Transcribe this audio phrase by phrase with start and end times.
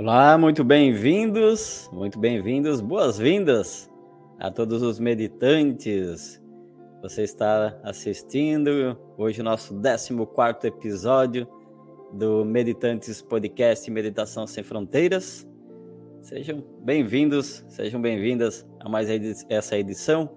[0.00, 3.90] Olá, muito bem-vindos, muito bem-vindos, boas-vindas
[4.38, 6.40] a todos os meditantes.
[7.02, 11.48] Você está assistindo hoje o nosso 14 episódio
[12.12, 15.44] do Meditantes Podcast Meditação Sem Fronteiras.
[16.22, 19.08] Sejam bem-vindos, sejam bem-vindas a mais
[19.48, 20.30] essa edição.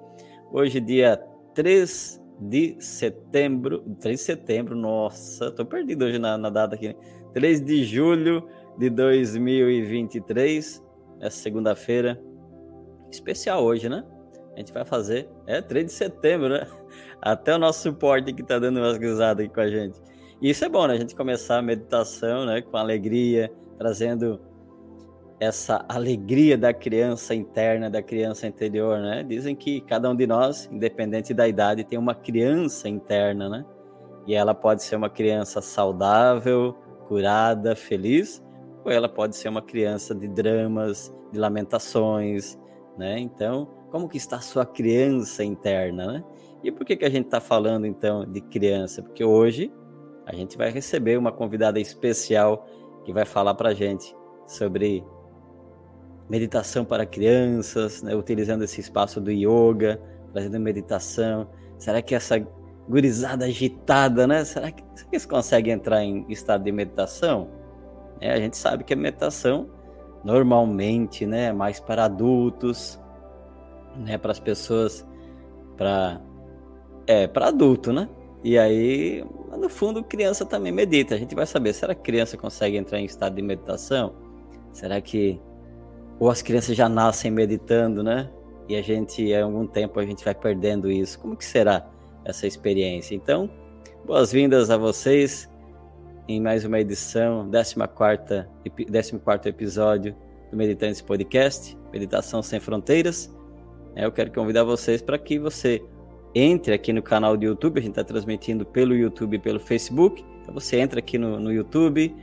[0.51, 1.23] Hoje, dia
[1.53, 6.95] 3 de setembro, 3 de setembro, nossa, tô perdido hoje na, na data aqui,
[7.35, 10.83] 3 de julho de 2023,
[11.19, 12.21] essa segunda-feira,
[13.11, 14.03] especial hoje, né?
[14.55, 16.67] A gente vai fazer, é 3 de setembro, né?
[17.21, 20.01] Até o nosso suporte que tá dando umas grisadas aqui com a gente.
[20.41, 20.95] E isso é bom, né?
[20.95, 22.61] A gente começar a meditação, né?
[22.61, 24.41] Com alegria, trazendo
[25.39, 29.23] essa alegria da criança interna, da criança interior, né?
[29.23, 33.65] Dizem que cada um de nós, independente da idade, tem uma criança interna, né?
[34.27, 36.75] E ela pode ser uma criança saudável,
[37.07, 38.43] curada, feliz,
[38.83, 42.57] ou ela pode ser uma criança de dramas, de lamentações,
[42.97, 43.19] né?
[43.19, 46.23] Então, como que está a sua criança interna, né?
[46.63, 49.01] E por que que a gente está falando então de criança?
[49.01, 49.71] Porque hoje
[50.25, 52.67] a gente vai receber uma convidada especial
[53.03, 54.15] que vai falar para a gente
[54.45, 55.03] sobre
[56.29, 58.15] meditação para crianças, né?
[58.15, 59.99] utilizando esse espaço do yoga,
[60.33, 61.49] fazendo meditação.
[61.77, 62.37] Será que essa
[62.87, 64.45] gurizada agitada, né?
[64.45, 67.49] Será que, será que eles conseguem entrar em estado de meditação?
[68.21, 69.69] É, a gente sabe que a meditação
[70.23, 72.99] normalmente, né, é mais para adultos,
[73.97, 75.05] né, para as pessoas,
[75.75, 76.21] para
[77.07, 78.07] é para adulto, né?
[78.43, 79.25] E aí,
[79.57, 81.15] no fundo, criança também medita.
[81.15, 84.13] A gente vai saber, será que criança consegue entrar em estado de meditação?
[84.71, 85.41] Será que
[86.19, 88.29] ou as crianças já nascem meditando, né?
[88.69, 91.19] E a gente, em algum tempo, a gente vai perdendo isso.
[91.19, 91.89] Como que será
[92.23, 93.15] essa experiência?
[93.15, 93.49] Então,
[94.05, 95.50] boas-vindas a vocês
[96.31, 97.75] em mais uma edição, 14
[99.19, 100.15] 14 episódio
[100.49, 103.29] do Meditantes Podcast, Meditação Sem Fronteiras.
[103.95, 105.83] É, eu quero convidar vocês para que você
[106.33, 110.23] entre aqui no canal do YouTube, a gente está transmitindo pelo YouTube e pelo Facebook.
[110.41, 112.15] Então você entra aqui no, no YouTube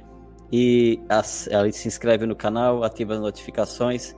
[0.50, 4.16] e as, se inscreve no canal, ativa as notificações.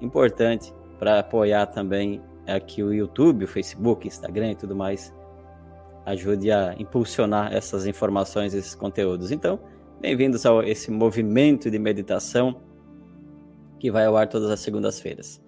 [0.00, 5.12] Importante para apoiar também aqui o YouTube, o Facebook, Instagram e tudo mais
[6.04, 9.30] ajude a impulsionar essas informações, esses conteúdos.
[9.30, 9.58] Então,
[10.00, 12.60] bem-vindos a esse movimento de meditação
[13.78, 15.42] que vai ao ar todas as segundas-feiras.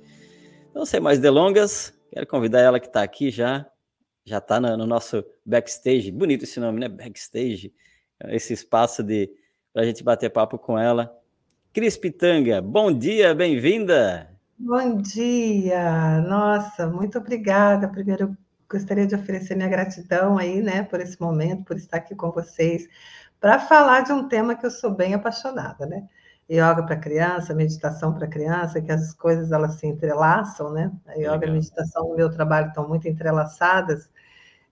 [0.71, 3.67] Então, sem mais delongas, quero convidar ela que está aqui já,
[4.25, 6.89] já está no, no, nosso backstage, bonito esse nome, né?
[6.89, 7.73] Backstage,
[8.29, 9.31] esse espaço de
[9.73, 11.15] para a gente bater papo com ela.
[11.73, 14.35] Cris Pitanga, bom dia, bem-vinda!
[14.59, 16.23] Bom dia!
[16.23, 17.87] Nossa, muito obrigada.
[17.87, 18.35] Primeiro,
[18.69, 22.89] gostaria de oferecer minha gratidão aí, né, por esse momento, por estar aqui com vocês,
[23.41, 26.07] para falar de um tema que eu sou bem apaixonada, né?
[26.51, 30.93] Yoga para criança, meditação para criança, que as coisas elas se entrelaçam, né?
[31.07, 31.43] A yoga Legal.
[31.43, 34.09] e a meditação no meu trabalho estão muito entrelaçadas.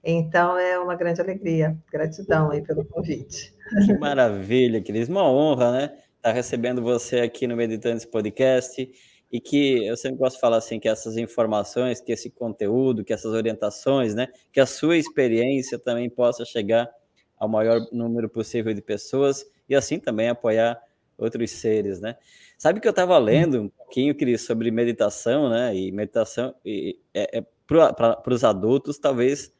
[0.03, 1.77] Então é uma grande alegria.
[1.91, 3.55] Gratidão aí pelo convite.
[3.87, 5.09] Que maravilha, Cris.
[5.09, 5.85] Uma honra, né?
[5.85, 8.89] Estar tá recebendo você aqui no Meditantes Podcast
[9.35, 13.13] e que eu sempre gosto de falar assim que essas informações, que esse conteúdo, que
[13.13, 16.89] essas orientações, né, que a sua experiência também possa chegar
[17.37, 20.81] ao maior número possível de pessoas e assim também apoiar
[21.19, 22.17] outros seres, né?
[22.57, 25.75] Sabe que eu estava lendo um pouquinho, Cris, sobre meditação, né?
[25.75, 29.53] E meditação e, é, é para os adultos talvez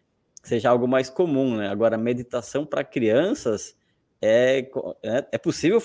[0.45, 1.67] seja algo mais comum, né?
[1.67, 3.77] Agora, meditação para crianças
[4.23, 4.71] é,
[5.03, 5.83] é, é possível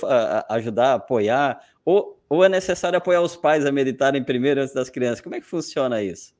[0.47, 5.21] ajudar, apoiar, ou ou é necessário apoiar os pais a meditarem primeiro antes das crianças?
[5.21, 6.37] Como é que funciona isso?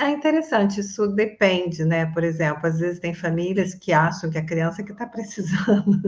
[0.00, 2.06] É interessante, isso depende, né?
[2.06, 6.00] Por exemplo, às vezes tem famílias que acham que a criança que está precisando.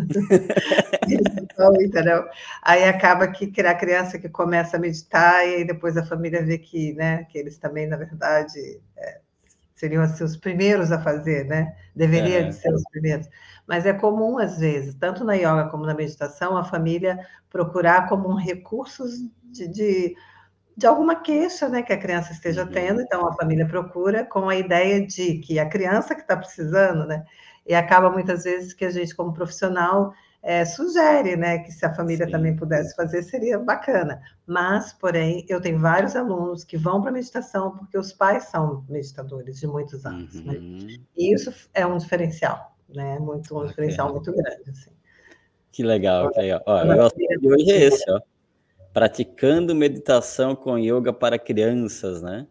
[1.80, 2.28] então?
[2.62, 6.92] Aí acaba que a criança que começa a meditar e depois a família vê que,
[6.94, 9.20] né, que eles também, na verdade, é,
[9.80, 11.74] seriam assim, os primeiros a fazer, né?
[11.96, 12.52] Deveriam é.
[12.52, 13.26] ser os primeiros.
[13.66, 17.18] Mas é comum, às vezes, tanto na yoga como na meditação, a família
[17.48, 19.04] procurar como um recurso
[19.42, 20.14] de, de,
[20.76, 22.70] de alguma queixa né, que a criança esteja uhum.
[22.70, 23.00] tendo.
[23.00, 27.24] Então, a família procura com a ideia de que a criança que está precisando, né?
[27.66, 31.94] E acaba muitas vezes que a gente, como profissional, é, sugere, né, que se a
[31.94, 32.32] família Sim.
[32.32, 34.20] também pudesse fazer, seria bacana.
[34.46, 39.60] Mas, porém, eu tenho vários alunos que vão para meditação porque os pais são meditadores
[39.60, 40.54] de muitos anos, né?
[40.54, 40.78] uhum.
[40.86, 40.96] né?
[41.16, 43.18] E isso é um diferencial, né?
[43.18, 44.90] Muito, um diferencial muito grande, assim.
[45.70, 46.62] Que legal, que legal.
[46.66, 48.20] Ó, o negócio de hoje é esse, ó.
[48.92, 52.46] Praticando meditação com yoga para crianças, né?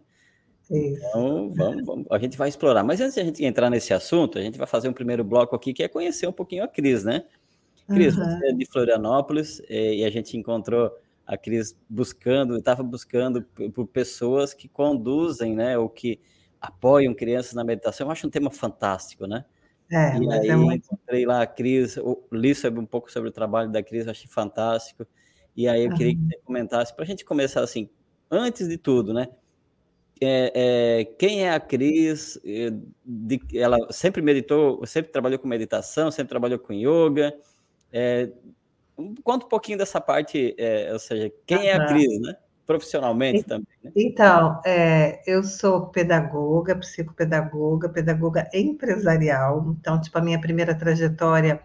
[0.72, 1.06] Isso.
[1.08, 2.84] Então, vamos, vamos, a gente vai explorar.
[2.84, 5.56] Mas antes de a gente entrar nesse assunto, a gente vai fazer um primeiro bloco
[5.56, 7.26] aqui, que é conhecer um pouquinho a Cris, né?
[7.90, 8.24] Cris, uhum.
[8.24, 10.92] você é de Florianópolis e a gente encontrou
[11.26, 13.44] a Cris buscando, estava buscando
[13.74, 16.20] por pessoas que conduzem, né, ou que
[16.60, 18.08] apoiam crianças na meditação.
[18.08, 19.46] Eu acho um tema fantástico, né?
[19.92, 20.86] É, e aí é muito...
[20.86, 21.98] encontrei lá a Cris,
[22.32, 25.06] li sobre um pouco sobre o trabalho da Cris, achei fantástico.
[25.56, 27.90] E aí eu queria que você comentasse, para a gente começar assim,
[28.30, 29.28] antes de tudo, né?
[30.22, 30.52] É,
[31.02, 32.40] é, quem é a Cris?
[33.06, 37.34] De, ela sempre meditou, sempre trabalhou com meditação, sempre trabalhou com yoga.
[37.92, 38.30] É,
[39.24, 42.36] conta um pouquinho dessa parte, é, ou seja, quem é a Cris, né?
[42.66, 43.68] Profissionalmente também.
[43.84, 43.92] Né?
[43.96, 49.76] Então, é, eu sou pedagoga, psicopedagoga, pedagoga empresarial.
[49.80, 51.60] Então, tipo, a minha primeira trajetória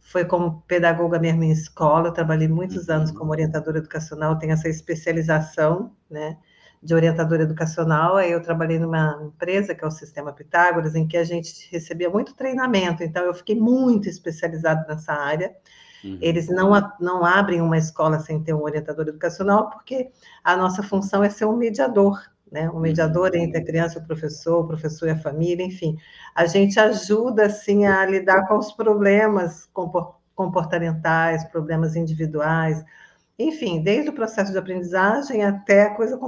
[0.00, 2.08] foi como pedagoga mesmo em escola.
[2.08, 2.96] Eu trabalhei muitos uhum.
[2.96, 6.36] anos como orientadora educacional, tenho essa especialização, né?
[6.82, 11.16] De orientadora educacional, aí eu trabalhei numa empresa que é o Sistema Pitágoras, em que
[11.16, 15.54] a gente recebia muito treinamento, então eu fiquei muito especializada nessa área.
[16.02, 16.18] Uhum.
[16.22, 20.10] Eles não, não abrem uma escola sem ter um orientador educacional, porque
[20.42, 22.18] a nossa função é ser um mediador,
[22.50, 22.70] né?
[22.70, 23.40] Um mediador uhum.
[23.40, 25.98] entre a criança e o professor, o professor e a família, enfim.
[26.34, 29.68] A gente ajuda, assim, a lidar com os problemas
[30.34, 32.82] comportamentais, problemas individuais,
[33.42, 36.18] enfim, desde o processo de aprendizagem até a coisa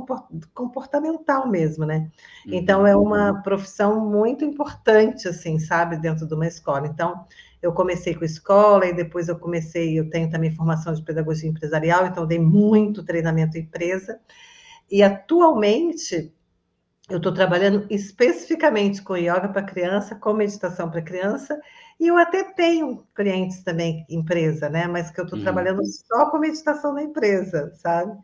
[0.54, 2.10] comportamental mesmo, né?
[2.46, 3.42] Então, é uma uhum.
[3.42, 6.86] profissão muito importante, assim, sabe, dentro de uma escola.
[6.86, 7.26] Então,
[7.60, 12.06] eu comecei com escola e depois eu comecei, eu tenho também formação de pedagogia empresarial,
[12.06, 14.18] então dei muito treinamento em empresa.
[14.90, 16.34] E atualmente,
[17.08, 21.60] eu estou trabalhando especificamente com yoga para criança, com meditação para criança,
[21.98, 24.86] e eu até tenho clientes também, empresa, né?
[24.86, 25.44] Mas que eu estou uhum.
[25.44, 28.16] trabalhando só com meditação na empresa, sabe?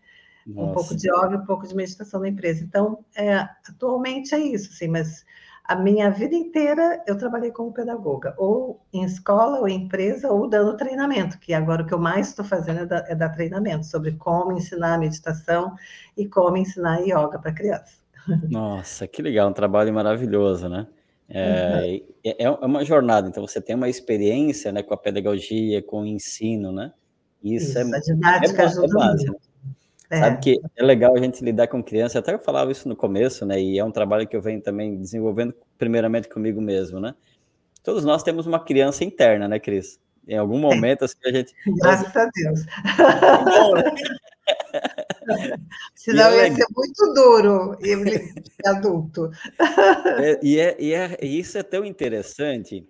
[0.47, 0.71] Nossa.
[0.71, 2.65] Um pouco de yoga, um pouco de meditação na empresa.
[2.65, 3.37] Então, é,
[3.69, 5.25] atualmente é isso, assim, mas
[5.65, 10.49] a minha vida inteira eu trabalhei como pedagoga, ou em escola, ou em empresa, ou
[10.49, 13.85] dando treinamento, que agora o que eu mais estou fazendo é dar, é dar treinamento
[13.85, 15.77] sobre como ensinar meditação
[16.17, 18.08] e como ensinar yoga para criança.
[18.51, 20.87] Nossa, que legal, um trabalho maravilhoso, né?
[21.31, 22.15] É, uhum.
[22.25, 26.07] é, é, uma jornada, então você tem uma experiência né, com a pedagogia, com o
[26.07, 26.93] ensino, né?
[27.43, 29.37] Isso, é isso é, a didática é, ajuda é base, né?
[30.11, 30.21] É.
[30.21, 33.45] Sabe que é legal a gente lidar com criança, até eu falava isso no começo,
[33.45, 33.61] né?
[33.61, 37.15] E é um trabalho que eu venho também desenvolvendo primeiramente comigo mesmo, né?
[37.83, 40.01] Todos nós temos uma criança interna, né, Cris?
[40.27, 41.55] Em algum momento, assim, a gente.
[41.79, 42.61] Graças a Deus.
[45.95, 49.31] Senão é ia ser muito duro e adulto.
[50.21, 52.87] É, e, é, e, é, e isso é tão interessante,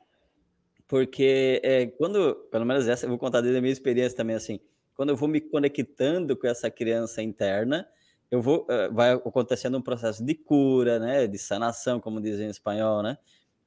[0.87, 4.61] porque é, quando, pelo menos essa, eu vou contar desde a minha experiência também, assim,
[4.95, 7.87] quando eu vou me conectando com essa criança interna,
[8.31, 12.51] eu vou, uh, vai acontecendo um processo de cura, né, de sanação, como dizem em
[12.51, 13.19] espanhol, né,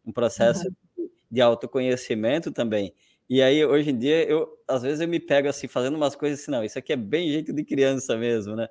[0.05, 0.67] um processo
[0.97, 1.09] uhum.
[1.29, 2.93] de autoconhecimento também.
[3.31, 6.41] E aí, hoje em dia, eu às vezes eu me pego assim, fazendo umas coisas
[6.41, 8.67] assim, não, isso aqui é bem jeito de criança mesmo, né?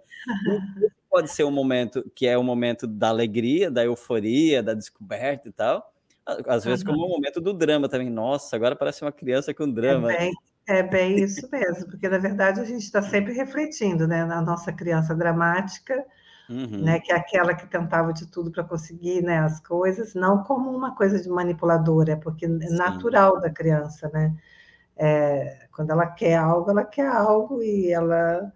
[1.09, 5.49] Pode ser um momento que é o um momento da alegria, da euforia, da descoberta
[5.49, 5.91] e tal.
[6.47, 8.11] Às vezes, como um momento do drama também.
[8.11, 10.13] Nossa, agora parece uma criança com drama.
[10.13, 10.33] É bem,
[10.69, 14.71] é bem isso mesmo, porque na verdade a gente está sempre refletindo, né, na nossa
[14.71, 16.05] criança dramática,
[16.51, 16.83] uhum.
[16.85, 20.71] né, que é aquela que tentava de tudo para conseguir, né, as coisas, não como
[20.71, 22.77] uma coisa de manipuladora, é porque é Sim.
[22.77, 24.37] natural da criança, né?
[25.03, 28.53] É, quando ela quer algo, ela quer algo e ela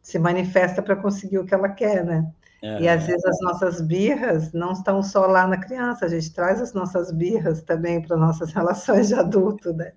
[0.00, 2.30] se manifesta para conseguir o que ela quer, né?
[2.62, 2.82] É.
[2.82, 6.60] E às vezes as nossas birras não estão só lá na criança, a gente traz
[6.60, 9.92] as nossas birras também para nossas relações de adulto, né?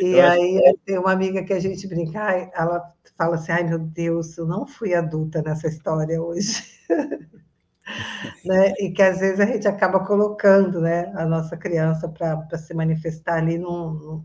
[0.00, 0.78] E eu aí acho...
[0.86, 4.66] tem uma amiga que a gente brinca, ela fala assim, ai meu Deus, eu não
[4.66, 6.62] fui adulta nessa história hoje.
[8.44, 8.72] né?
[8.78, 13.38] E que às vezes a gente acaba colocando né, a nossa criança para se manifestar
[13.38, 14.24] ali num, num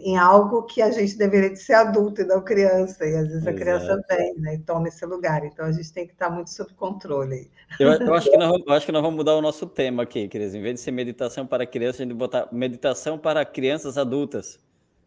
[0.00, 3.46] em algo que a gente deveria de ser adulto e não criança, e às vezes
[3.46, 6.50] a criança vem né, e toma esse lugar, então a gente tem que estar muito
[6.50, 7.50] sob controle.
[7.78, 10.54] Eu, eu, acho, que nós, acho que nós vamos mudar o nosso tema aqui, Cris,
[10.54, 14.58] em vez de ser meditação para crianças, a gente botar meditação para crianças adultas.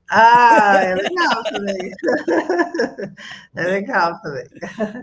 [0.08, 1.92] Ah, é legal também.
[3.56, 4.46] É legal também.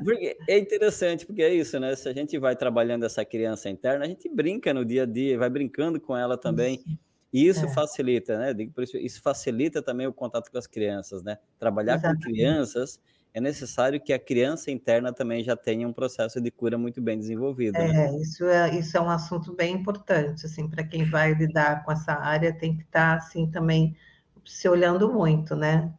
[0.04, 1.96] Porque é interessante, porque é isso, né?
[1.96, 5.36] Se a gente vai trabalhando essa criança interna, a gente brinca no dia a dia,
[5.36, 6.84] vai brincando com ela também.
[7.32, 7.68] E isso é.
[7.68, 8.54] facilita, né?
[9.00, 11.38] Isso facilita também o contato com as crianças, né?
[11.58, 12.24] Trabalhar Exatamente.
[12.24, 13.00] com crianças
[13.34, 17.18] é necessário que a criança interna também já tenha um processo de cura muito bem
[17.18, 17.72] desenvolvido.
[17.72, 17.88] Né?
[17.88, 18.18] É, né?
[18.18, 22.12] isso é, isso é um assunto bem importante, assim, para quem vai lidar com essa
[22.12, 23.96] área tem que estar, tá, assim, também
[24.44, 25.90] se olhando muito, né?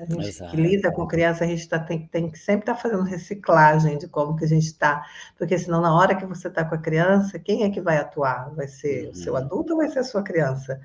[0.00, 0.50] A gente Exato.
[0.50, 3.98] que lida com criança, a gente tá, tem, tem que sempre estar tá fazendo reciclagem
[3.98, 5.04] de como que a gente está,
[5.36, 8.50] porque senão na hora que você está com a criança, quem é que vai atuar?
[8.54, 9.10] Vai ser uhum.
[9.10, 9.38] o seu uhum.
[9.38, 10.80] adulto ou vai ser a sua criança?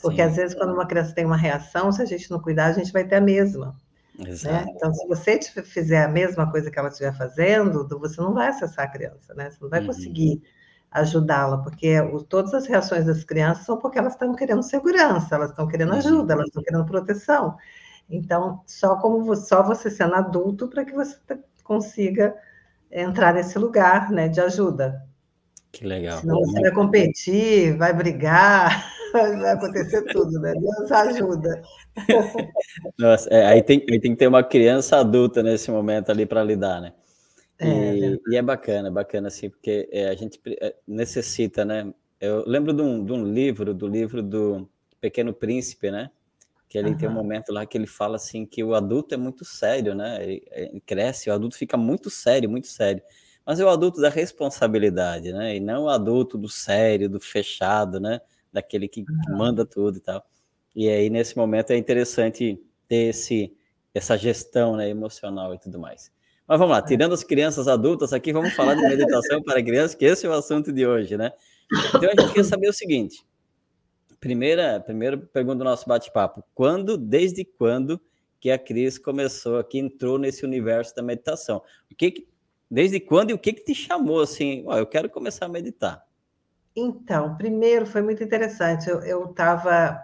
[0.00, 0.28] Porque Sim.
[0.28, 2.92] às vezes quando uma criança tem uma reação, se a gente não cuidar, a gente
[2.92, 3.76] vai ter a mesma.
[4.18, 4.64] Né?
[4.68, 8.84] Então, se você fizer a mesma coisa que ela estiver fazendo, você não vai acessar
[8.84, 9.50] a criança, né?
[9.50, 9.86] Você não vai uhum.
[9.86, 10.40] conseguir
[10.94, 15.50] ajudá-la, porque o, todas as reações das crianças são porque elas estão querendo segurança, elas
[15.50, 15.98] estão querendo uhum.
[15.98, 17.56] ajuda, elas estão querendo proteção.
[18.08, 21.16] Então, só como só você sendo adulto para que você
[21.62, 22.34] consiga
[22.90, 25.02] entrar nesse lugar, né, de ajuda.
[25.72, 26.20] Que legal.
[26.20, 30.52] Senão você vai competir, vai brigar, vai acontecer tudo, né?
[30.52, 31.62] Deus ajuda.
[32.96, 36.44] Nossa, é, aí, tem, aí tem que ter uma criança adulta nesse momento ali para
[36.44, 36.92] lidar, né?
[37.60, 41.92] E é, e é bacana, bacana assim, porque é, a gente é, necessita, né?
[42.20, 44.68] Eu lembro de um, de um livro, do livro do
[45.00, 46.10] Pequeno Príncipe, né?
[46.74, 46.96] Que ele uhum.
[46.96, 50.22] tem um momento lá que ele fala assim que o adulto é muito sério, né?
[50.22, 53.02] Ele, ele cresce, o adulto fica muito sério, muito sério
[53.46, 55.56] mas é o adulto da responsabilidade, né?
[55.56, 58.20] E não o adulto do sério, do fechado, né?
[58.52, 60.24] Daquele que, que manda tudo e tal.
[60.74, 63.52] E aí, nesse momento, é interessante ter esse,
[63.92, 66.10] essa gestão né, emocional e tudo mais.
[66.48, 66.86] Mas vamos lá, é.
[66.86, 70.32] tirando as crianças adultas aqui, vamos falar de meditação para crianças, que esse é o
[70.32, 71.32] assunto de hoje, né?
[71.94, 73.24] Então a gente quer saber o seguinte:
[74.24, 78.00] primeira, primeira pergunta do nosso bate-papo: quando, desde quando
[78.40, 81.62] que a Cris começou aqui, entrou nesse universo da meditação?
[81.90, 82.34] O que, que
[82.70, 84.64] Desde quando e o que, que te chamou assim?
[84.66, 86.02] Oh, eu quero começar a meditar.
[86.74, 88.88] Então, primeiro foi muito interessante.
[88.88, 90.02] Eu estava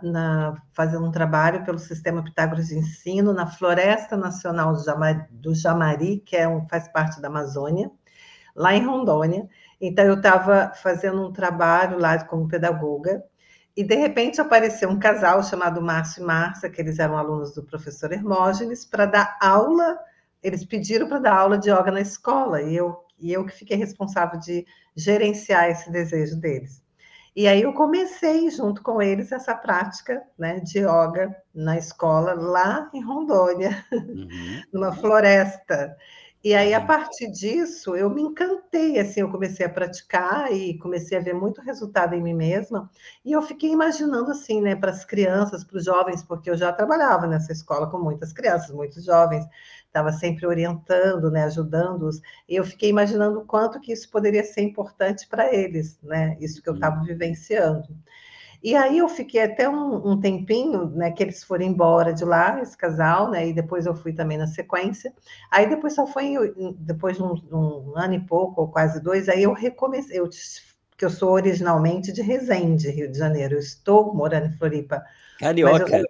[0.72, 6.18] fazendo um trabalho pelo Sistema Pitágoras de Ensino na Floresta Nacional do Jamari, do Jamari
[6.18, 7.90] que é um, faz parte da Amazônia,
[8.54, 9.48] lá em Rondônia.
[9.80, 13.24] Então, eu estava fazendo um trabalho lá como pedagoga,
[13.80, 17.62] e de repente apareceu um casal chamado Márcio e Márcia, que eles eram alunos do
[17.62, 19.98] professor Hermógenes, para dar aula
[20.42, 23.76] eles pediram para dar aula de yoga na escola e eu, e eu que fiquei
[23.76, 26.82] responsável de gerenciar esse desejo deles.
[27.34, 32.90] E aí eu comecei junto com eles essa prática né, de yoga na escola lá
[32.92, 34.28] em Rondônia, uhum.
[34.72, 35.96] numa floresta.
[36.42, 41.18] E aí, a partir disso, eu me encantei, assim, eu comecei a praticar e comecei
[41.18, 42.90] a ver muito resultado em mim mesma.
[43.22, 46.72] E eu fiquei imaginando, assim, né, para as crianças, para os jovens, porque eu já
[46.72, 49.46] trabalhava nessa escola com muitas crianças, muitos jovens
[49.86, 54.62] estava sempre orientando, né, ajudando-os, e eu fiquei imaginando o quanto que isso poderia ser
[54.62, 57.04] importante para eles, né, isso que eu estava uhum.
[57.04, 57.88] vivenciando.
[58.62, 62.60] E aí eu fiquei até um, um, tempinho, né, que eles foram embora de lá,
[62.60, 65.12] esse casal, né, e depois eu fui também na sequência.
[65.50, 66.34] Aí depois só foi,
[66.78, 70.28] depois de um, um ano e pouco, ou quase dois, aí eu recomecei, eu,
[70.96, 75.02] que eu sou originalmente de Resende, Rio de Janeiro, eu estou morando em Floripa.
[75.38, 75.96] Carioca.
[75.96, 76.04] Eu,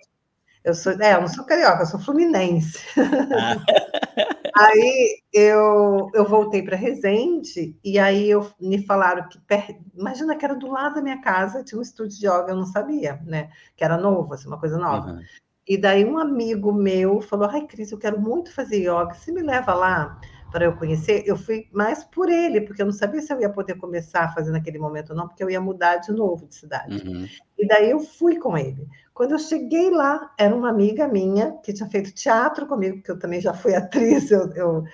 [0.65, 2.81] eu sou, é, eu não sou carioca, eu sou fluminense.
[2.99, 3.57] Ah.
[4.55, 9.39] aí eu, eu voltei para Resende e aí eu, me falaram que
[9.95, 12.67] imagina que era do lado da minha casa, tinha um estúdio de yoga, eu não
[12.67, 13.51] sabia, né?
[13.77, 15.13] Que era novo, assim, uma coisa nova.
[15.13, 15.21] Uhum.
[15.69, 19.43] E daí um amigo meu falou: Ai, Cris, eu quero muito fazer yoga, você me
[19.43, 21.23] leva lá para eu conhecer?
[21.27, 24.33] Eu fui mais por ele, porque eu não sabia se eu ia poder começar a
[24.33, 27.07] fazer naquele momento ou não, porque eu ia mudar de novo de cidade.
[27.07, 27.27] Uhum.
[27.59, 28.87] E daí eu fui com ele.
[29.15, 33.19] Quando eu cheguei lá, era uma amiga minha que tinha feito teatro comigo, porque eu
[33.19, 34.85] também já fui atriz, eu, eu,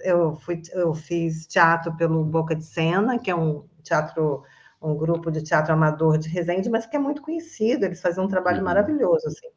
[0.00, 4.42] eu, fui, eu fiz teatro pelo Boca de Cena, que é um teatro,
[4.82, 8.28] um grupo de teatro amador de Resende, mas que é muito conhecido, eles fazem um
[8.28, 8.64] trabalho uhum.
[8.64, 9.48] maravilhoso, assim.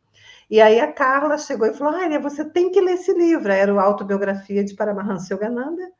[0.50, 3.74] E aí a Carla chegou e falou, Ai, você tem que ler esse livro, era
[3.74, 5.91] o Autobiografia de Paramahansa Yogananda,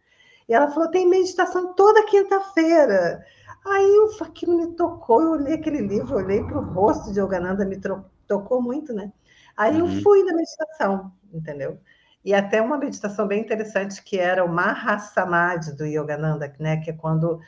[0.50, 3.24] e ela falou, tem meditação toda quinta-feira.
[3.64, 7.80] Aí aquilo me tocou, eu olhei aquele livro, olhei para o rosto de Yogananda, me
[8.28, 9.14] tocou muito, né?
[9.56, 9.88] Aí uhum.
[9.88, 11.80] eu fui na meditação, entendeu?
[12.26, 16.78] E até uma meditação bem interessante que era o Mahasamadhi do Yogananda, né?
[16.78, 17.40] Que é quando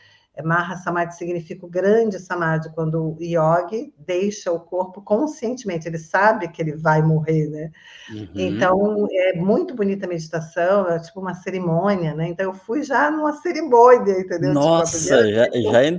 [0.42, 6.62] Mahasamadhi significa o grande samadhi, quando o yogi deixa o corpo conscientemente, ele sabe que
[6.62, 7.72] ele vai morrer, né?
[8.10, 8.30] Uhum.
[8.34, 12.30] Então, é muito bonita a meditação, é tipo uma cerimônia, né?
[12.30, 14.54] Então, eu fui já numa cerimônia, entendeu?
[14.54, 15.92] Tipo, Nossa, tipo, já, já...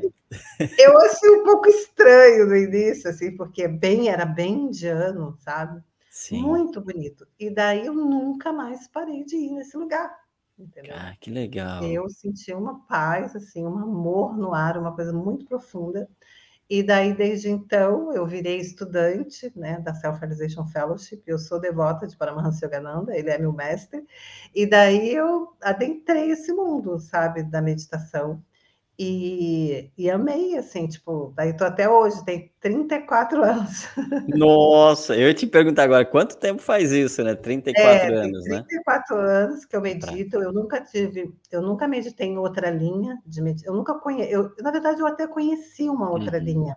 [0.78, 5.82] Eu achei um pouco estranho no início, assim, porque bem, era bem indiano, sabe?
[6.10, 6.42] Sim.
[6.42, 7.26] Muito bonito.
[7.38, 10.21] E daí eu nunca mais parei de ir nesse lugar
[10.58, 10.94] entendeu?
[10.96, 11.82] Ah, que legal.
[11.82, 16.08] Eu senti uma paz, assim, um amor no ar, uma coisa muito profunda.
[16.70, 21.22] E daí, desde então, eu virei estudante né, da Self-Realization Fellowship.
[21.26, 24.06] Eu sou devota de Paramahansa Yogananda, ele é meu mestre.
[24.54, 28.42] E daí eu adentrei esse mundo, sabe, da meditação.
[28.98, 33.88] E, e, amei, assim, tipo, daí tô até hoje, tem 34 anos.
[34.28, 37.34] Nossa, eu ia te perguntar agora, quanto tempo faz isso, né?
[37.34, 38.64] 34 é, anos, 34 né?
[38.68, 43.40] 34 anos que eu medito, eu nunca tive, eu nunca meditei em outra linha de
[43.40, 46.44] meditação, eu nunca conheci, eu, na verdade eu até conheci uma outra uhum.
[46.44, 46.76] linha,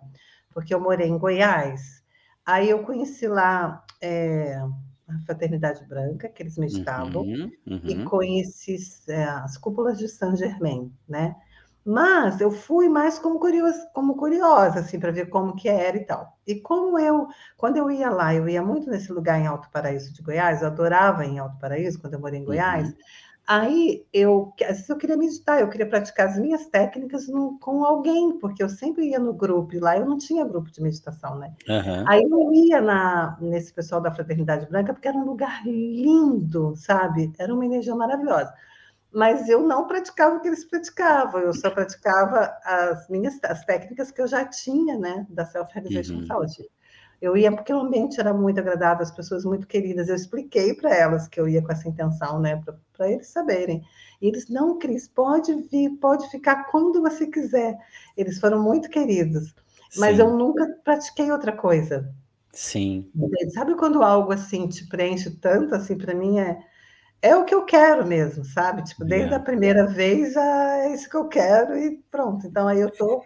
[0.54, 2.02] porque eu morei em Goiás,
[2.46, 4.58] aí eu conheci lá é,
[5.06, 7.80] a Fraternidade Branca, que eles meditavam, uhum, uhum.
[7.84, 11.36] e conheci é, as cúpulas de Saint Germain, né?
[11.86, 16.04] Mas eu fui mais como curiosa, como curiosa assim, para ver como que era e
[16.04, 16.36] tal.
[16.44, 20.12] E como eu, quando eu ia lá, eu ia muito nesse lugar em Alto Paraíso
[20.12, 22.88] de Goiás, eu adorava em Alto Paraíso, quando eu morei em Goiás.
[22.88, 22.94] Uhum.
[23.46, 27.84] Aí eu, às vezes eu queria meditar, eu queria praticar as minhas técnicas no, com
[27.84, 31.38] alguém, porque eu sempre ia no grupo, e lá eu não tinha grupo de meditação,
[31.38, 31.54] né?
[31.68, 32.04] Uhum.
[32.08, 37.32] Aí eu ia na, nesse pessoal da Fraternidade Branca, porque era um lugar lindo, sabe?
[37.38, 38.52] Era uma energia maravilhosa
[39.16, 44.10] mas eu não praticava o que eles praticavam, eu só praticava as minhas as técnicas
[44.10, 46.26] que eu já tinha, né, da Self-Realization uhum.
[46.26, 46.68] Saúde.
[47.18, 50.10] Eu ia porque o ambiente era muito agradável, as pessoas muito queridas.
[50.10, 53.82] Eu expliquei para elas que eu ia com essa intenção, né, para eles saberem.
[54.20, 57.74] E eles, não, Cris, pode vir, pode ficar quando você quiser.
[58.18, 59.54] Eles foram muito queridos,
[59.96, 60.24] mas Sim.
[60.24, 62.14] eu nunca pratiquei outra coisa.
[62.52, 63.10] Sim.
[63.54, 66.58] Sabe quando algo assim te preenche tanto, assim, para mim é
[67.22, 68.84] é o que eu quero mesmo, sabe?
[68.84, 69.36] Tipo, desde é.
[69.36, 72.46] a primeira vez, é isso que eu quero e pronto.
[72.46, 73.24] Então aí eu tô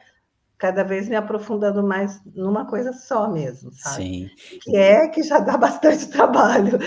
[0.61, 3.97] cada vez me aprofundando mais numa coisa só mesmo, sabe?
[3.97, 4.31] Sim.
[4.63, 6.79] Que é que já dá bastante trabalho.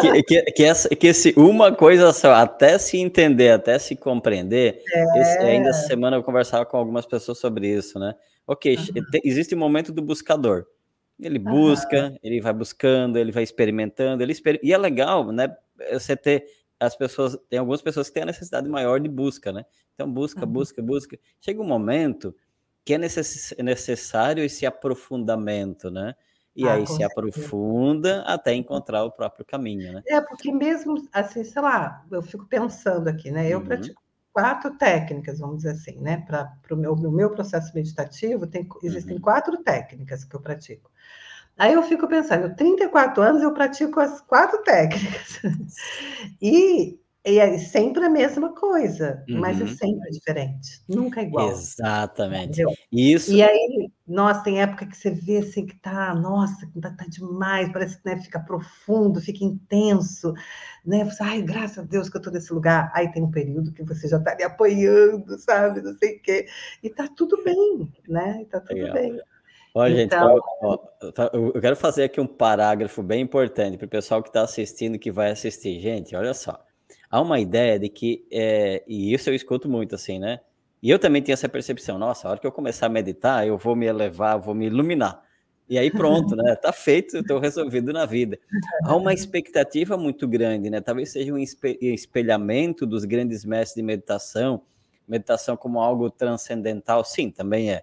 [0.00, 4.82] Que, que, que, essa, que esse uma coisa só, até se entender, até se compreender,
[4.92, 5.20] é...
[5.20, 8.14] esse, ainda essa semana eu conversava com algumas pessoas sobre isso, né?
[8.46, 9.20] Ok, uhum.
[9.22, 10.66] existe o momento do buscador.
[11.18, 12.16] Ele busca, uhum.
[12.20, 14.58] ele vai buscando, ele vai experimentando, ele exper...
[14.60, 15.48] e é legal, né?
[15.92, 16.44] Você ter
[16.78, 19.64] as pessoas, tem algumas pessoas que têm a necessidade maior de busca, né?
[19.94, 20.52] Então busca, uhum.
[20.52, 21.18] busca, busca.
[21.40, 22.34] Chega um momento
[22.84, 26.14] que é necess, necessário esse aprofundamento, né?
[26.54, 27.10] E ah, aí se certeza.
[27.10, 30.02] aprofunda até encontrar o próprio caminho, né?
[30.06, 33.48] É, porque mesmo assim, sei lá, eu fico pensando aqui, né?
[33.48, 33.64] Eu uhum.
[33.64, 34.00] pratico
[34.32, 36.24] quatro técnicas, vamos dizer assim, né?
[36.26, 39.22] Para o meu, meu processo meditativo, tem, existem uhum.
[39.22, 40.90] quatro técnicas que eu pratico.
[41.56, 45.40] Aí eu fico pensando, 34 anos eu pratico as quatro técnicas.
[46.42, 49.38] e, e é sempre a mesma coisa, uhum.
[49.38, 49.76] mas é uhum.
[49.76, 51.50] sempre diferente, nunca é igual.
[51.50, 52.60] Exatamente.
[52.60, 52.70] Entendeu?
[52.90, 53.32] Isso.
[53.32, 57.72] E aí, nossa, tem época que você vê assim que tá, nossa, tá, tá demais,
[57.72, 60.34] parece que né, fica profundo, fica intenso,
[60.84, 61.04] né?
[61.04, 62.90] Você, ai, graças a Deus que eu tô nesse lugar.
[62.92, 65.80] Aí tem um período que você já tá me apoiando, sabe?
[65.82, 66.46] Não sei o quê.
[66.82, 68.42] E tá tudo bem, né?
[68.42, 68.92] E tá tudo Legal.
[68.92, 69.20] bem.
[69.76, 70.40] Olha, gente, então...
[70.62, 70.76] ó,
[71.10, 75.00] tá, eu quero fazer aqui um parágrafo bem importante para o pessoal que está assistindo,
[75.00, 75.80] que vai assistir.
[75.80, 76.64] Gente, olha só.
[77.10, 80.38] Há uma ideia de que, é, e isso eu escuto muito assim, né?
[80.80, 81.98] E eu também tenho essa percepção.
[81.98, 85.24] Nossa, a hora que eu começar a meditar, eu vou me elevar, vou me iluminar.
[85.68, 86.54] E aí pronto, né?
[86.54, 88.38] Tá feito, estou resolvido na vida.
[88.84, 90.80] Há uma expectativa muito grande, né?
[90.80, 94.62] Talvez seja um espelhamento dos grandes mestres de meditação,
[95.08, 97.82] meditação como algo transcendental, sim, também é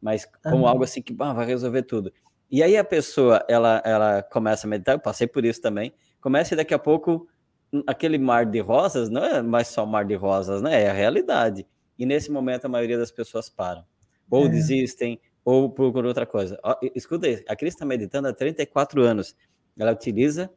[0.00, 2.12] mas como algo assim que ah, vai resolver tudo.
[2.50, 6.54] E aí a pessoa, ela, ela começa a meditar, eu passei por isso também, começa
[6.54, 7.28] e daqui a pouco
[7.72, 10.82] hum, aquele mar de rosas não é mais só mar de rosas, né?
[10.82, 11.66] É a realidade.
[11.98, 13.84] E nesse momento a maioria das pessoas param.
[14.30, 14.48] Ou é.
[14.48, 16.58] desistem, ou procuram outra coisa.
[16.94, 19.34] Escuta aí, a Cris está meditando há 34 anos.
[19.78, 20.50] Ela utiliza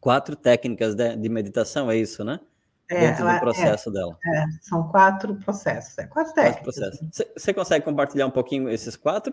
[0.00, 2.40] quatro técnicas de, de meditação, é isso, né?
[2.90, 4.18] É, dentro do é, processo é, dela.
[4.26, 6.74] É, são quatro processos, é, quatro técnicas.
[7.36, 9.32] Você consegue compartilhar um pouquinho esses quatro?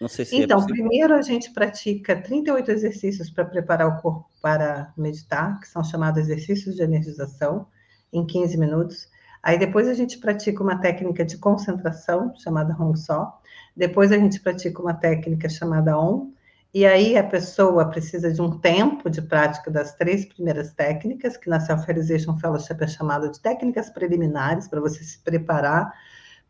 [0.00, 4.28] Não sei se é então, primeiro a gente pratica 38 exercícios para preparar o corpo
[4.42, 7.66] para meditar, que são chamados exercícios de energização,
[8.12, 9.08] em 15 minutos.
[9.42, 13.40] Aí depois a gente pratica uma técnica de concentração, chamada Hong Só.
[13.76, 16.32] Depois a gente pratica uma técnica chamada On,
[16.74, 21.48] e aí a pessoa precisa de um tempo de prática das três primeiras técnicas, que
[21.48, 25.92] na Self-Realization Fellowship é chamada de técnicas preliminares, para você se preparar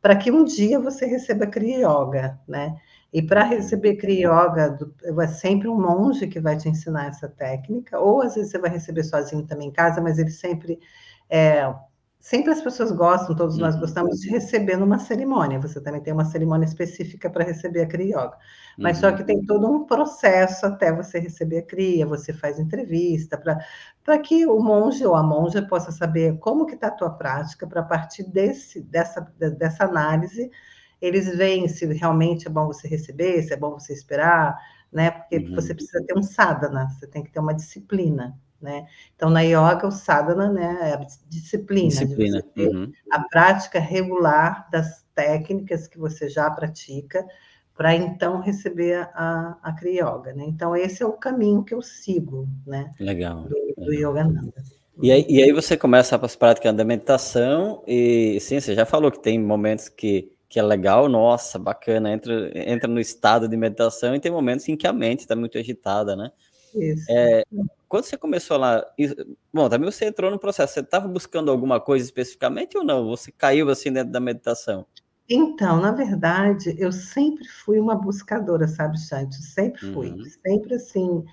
[0.01, 2.77] para que um dia você receba Kriya Yoga, né?
[3.13, 4.79] E para receber Kriya Yoga,
[5.23, 8.71] é sempre um monge que vai te ensinar essa técnica, ou às vezes você vai
[8.71, 10.79] receber sozinho também em casa, mas ele sempre
[11.29, 11.73] é,
[12.21, 13.81] sempre as pessoas gostam, todos nós uhum.
[13.81, 15.61] gostamos de receber numa cerimônia.
[15.61, 18.37] Você também tem uma cerimônia específica para receber a Kriya Yoga.
[18.77, 19.11] Mas uhum.
[19.11, 23.41] só que tem todo um processo até você receber a Kriya, você faz entrevista
[24.05, 27.67] para que o monge ou a monja possa saber como que está a tua prática,
[27.67, 29.21] para partir desse, dessa,
[29.57, 30.51] dessa análise,
[31.01, 34.59] eles veem se realmente é bom você receber, se é bom você esperar,
[34.93, 35.13] né?
[35.13, 35.55] Porque uhum.
[35.55, 38.87] você precisa ter um sadhana, você tem que ter uma disciplina né?
[39.15, 42.45] Então, na yoga, o sadhana né, é a disciplina, disciplina.
[42.57, 42.93] Uhum.
[43.11, 47.25] a prática regular das técnicas que você já pratica,
[47.77, 50.45] para então receber a, a Kriya Yoga, né?
[50.49, 52.93] Então, esse é o caminho que eu sigo, né?
[52.99, 53.45] Legal.
[53.45, 54.53] Do, do Yogananda.
[55.01, 59.13] E aí, e aí você começa a prática da meditação, e sim, você já falou
[59.13, 64.13] que tem momentos que, que é legal, nossa, bacana, entra, entra no estado de meditação,
[64.17, 66.33] e tem momentos em que a mente está muito agitada, né?
[66.75, 67.07] Isso.
[67.09, 67.45] É,
[67.89, 68.85] quando você começou lá,
[69.53, 73.09] bom, também você entrou no processo, você estava buscando alguma coisa especificamente ou não?
[73.09, 74.87] Você caiu assim dentro da meditação?
[75.29, 79.37] Então, na verdade, eu sempre fui uma buscadora, sabe, Chante?
[79.37, 80.25] Sempre fui, uhum.
[80.25, 81.25] sempre assim.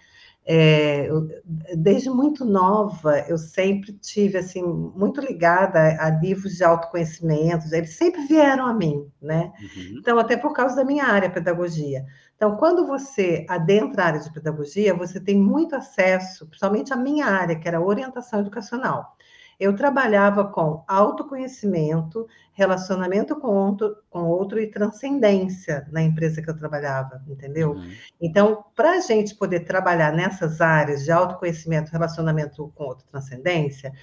[0.47, 1.27] É, eu,
[1.75, 7.73] desde muito nova, eu sempre tive assim muito ligada a, a, livros de autoconhecimento.
[7.73, 9.51] Eles sempre vieram a mim, né?
[9.59, 9.97] Uhum.
[9.97, 12.05] Então, até por causa da minha área, pedagogia.
[12.35, 17.25] Então, quando você adentra a área de pedagogia, você tem muito acesso, principalmente a minha
[17.25, 19.15] área, que era orientação educacional.
[19.57, 26.57] Eu trabalhava com autoconhecimento, relacionamento com outro, com outro e transcendência na empresa que eu
[26.57, 27.71] trabalhava, entendeu?
[27.71, 27.89] Uhum.
[28.21, 33.93] Então, para a gente poder trabalhar nessas áreas de autoconhecimento, relacionamento com outro, transcendência,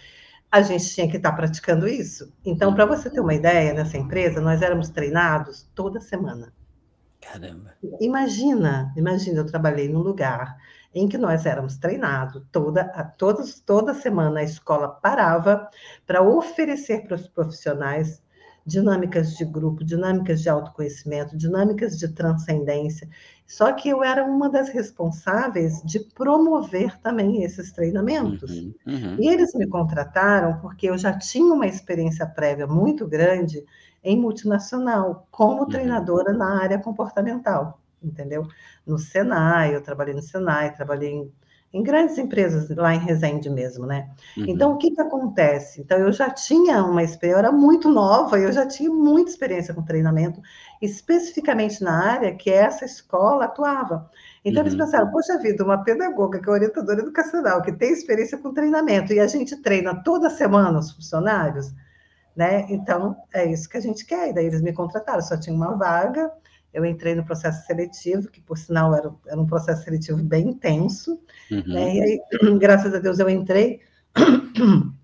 [0.51, 2.33] a gente tinha que estar praticando isso.
[2.45, 6.53] Então, para você ter uma ideia, nessa empresa, nós éramos treinados toda semana.
[7.23, 7.73] Caramba.
[8.01, 10.57] Imagina, imagina, eu trabalhei num lugar
[10.95, 15.69] em que nós éramos treinados toda, a, todas, toda semana a escola parava
[16.07, 18.21] para oferecer para os profissionais
[18.65, 23.09] dinâmicas de grupo, dinâmicas de autoconhecimento, dinâmicas de transcendência.
[23.47, 28.51] Só que eu era uma das responsáveis de promover também esses treinamentos.
[28.51, 29.17] Uhum, uhum.
[29.19, 33.65] E eles me contrataram porque eu já tinha uma experiência prévia muito grande
[34.03, 35.69] em multinacional, como uhum.
[35.69, 38.47] treinadora na área comportamental, entendeu?
[38.87, 41.33] No Senai, eu trabalhei no Senai, trabalhei em,
[41.73, 44.11] em grandes empresas lá em Resende mesmo, né?
[44.37, 44.47] Uhum.
[44.49, 45.81] Então, o que que acontece?
[45.81, 49.73] Então, eu já tinha uma experiência, eu era muito nova, eu já tinha muita experiência
[49.73, 50.43] com treinamento,
[50.81, 54.11] especificamente na área que essa escola atuava.
[54.45, 54.69] Então, uhum.
[54.69, 59.13] eles pensaram, poxa vida, uma pedagoga que é orientadora educacional, que tem experiência com treinamento,
[59.13, 61.73] e a gente treina toda semana os funcionários,
[62.37, 62.67] né?
[62.69, 64.31] Então, é isso que a gente quer.
[64.31, 66.31] E daí eles me contrataram, só tinha uma vaga.
[66.73, 71.21] Eu entrei no processo seletivo, que por sinal era, era um processo seletivo bem intenso.
[71.51, 71.65] Uhum.
[71.67, 71.95] Né?
[71.95, 72.21] E aí,
[72.59, 73.81] graças a Deus, eu entrei.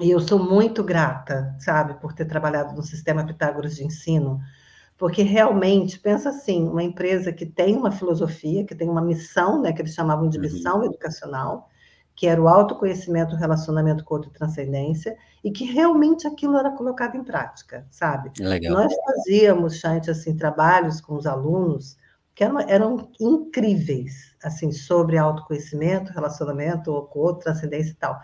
[0.00, 4.40] E eu sou muito grata, sabe, por ter trabalhado no sistema Pitágoras de ensino,
[4.96, 9.70] porque realmente, pensa assim, uma empresa que tem uma filosofia, que tem uma missão, né,
[9.72, 10.44] que eles chamavam de uhum.
[10.44, 10.86] missão uhum.
[10.86, 11.68] educacional,
[12.14, 17.16] que era o autoconhecimento, o relacionamento com outra transcendência, e que realmente aquilo era colocado
[17.16, 18.30] em prática, sabe?
[18.38, 18.74] Legal.
[18.74, 21.96] Nós fazíamos, Chante, assim, trabalhos com os alunos
[22.34, 28.18] que eram, eram incríveis, assim, sobre autoconhecimento, relacionamento com outra transcendência e tal.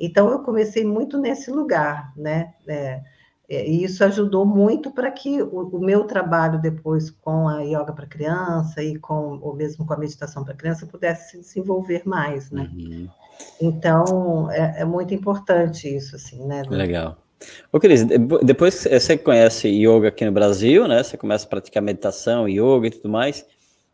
[0.00, 2.54] Então, eu comecei muito nesse lugar, né?
[2.66, 3.02] É,
[3.48, 7.92] é e isso ajudou muito para que o, o, meu trabalho depois com a yoga
[7.92, 12.50] para criança e com ou mesmo com a meditação para criança pudesse se desenvolver mais,
[12.50, 12.68] né?
[12.72, 13.08] Uhum.
[13.60, 16.62] Então, é, é, muito importante isso, assim, né?
[16.68, 17.16] Legal.
[17.72, 18.04] Ô, Cris,
[18.42, 21.02] depois que você conhece yoga aqui no Brasil, né?
[21.02, 23.44] Você começa a praticar meditação, yoga e tudo mais.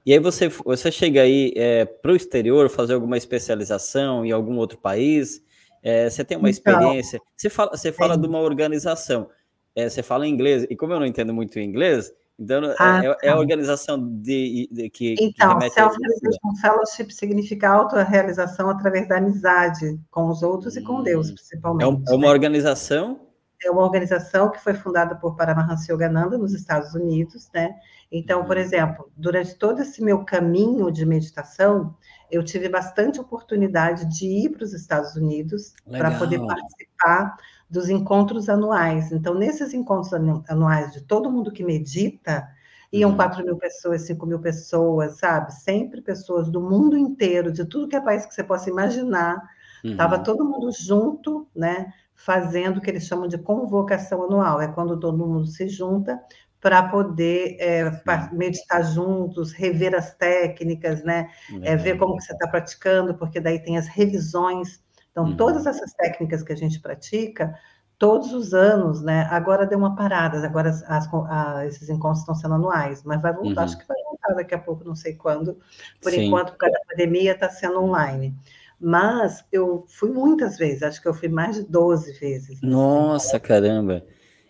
[0.05, 4.57] E aí você, você chega aí é, para o exterior fazer alguma especialização em algum
[4.57, 5.42] outro país.
[5.83, 7.20] É, você tem uma então, experiência.
[7.37, 9.29] Você fala, você fala de uma organização.
[9.74, 13.07] É, você fala inglês, e como eu não entendo muito inglês, então, é, ah, é,
[13.27, 13.38] é, a tá.
[13.38, 15.16] organização de, de que.
[15.18, 21.33] Então, Self-Realization Fellowship significa auto-realização através da amizade com os outros hum, e com Deus,
[21.33, 21.85] principalmente.
[21.85, 22.33] É, um, é uma né?
[22.33, 23.20] organização?
[23.64, 27.74] É uma organização que foi fundada por Paramahansa Yogananda nos Estados Unidos, né?
[28.11, 28.62] Então, por uhum.
[28.62, 31.94] exemplo, durante todo esse meu caminho de meditação,
[32.31, 37.37] eu tive bastante oportunidade de ir para os Estados Unidos para poder participar
[37.70, 39.12] dos encontros anuais.
[39.12, 40.12] Então, nesses encontros
[40.48, 42.48] anuais de todo mundo que medita,
[42.92, 43.46] iam 4 uhum.
[43.46, 45.52] mil pessoas, 5 mil pessoas, sabe?
[45.54, 49.42] Sempre pessoas do mundo inteiro, de tudo que é país que você possa imaginar.
[49.85, 50.22] Estava uhum.
[50.22, 51.92] todo mundo junto, né?
[52.14, 54.61] Fazendo o que eles chamam de convocação anual.
[54.61, 56.20] É quando todo mundo se junta
[56.61, 58.02] para poder é,
[58.33, 61.31] meditar juntos, rever as técnicas, né?
[61.62, 64.83] É, ver como que você está praticando, porque daí tem as revisões
[65.18, 65.37] então, uhum.
[65.37, 67.52] todas essas técnicas que a gente pratica,
[67.98, 69.26] todos os anos, né?
[69.31, 73.33] Agora deu uma parada, agora as, as, a, esses encontros estão sendo anuais, mas vai
[73.33, 73.64] voltar, uhum.
[73.64, 75.59] acho que vai voltar daqui a pouco, não sei quando.
[76.00, 76.26] Por Sim.
[76.26, 78.33] enquanto, por causa da pandemia, está sendo online.
[78.81, 82.61] Mas eu fui muitas vezes, acho que eu fui mais de 12 vezes.
[82.62, 84.04] Nossa, caramba!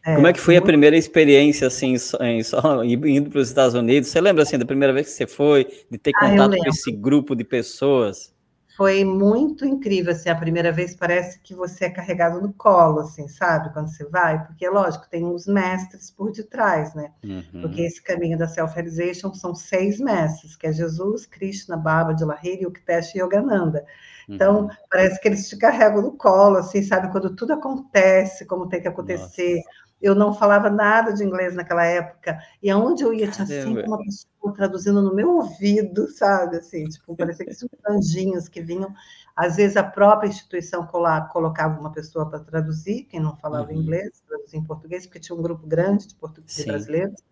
[0.05, 0.65] É, Como é que foi muito...
[0.65, 4.11] a primeira experiência, assim, em, só, indo para os Estados Unidos?
[4.11, 6.93] Você lembra, assim, da primeira vez que você foi, de ter ah, contato com esse
[6.93, 8.37] grupo de pessoas?
[8.79, 13.27] Foi muito incrível, assim, a primeira vez parece que você é carregado no colo, assim,
[13.27, 17.61] sabe, quando você vai, porque, lógico, tem uns mestres por detrás, né, uhum.
[17.61, 22.67] porque esse caminho da self-realization são seis mestres, que é Jesus, Krishna, Baba, de Lahiri,
[22.67, 23.85] Uktesh e Yogananda,
[24.29, 24.69] então, uhum.
[24.89, 28.87] parece que eles te carregam no colo, assim, sabe, quando tudo acontece, como tem que
[28.87, 29.89] acontecer, Nossa.
[30.01, 33.99] Eu não falava nada de inglês naquela época, e aonde eu ia tinha sempre uma
[33.99, 38.93] pessoa traduzindo no meu ouvido, sabe, assim, tipo, parecia que tinham anjinhos que vinham,
[39.37, 43.81] Às vezes a própria instituição colocava uma pessoa para traduzir, quem não falava uhum.
[43.81, 47.23] inglês, traduzir em português, porque tinha um grupo grande de portugueses brasileiros.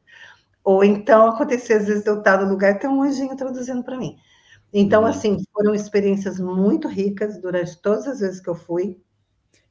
[0.63, 3.83] Ou então acontecia às vezes de eu estar no lugar e ter um anjinho traduzindo
[3.83, 4.19] para mim.
[4.73, 5.09] Então, uhum.
[5.09, 9.01] assim, foram experiências muito ricas durante todas as vezes que eu fui.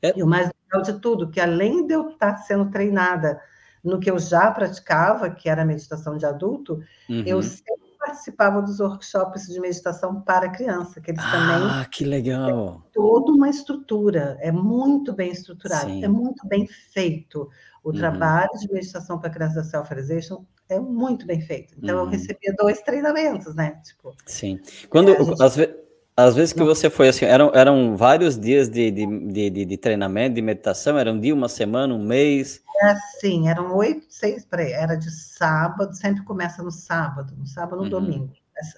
[0.02, 0.18] É...
[0.18, 3.40] E o mais legal de tudo, que além de eu estar sendo treinada
[3.86, 7.24] no que eu já praticava, que era meditação de adulto, uhum.
[7.26, 11.70] eu sempre participava dos workshops de meditação para criança, que eles ah, também.
[11.70, 12.84] Ah, que legal!
[12.86, 16.04] É toda uma estrutura, é muito bem estruturado, Sim.
[16.04, 17.50] é muito bem feito.
[17.84, 17.96] O uhum.
[17.96, 21.76] trabalho de meditação para criança da Self-Realization é muito bem feito.
[21.78, 22.06] Então, uhum.
[22.06, 23.80] eu recebia dois treinamentos, né?
[23.84, 24.60] Tipo, Sim.
[24.90, 25.85] Quando, é.
[26.18, 26.66] Às, ve às, vezes que Não.
[26.66, 30.98] você foi assim, eram, eram vários dias de, de, de, de, treinamento, de meditação?
[30.98, 32.62] Era um dia, uma semana, um mês?
[32.82, 37.78] É, sim, eram oito, seis, peraí, era de sábado, sempre começa no sábado, no sábado,
[37.78, 37.90] no uhum.
[37.90, 38.30] domingo.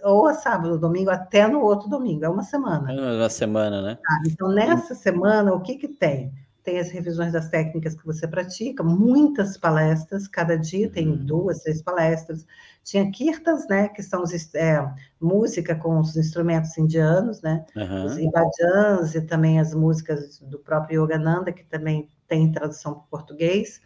[0.04, 2.91] Ou a sábado, domingo, até no outro domingo, é uma semana.
[2.91, 3.97] É uma semana, né?
[4.08, 6.34] Ah, então, nessa semana, o que que tem?
[6.67, 11.25] Tem as revisões das técnicas que você pratica, muitas palestras, cada dia tem uhum.
[11.25, 12.45] duas, três palestras.
[12.84, 14.86] Tinha kirtans, né, que são os, é,
[15.17, 18.03] música com os instrumentos indianos, né, uhum.
[18.03, 23.08] os ibajans e também as músicas do próprio Yogananda, que também tem tradução para o
[23.12, 23.80] português.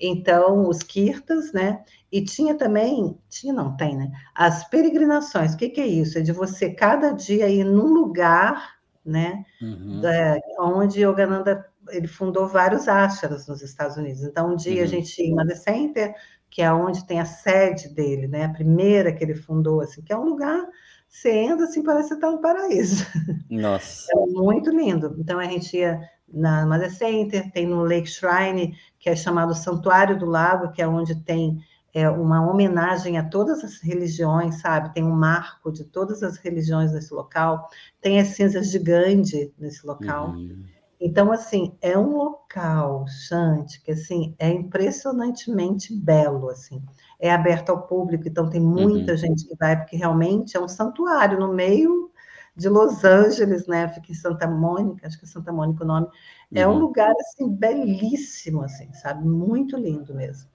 [0.00, 5.52] Então, os kirtans, né, e tinha também, tinha não, tem, né, as peregrinações.
[5.52, 6.16] O que, que é isso?
[6.16, 10.00] É de você cada dia ir num lugar, né, uhum.
[10.00, 14.22] da, onde Yogananda ele fundou vários ashras nos Estados Unidos.
[14.22, 14.82] Então, um dia uhum.
[14.82, 16.14] a gente ia em Mother Center,
[16.50, 18.44] que é onde tem a sede dele, né?
[18.44, 20.66] A primeira que ele fundou, assim, que é um lugar,
[21.08, 23.04] você entra assim, parece que está no paraíso.
[23.50, 24.06] Nossa.
[24.12, 25.14] É muito lindo.
[25.18, 26.00] Então, a gente ia
[26.32, 30.88] na Mother Center, tem no Lake Shrine, que é chamado Santuário do Lago, que é
[30.88, 31.58] onde tem
[31.94, 34.94] é, uma homenagem a todas as religiões, sabe?
[34.94, 37.68] Tem um marco de todas as religiões nesse local.
[38.00, 40.30] Tem as cinzas de Gandhi nesse local.
[40.30, 40.64] Uhum.
[41.04, 46.80] Então, assim, é um local, Chante, que assim, é impressionantemente belo, assim.
[47.18, 49.18] É aberto ao público, então tem muita uhum.
[49.18, 52.08] gente que vai, porque realmente é um santuário no meio
[52.54, 53.88] de Los Angeles, né?
[53.88, 56.06] Fica em Santa Mônica, acho que é Santa Mônica o nome.
[56.54, 56.78] É um uhum.
[56.78, 59.26] lugar, assim, belíssimo, assim, sabe?
[59.26, 60.48] Muito lindo mesmo.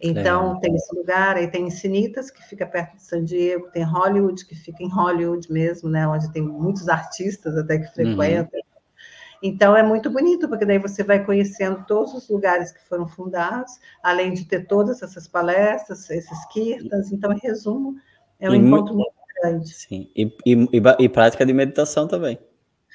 [0.00, 0.60] Então, é.
[0.60, 4.56] tem esse lugar, aí tem Encinitas, que fica perto de San Diego, tem Hollywood, que
[4.56, 6.08] fica em Hollywood mesmo, né?
[6.08, 8.16] Onde tem muitos artistas até que uhum.
[8.16, 8.58] frequentam.
[8.58, 8.71] Uhum.
[9.42, 13.72] Então é muito bonito, porque daí você vai conhecendo todos os lugares que foram fundados,
[14.02, 17.10] além de ter todas essas palestras, esses kirtans.
[17.10, 17.96] Então, em resumo,
[18.38, 19.74] é um e encontro muito grande.
[19.74, 20.68] Sim, e, e,
[21.00, 22.38] e, prática de meditação também.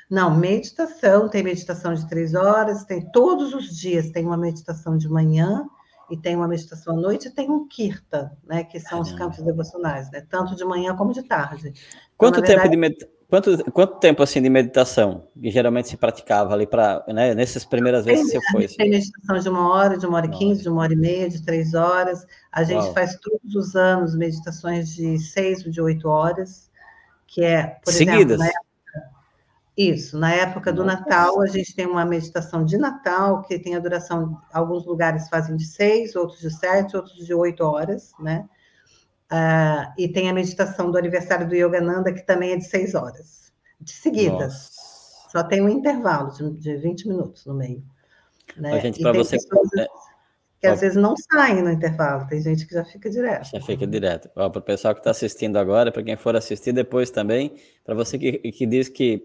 [0.09, 5.09] Não, meditação, tem meditação de três horas, tem todos os dias, tem uma meditação de
[5.09, 5.67] manhã,
[6.09, 9.09] e tem uma meditação à noite, e tem um kirtan, né, que são Caramba.
[9.09, 11.73] os campos devocionais, né, tanto de manhã como de tarde.
[12.15, 13.16] Quanto então, tempo verdade, de meditação?
[13.29, 18.05] Quanto, quanto tempo assim de meditação que geralmente se praticava ali para né, nessas primeiras
[18.05, 18.65] vezes que você foi?
[18.65, 18.77] Assim?
[18.77, 21.29] Tem meditação de uma hora, de uma hora e quinze, de uma hora e meia,
[21.29, 22.25] de três horas.
[22.49, 22.93] A gente Uau.
[22.93, 26.71] faz todos os anos meditações de seis ou de oito horas,
[27.27, 28.19] que é, por Seguidas.
[28.19, 28.67] exemplo, na época,
[29.77, 30.99] isso, na época do Nossa.
[31.01, 35.57] Natal, a gente tem uma meditação de Natal, que tem a duração, alguns lugares fazem
[35.57, 38.47] de seis, outros de sete, outros de oito horas, né?
[39.31, 43.51] Uh, e tem a meditação do aniversário do Yogananda, que também é de seis horas,
[43.79, 44.45] de seguida.
[44.45, 44.71] Nossa.
[45.29, 47.83] Só tem um intervalo de, de 20 minutos no meio.
[48.55, 48.79] Né?
[48.79, 49.35] gente, para você.
[49.35, 49.87] É...
[50.59, 53.51] Que às vezes não saem no intervalo, tem gente que já fica direto.
[53.51, 54.27] Já fica direto.
[54.29, 57.53] Para o pessoal que está assistindo agora, para quem for assistir depois também,
[57.85, 59.23] para você que, que diz que,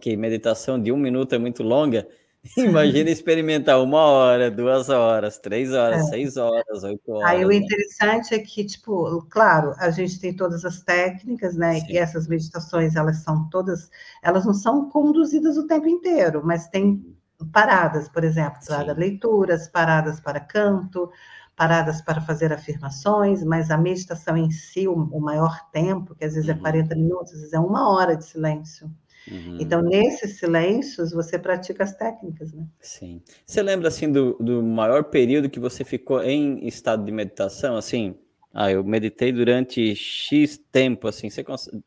[0.00, 2.08] que meditação de um minuto é muito longa,
[2.56, 6.10] Imagina experimentar uma hora, duas horas, três horas, é.
[6.10, 7.30] seis horas, oito horas.
[7.30, 11.80] Aí o interessante é que, tipo, claro, a gente tem todas as técnicas, né?
[11.80, 11.86] Sim.
[11.90, 13.90] E essas meditações, elas são todas,
[14.22, 17.04] elas não são conduzidas o tempo inteiro, mas tem
[17.52, 21.10] paradas, por exemplo, para leituras, paradas para canto,
[21.54, 26.32] paradas para fazer afirmações, mas a meditação em si, o, o maior tempo, que às
[26.32, 26.58] vezes é uhum.
[26.58, 28.90] é 40 minutos, às vezes é uma hora de silêncio.
[29.30, 29.58] Uhum.
[29.60, 32.66] Então, nesses silêncios, você pratica as técnicas, né?
[32.80, 33.22] Sim.
[33.46, 37.76] Você lembra, assim, do, do maior período que você ficou em estado de meditação?
[37.76, 38.16] Assim,
[38.52, 41.82] ah, eu meditei durante X tempo, assim, você consegue...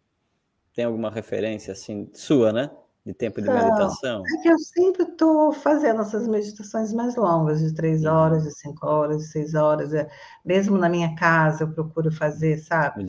[0.74, 2.70] tem alguma referência, assim, sua, né?
[3.06, 4.24] De tempo de Não, meditação?
[4.26, 8.14] É que eu sempre estou fazendo essas meditações mais longas, de três uhum.
[8.14, 9.94] horas, de cinco horas, de seis horas.
[9.94, 10.10] É,
[10.46, 13.06] mesmo na minha casa, eu procuro fazer, sabe,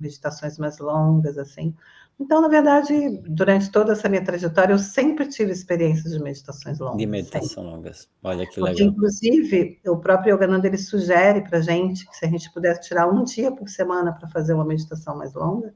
[0.00, 1.74] meditações mais longas, assim.
[2.20, 6.98] Então, na verdade, durante toda essa minha trajetória, eu sempre tive experiências de meditações longas.
[6.98, 7.70] De meditação sempre.
[7.70, 8.08] longas.
[8.24, 8.88] Olha que Porque, legal.
[8.88, 13.08] inclusive, o próprio Yogananda, ele sugere para a gente que se a gente pudesse tirar
[13.08, 15.72] um dia por semana para fazer uma meditação mais longa,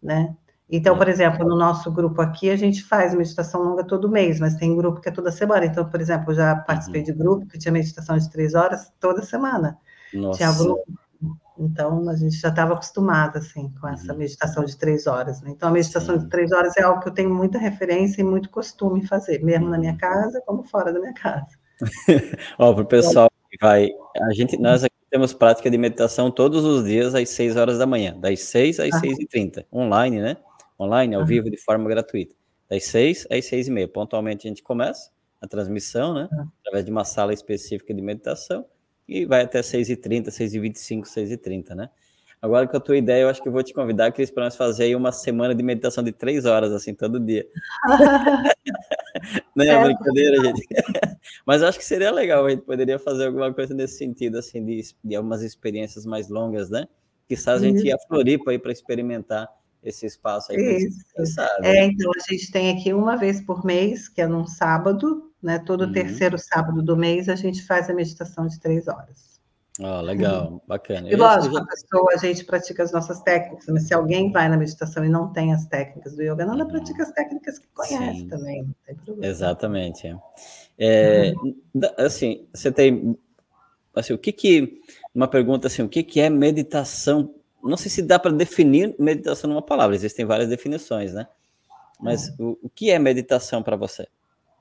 [0.00, 0.36] né?
[0.70, 4.54] Então, por exemplo, no nosso grupo aqui, a gente faz meditação longa todo mês, mas
[4.54, 5.66] tem grupo que é toda semana.
[5.66, 7.06] Então, por exemplo, eu já participei uhum.
[7.06, 9.76] de grupo que tinha meditação de três horas toda semana.
[10.14, 10.38] Nossa.
[10.38, 10.84] Tinha grupo.
[11.58, 14.18] Então, a gente já estava acostumado, assim, com essa uhum.
[14.18, 15.40] meditação de três horas.
[15.42, 15.50] Né?
[15.50, 16.24] Então, a meditação Sim.
[16.24, 19.68] de três horas é algo que eu tenho muita referência e muito costume fazer, mesmo
[19.68, 19.98] na minha uhum.
[19.98, 21.46] casa, como fora da minha casa.
[22.58, 23.90] Ó, para o pessoal que vai...
[24.20, 27.86] A gente, nós aqui temos prática de meditação todos os dias às 6 horas da
[27.86, 28.98] manhã, das 6 às.
[28.98, 30.36] 6 e 30 online, né?
[30.82, 32.34] online, ao vivo, de forma gratuita.
[32.68, 33.88] Das 6 às 6 e meia.
[33.88, 35.10] Pontualmente a gente começa
[35.40, 36.28] a transmissão, né?
[36.60, 38.64] Através de uma sala específica de meditação
[39.12, 41.90] e vai até 6h30, 6h25, 6h30, né?
[42.42, 44.56] Agora com a tua ideia, eu acho que eu vou te convidar, Cris, para nós
[44.56, 47.46] fazer aí uma semana de meditação de três horas, assim, todo dia.
[49.54, 50.66] Não é, é brincadeira, gente.
[51.46, 54.82] Mas acho que seria legal, a gente poderia fazer alguma coisa nesse sentido, assim, de,
[55.04, 56.88] de algumas experiências mais longas, né?
[57.28, 59.48] Quizás a gente ia a Floripa aí para experimentar
[59.80, 60.58] esse espaço aí.
[60.58, 61.40] Isso.
[61.62, 65.58] É, então a gente tem aqui uma vez por mês, que é num sábado, né?
[65.58, 65.92] Todo uhum.
[65.92, 69.32] terceiro sábado do mês a gente faz a meditação de três horas.
[69.80, 70.60] Oh, legal, uhum.
[70.66, 71.10] bacana.
[71.10, 71.60] E lógico, já...
[71.62, 75.08] a pessoa, a gente pratica as nossas técnicas, mas se alguém vai na meditação e
[75.08, 76.70] não tem as técnicas do yoga, não, ela uhum.
[76.70, 78.28] pratica as técnicas que conhece Sim.
[78.28, 79.26] também, não tem problema.
[79.26, 80.14] Exatamente.
[80.78, 81.56] É, uhum.
[81.96, 83.18] Assim, você tem,
[83.94, 84.80] assim, o que que,
[85.14, 89.48] uma pergunta assim, o que que é meditação não sei se dá para definir meditação
[89.48, 91.28] numa palavra, existem várias definições, né?
[92.00, 92.34] Mas é.
[92.38, 94.08] o, o, que é meditação para você?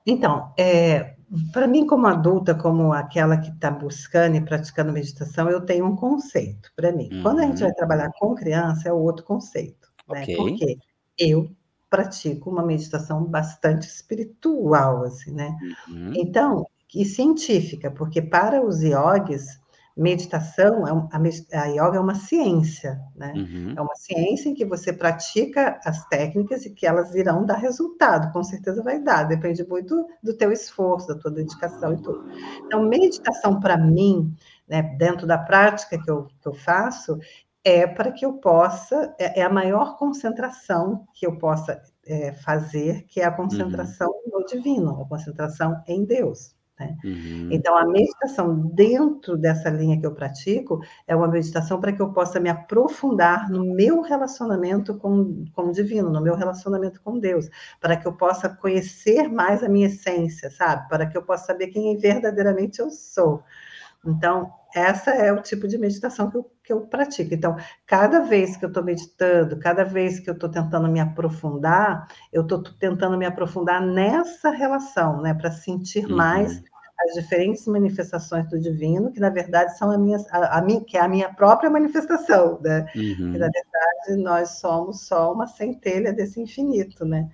[0.06, 1.16] Então, é,
[1.54, 5.96] para mim, como adulta, como aquela que está buscando e praticando meditação, eu tenho um
[5.96, 7.10] conceito para mim.
[7.12, 7.24] Uhum.
[7.24, 7.76] Quando a gente vai uhum.
[7.76, 9.90] trabalhar com criança, é outro conceito.
[10.10, 10.24] Né?
[10.24, 10.36] Okay.
[10.36, 10.78] Porque
[11.18, 11.52] eu
[11.90, 15.56] pratico uma meditação bastante espiritual, assim, né?
[15.88, 16.14] Uhum.
[16.16, 19.61] Então, e científica, porque para os yogis,
[19.96, 23.34] meditação, é a, a yoga é uma ciência, né?
[23.36, 23.74] Uhum.
[23.78, 28.32] É uma ciência em que você pratica as técnicas e que elas irão dar resultado,
[28.32, 32.26] com certeza vai dar, depende muito do teu esforço, da tua dedicação e tudo.
[32.66, 34.34] Então, meditação para mim,
[34.68, 37.20] né, dentro da prática que eu, que eu faço,
[37.64, 43.04] é para que eu possa, é, é, a maior concentração que eu possa é, fazer,
[43.04, 43.36] que é a uhum.
[43.38, 44.40] concentração uhum.
[44.40, 46.56] no divino, a concentração em Deus.
[46.82, 46.98] Né?
[47.04, 47.50] Uhum.
[47.52, 52.12] Então, a meditação dentro dessa linha que eu pratico é uma meditação para que eu
[52.12, 57.50] possa me aprofundar no meu relacionamento com, com o divino, no meu relacionamento com Deus,
[57.80, 60.88] para que eu possa conhecer mais a minha essência, sabe?
[60.90, 63.44] Para que eu possa saber quem verdadeiramente eu sou.
[64.04, 67.34] Então, essa é o tipo de meditação que eu, que eu pratico.
[67.34, 72.08] Então, cada vez que eu estou meditando, cada vez que eu estou tentando me aprofundar,
[72.32, 75.34] eu estou tentando me aprofundar nessa relação, né?
[75.34, 76.16] Para sentir uhum.
[76.16, 76.64] mais
[77.04, 80.98] as diferentes manifestações do divino, que na verdade são a minha, a, a minha que
[80.98, 82.86] é a minha própria manifestação, né?
[82.96, 83.32] Uhum.
[83.34, 87.30] Que na verdade nós somos só uma centelha desse infinito, né?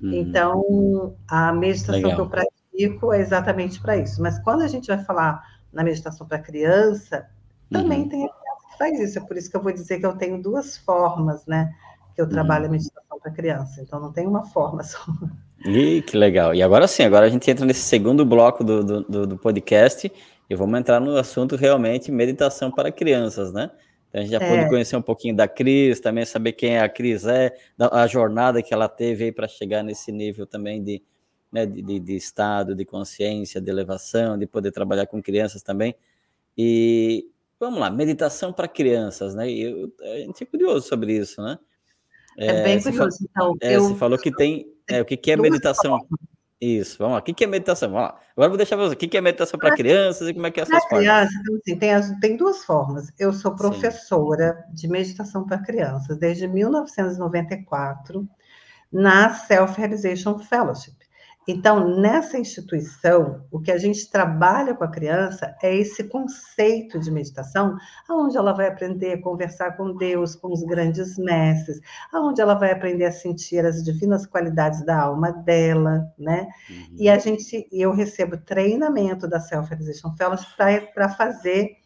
[0.00, 0.12] Uhum.
[0.12, 2.14] Então, a meditação Legal.
[2.14, 4.22] que eu pratico é exatamente para isso.
[4.22, 7.28] Mas quando a gente vai falar na meditação para criança,
[7.70, 8.08] também uhum.
[8.08, 9.18] tem a criança que faz isso.
[9.18, 11.74] É por isso que eu vou dizer que eu tenho duas formas, né?
[12.14, 12.72] Que eu trabalho a uhum.
[12.72, 13.80] meditação para criança.
[13.80, 15.00] Então, não tem uma forma só.
[15.64, 16.54] E que legal.
[16.54, 20.10] E agora sim, agora a gente entra nesse segundo bloco do, do, do podcast
[20.48, 23.70] e vamos entrar no assunto realmente meditação para crianças, né?
[24.08, 24.48] Então a gente já é.
[24.48, 28.72] pôde conhecer um pouquinho da Cris, também saber quem a Cris é, a jornada que
[28.72, 31.02] ela teve aí para chegar nesse nível também de,
[31.52, 35.94] né, de, de, estado, de consciência, de elevação, de poder trabalhar com crianças também.
[36.56, 37.26] E
[37.60, 39.50] vamos lá, meditação para crianças, né?
[39.50, 41.58] Eu, a gente é curioso sobre isso, né?
[42.38, 43.18] É, é bem curioso.
[43.28, 43.82] então, é, eu...
[43.82, 45.98] Você falou que tem é, o que, que é meditação?
[46.60, 47.18] Isso, vamos lá.
[47.20, 47.88] O que, que é meditação?
[47.90, 48.20] Vamos lá.
[48.32, 48.94] Agora vou deixar você.
[48.94, 50.98] O que, que é meditação para crianças e como é que é essas formas?
[50.98, 53.12] Criança, então, assim, tem, as, tem duas formas.
[53.18, 54.74] Eu sou professora Sim.
[54.74, 58.28] de meditação para crianças desde 1994
[58.92, 60.97] na Self-Realization Fellowship.
[61.50, 67.10] Então, nessa instituição, o que a gente trabalha com a criança é esse conceito de
[67.10, 67.74] meditação,
[68.10, 71.80] onde ela vai aprender a conversar com Deus, com os grandes mestres,
[72.14, 76.48] onde ela vai aprender a sentir as divinas qualidades da alma dela, né?
[76.68, 76.96] Uhum.
[76.98, 80.44] E a gente, eu recebo treinamento da Self-Realization Fellows
[80.94, 81.78] para fazer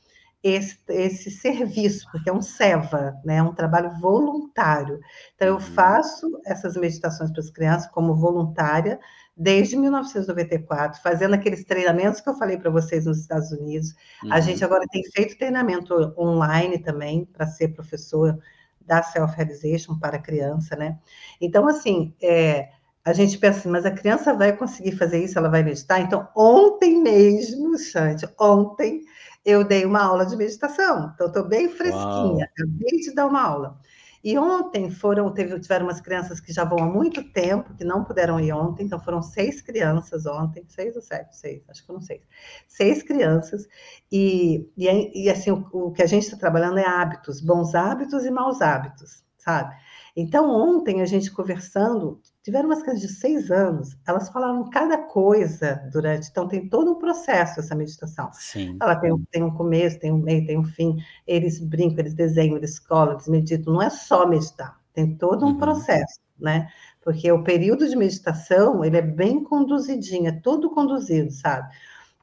[0.43, 3.37] esse, esse, serviço, porque é um SEVA, né?
[3.37, 4.99] é um trabalho voluntário.
[5.35, 5.61] Então, eu uhum.
[5.61, 8.99] faço essas meditações para as crianças como voluntária,
[9.43, 13.93] desde 1994, fazendo aqueles treinamentos que eu falei para vocês nos Estados Unidos.
[14.23, 14.33] Uhum.
[14.33, 18.39] A gente agora tem feito treinamento online também para ser professor
[18.81, 20.97] da self-realization para criança, né?
[21.41, 22.69] Então, assim, é,
[23.05, 26.01] a gente pensa assim, mas a criança vai conseguir fazer isso, ela vai meditar?
[26.01, 29.03] Então, ontem mesmo, Xande, ontem
[29.45, 32.43] eu dei uma aula de meditação, então estou bem fresquinha, Uau.
[32.43, 33.81] acabei de dar uma aula.
[34.25, 38.05] E ontem foram, teve, tiveram umas crianças que já vão há muito tempo, que não
[38.05, 42.01] puderam ir ontem, então foram seis crianças ontem, seis ou sete, seis, acho que foram
[42.01, 42.23] seis.
[42.69, 43.67] Seis crianças,
[44.11, 48.25] e, e, e assim, o, o que a gente está trabalhando é hábitos, bons hábitos
[48.25, 49.75] e maus hábitos, sabe?
[50.15, 55.89] Então, ontem a gente conversando, tiveram umas crianças de seis anos, elas falaram cada coisa
[55.93, 56.29] durante.
[56.29, 58.31] Então, tem todo um processo essa meditação.
[58.33, 58.77] Sim.
[58.81, 60.97] Ela tem, tem um começo, tem um meio, tem um fim.
[61.27, 63.73] Eles brincam, eles desenham, eles colam, eles meditam.
[63.73, 65.59] Não é só meditar, tem todo um uhum.
[65.59, 66.69] processo, né?
[67.01, 71.69] Porque o período de meditação, ele é bem conduzidinho, é todo conduzido, sabe?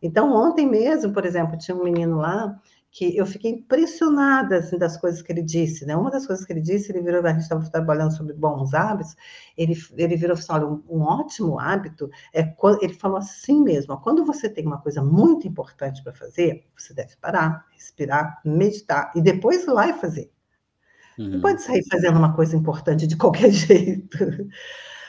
[0.02, 2.58] Então, ontem mesmo, por exemplo, tinha um menino lá
[2.92, 5.86] que eu fiquei impressionada assim, das coisas que ele disse.
[5.86, 5.96] Né?
[5.96, 9.16] Uma das coisas que ele disse, ele virou, a gente estava trabalhando sobre bons hábitos,
[9.56, 12.42] ele, ele virou assim, olha, um, um ótimo hábito, é,
[12.82, 16.94] ele falou assim mesmo, ó, quando você tem uma coisa muito importante para fazer, você
[16.94, 20.32] deve parar, respirar, meditar, e depois ir lá e fazer.
[21.18, 21.30] Uhum.
[21.30, 24.18] Não pode sair fazendo uma coisa importante de qualquer jeito,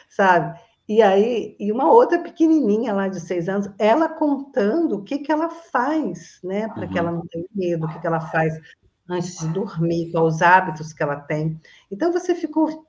[0.08, 0.58] sabe?
[0.90, 5.30] E aí, e uma outra pequenininha lá de seis anos, ela contando o que, que
[5.30, 6.88] ela faz, né, para uhum.
[6.88, 8.60] que ela não tenha medo, o que, que ela faz
[9.08, 11.60] antes de dormir, quais os hábitos que ela tem.
[11.92, 12.84] Então, você ficou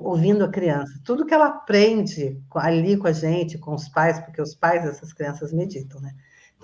[0.00, 4.40] ouvindo a criança, tudo que ela aprende ali com a gente, com os pais, porque
[4.40, 6.14] os pais dessas crianças meditam, né?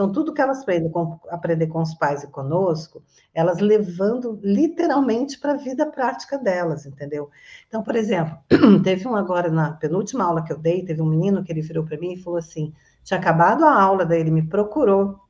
[0.00, 3.02] Então, tudo que elas aprendem com, aprender com os pais e conosco,
[3.34, 7.28] elas levando literalmente para a vida prática delas, entendeu?
[7.68, 8.34] Então, por exemplo,
[8.82, 11.84] teve um agora, na penúltima aula que eu dei, teve um menino que ele virou
[11.84, 12.72] para mim e falou assim:
[13.04, 15.20] tinha acabado a aula, daí ele me procurou,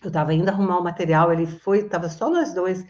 [0.00, 2.86] eu estava indo arrumar o material, ele foi, estava só nós dois,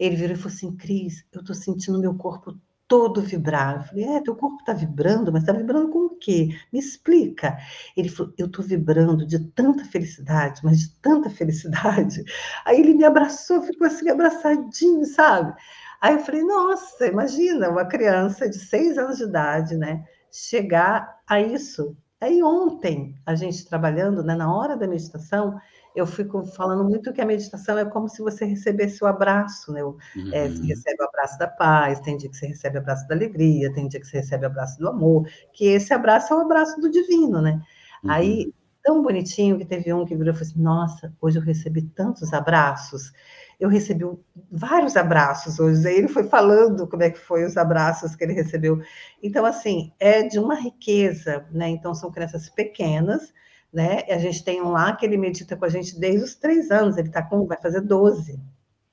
[0.00, 2.52] ele virou e falou assim: Cris, eu estou sentindo meu corpo
[2.88, 3.76] todo vibrar.
[3.76, 6.48] Eu falei, é, teu corpo está vibrando, mas está vibrando com o quê?
[6.72, 7.56] Me explica.
[7.96, 12.24] Ele falou, eu estou vibrando de tanta felicidade, mas de tanta felicidade.
[12.64, 15.54] Aí ele me abraçou, ficou assim, abraçadinho, sabe?
[16.00, 20.04] Aí eu falei, nossa, imagina uma criança de seis anos de idade, né?
[20.30, 21.96] Chegar a isso.
[22.20, 25.58] Aí ontem, a gente trabalhando, né, na hora da meditação,
[25.96, 29.82] eu fico falando muito que a meditação é como se você recebesse o abraço, né?
[29.82, 29.96] Uhum.
[30.30, 33.14] É, você recebe o abraço da paz, tem dia que você recebe o abraço da
[33.14, 36.40] alegria, tem dia que você recebe o abraço do amor, que esse abraço é o
[36.40, 37.62] abraço do divino, né?
[38.04, 38.10] Uhum.
[38.10, 41.80] Aí, tão bonitinho que teve um que virou e falou assim, nossa, hoje eu recebi
[41.80, 43.10] tantos abraços,
[43.58, 44.04] eu recebi
[44.52, 48.34] vários abraços hoje, aí ele foi falando como é que foi os abraços que ele
[48.34, 48.82] recebeu.
[49.22, 51.70] Então, assim, é de uma riqueza, né?
[51.70, 53.32] Então, são crianças pequenas,
[53.72, 54.02] né?
[54.08, 56.96] A gente tem um lá que ele medita com a gente desde os três anos,
[56.96, 58.40] ele tá com, vai fazer 12.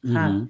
[0.03, 0.47] Uhum.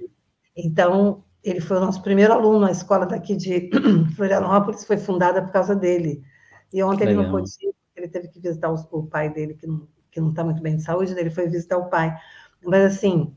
[0.55, 3.69] Então, ele foi o nosso primeiro aluno, a escola daqui de
[4.15, 6.23] Florianópolis foi fundada por causa dele.
[6.71, 9.67] E ontem ele não pôde ir, ele teve que visitar o, o pai dele, que
[9.67, 12.15] não que não está muito bem de saúde, ele foi visitar o pai.
[12.63, 13.35] Mas, assim,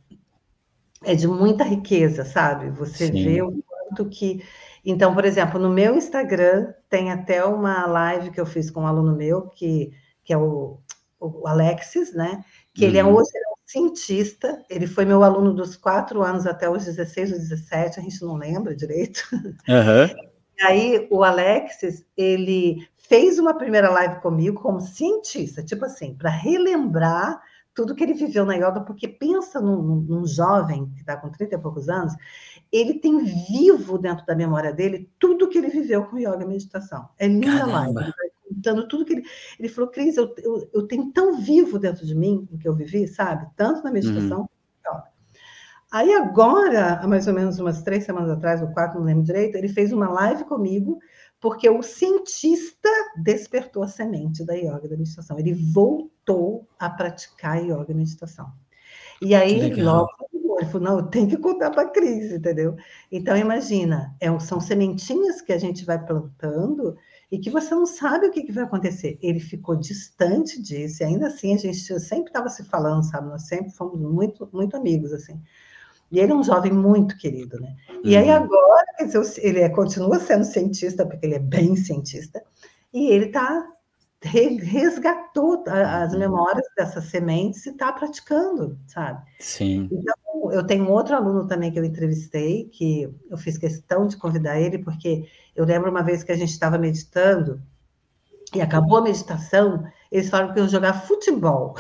[1.03, 2.71] é de muita riqueza, sabe?
[2.71, 3.25] Você Sim.
[3.25, 4.45] vê o quanto que.
[4.85, 8.87] Então, por exemplo, no meu Instagram tem até uma live que eu fiz com um
[8.87, 9.91] aluno meu, que,
[10.27, 10.79] que é o
[11.19, 12.45] o Alexis, né?
[12.75, 12.89] Que uhum.
[12.89, 13.15] ele é uhum.
[13.15, 17.39] hoje é um cientista, ele foi meu aluno dos quatro anos até os 16 ou
[17.39, 19.23] 17, a gente não lembra direito.
[19.33, 20.27] Uhum.
[20.59, 26.31] E aí o Alexis, ele fez uma primeira live comigo como cientista, tipo assim, para
[26.31, 27.41] relembrar
[27.75, 31.57] tudo que ele viveu na yoga, porque pensa num, num jovem que está com 30
[31.57, 32.15] e poucos anos,
[32.73, 37.07] ele tem vivo dentro da memória dele tudo que ele viveu com yoga e meditação.
[37.19, 38.13] É linda live
[38.57, 39.25] contando tudo que ele.
[39.59, 42.75] Ele falou, Cris, eu, eu, eu, tenho tão vivo dentro de mim o que eu
[42.75, 43.47] vivi, sabe?
[43.57, 44.41] Tanto na meditação.
[44.41, 44.47] Uhum.
[45.93, 49.57] Aí agora, há mais ou menos umas três semanas atrás, ou quatro, não lembro direito,
[49.57, 50.99] ele fez uma live comigo,
[51.41, 52.89] porque o cientista
[53.23, 55.39] despertou a semente da yoga da meditação.
[55.39, 58.53] Ele voltou a praticar yoga e meditação.
[59.23, 60.11] E aí, logo
[60.59, 62.77] ele falou, não, eu tenho que contar para a Cris, entendeu?
[63.11, 66.97] Então, imagina, é, são sementinhas que a gente vai plantando
[67.31, 69.19] e que você não sabe o que, que vai acontecer.
[69.21, 73.29] Ele ficou distante disso, e ainda assim a gente sempre estava se falando, sabe?
[73.29, 75.41] Nós sempre fomos muito, muito amigos, assim.
[76.11, 77.75] E ele é um jovem muito querido, né?
[78.05, 78.23] E uhum.
[78.23, 82.43] aí agora, quer dizer, ele é, continua sendo cientista, porque ele é bem cientista,
[82.93, 83.73] e ele está
[84.23, 86.19] resgatou as uhum.
[86.19, 89.23] memórias dessas sementes e está praticando, sabe?
[89.39, 89.89] Sim.
[89.93, 94.61] Então, eu tenho outro aluno também que eu entrevistei, que eu fiz questão de convidar
[94.61, 97.61] ele, porque eu lembro uma vez que a gente estava meditando
[98.55, 101.75] e acabou a meditação, eles falaram que iam jogar futebol.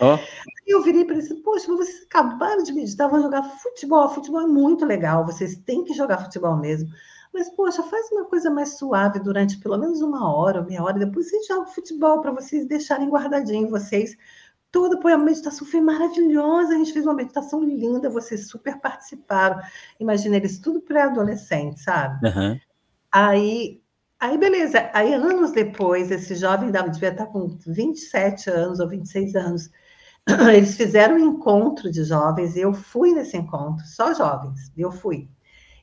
[0.00, 0.16] Oh.
[0.66, 4.08] Eu virei para eles, poxa, vocês acabaram de meditar, vão jogar futebol.
[4.08, 6.88] Futebol é muito legal, vocês têm que jogar futebol mesmo.
[7.34, 11.28] Mas, poxa, faz uma coisa mais suave durante pelo menos uma hora, meia hora, depois
[11.28, 14.16] vocês jogam futebol para vocês deixarem guardadinho vocês
[14.70, 19.60] toda a meditação foi maravilhosa, a gente fez uma meditação linda, vocês super participaram.
[19.98, 22.28] Imagina eles tudo pré-adolescente, sabe?
[22.28, 22.60] Uhum.
[23.10, 23.82] Aí,
[24.18, 24.90] aí, beleza.
[24.92, 29.70] Aí, anos depois, esse jovem devia estar com 27 anos ou 26 anos.
[30.54, 35.28] Eles fizeram um encontro de jovens e eu fui nesse encontro, só jovens, eu fui.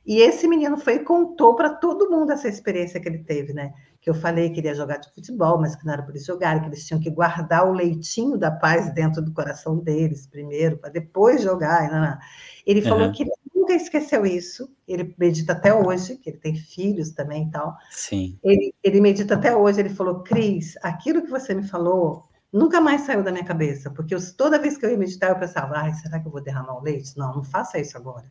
[0.06, 3.74] E esse menino foi e contou para todo mundo essa experiência que ele teve, né?
[4.08, 6.24] Que eu falei que ele ia jogar de futebol, mas que não era por eles
[6.24, 10.78] jogarem, que eles tinham que guardar o leitinho da paz dentro do coração deles primeiro,
[10.78, 11.92] para depois jogar.
[11.92, 12.18] Não, não.
[12.64, 12.88] Ele uhum.
[12.88, 14.70] falou que ele nunca esqueceu isso.
[14.88, 17.76] Ele medita até hoje, que ele tem filhos também e tal.
[17.90, 18.38] Sim.
[18.42, 19.78] Ele, ele medita até hoje.
[19.78, 24.14] Ele falou, Cris, aquilo que você me falou nunca mais saiu da minha cabeça, porque
[24.14, 26.78] eu, toda vez que eu ia meditar, eu pensava, ai, será que eu vou derramar
[26.78, 27.16] o leite?
[27.16, 28.24] Não, não faça isso agora.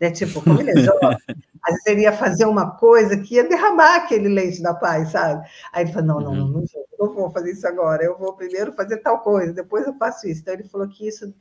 [0.00, 0.10] Né?
[0.10, 1.18] Tipo, como ele é jovem,
[1.62, 5.48] às vezes ele ia fazer uma coisa que ia derramar aquele leite da paz, sabe?
[5.72, 6.64] Aí ele falou, não, não, não, não,
[6.98, 10.42] não vou fazer isso agora, eu vou primeiro fazer tal coisa, depois eu faço isso.
[10.42, 11.32] Então ele falou que isso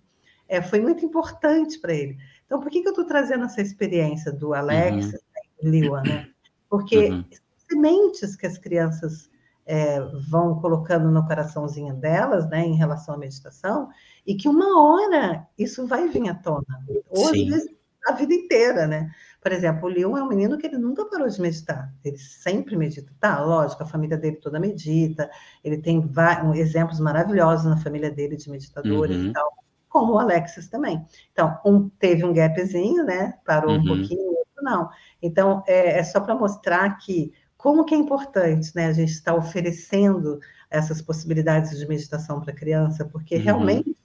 [0.48, 2.18] é, foi muito importante para ele.
[2.46, 5.20] Então, por que, que eu estou trazendo essa experiência do Alex uhum.
[5.62, 6.28] e do Liwa, né?
[6.70, 7.26] Porque uhum.
[7.70, 9.31] sementes que as crianças
[9.72, 13.88] é, vão colocando no coraçãozinho delas, né, em relação à meditação,
[14.28, 16.66] e que uma hora isso vai vir à tona,
[17.10, 17.70] ou às vezes
[18.06, 19.10] a vida inteira, né?
[19.42, 22.76] Por exemplo, o Leon é um menino que ele nunca parou de meditar, ele sempre
[22.76, 23.14] medita.
[23.18, 25.30] Tá, lógico, a família dele toda medita,
[25.64, 29.28] ele tem vários, exemplos maravilhosos na família dele de meditadores uhum.
[29.28, 29.54] e tal,
[29.88, 31.06] como o Alexis também.
[31.32, 33.36] Então, um teve um gapzinho, né?
[33.46, 33.80] Parou uhum.
[33.80, 34.90] um pouquinho, o outro não.
[35.22, 37.32] Então, é, é só para mostrar que
[37.62, 42.56] como que é importante, né, a gente estar oferecendo essas possibilidades de meditação para a
[42.56, 43.42] criança, porque uhum.
[43.44, 43.96] realmente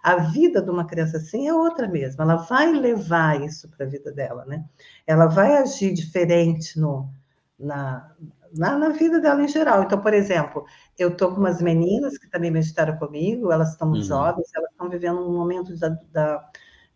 [0.00, 3.88] a vida de uma criança assim é outra mesmo, ela vai levar isso para a
[3.88, 4.64] vida dela, né?
[5.04, 7.10] Ela vai agir diferente no,
[7.58, 8.12] na,
[8.54, 9.82] na, na, vida dela em geral.
[9.82, 10.64] Então, por exemplo,
[10.96, 14.02] eu estou com umas meninas que também meditaram comigo, elas estão uhum.
[14.02, 16.48] jovens, elas estão vivendo um momento da, da,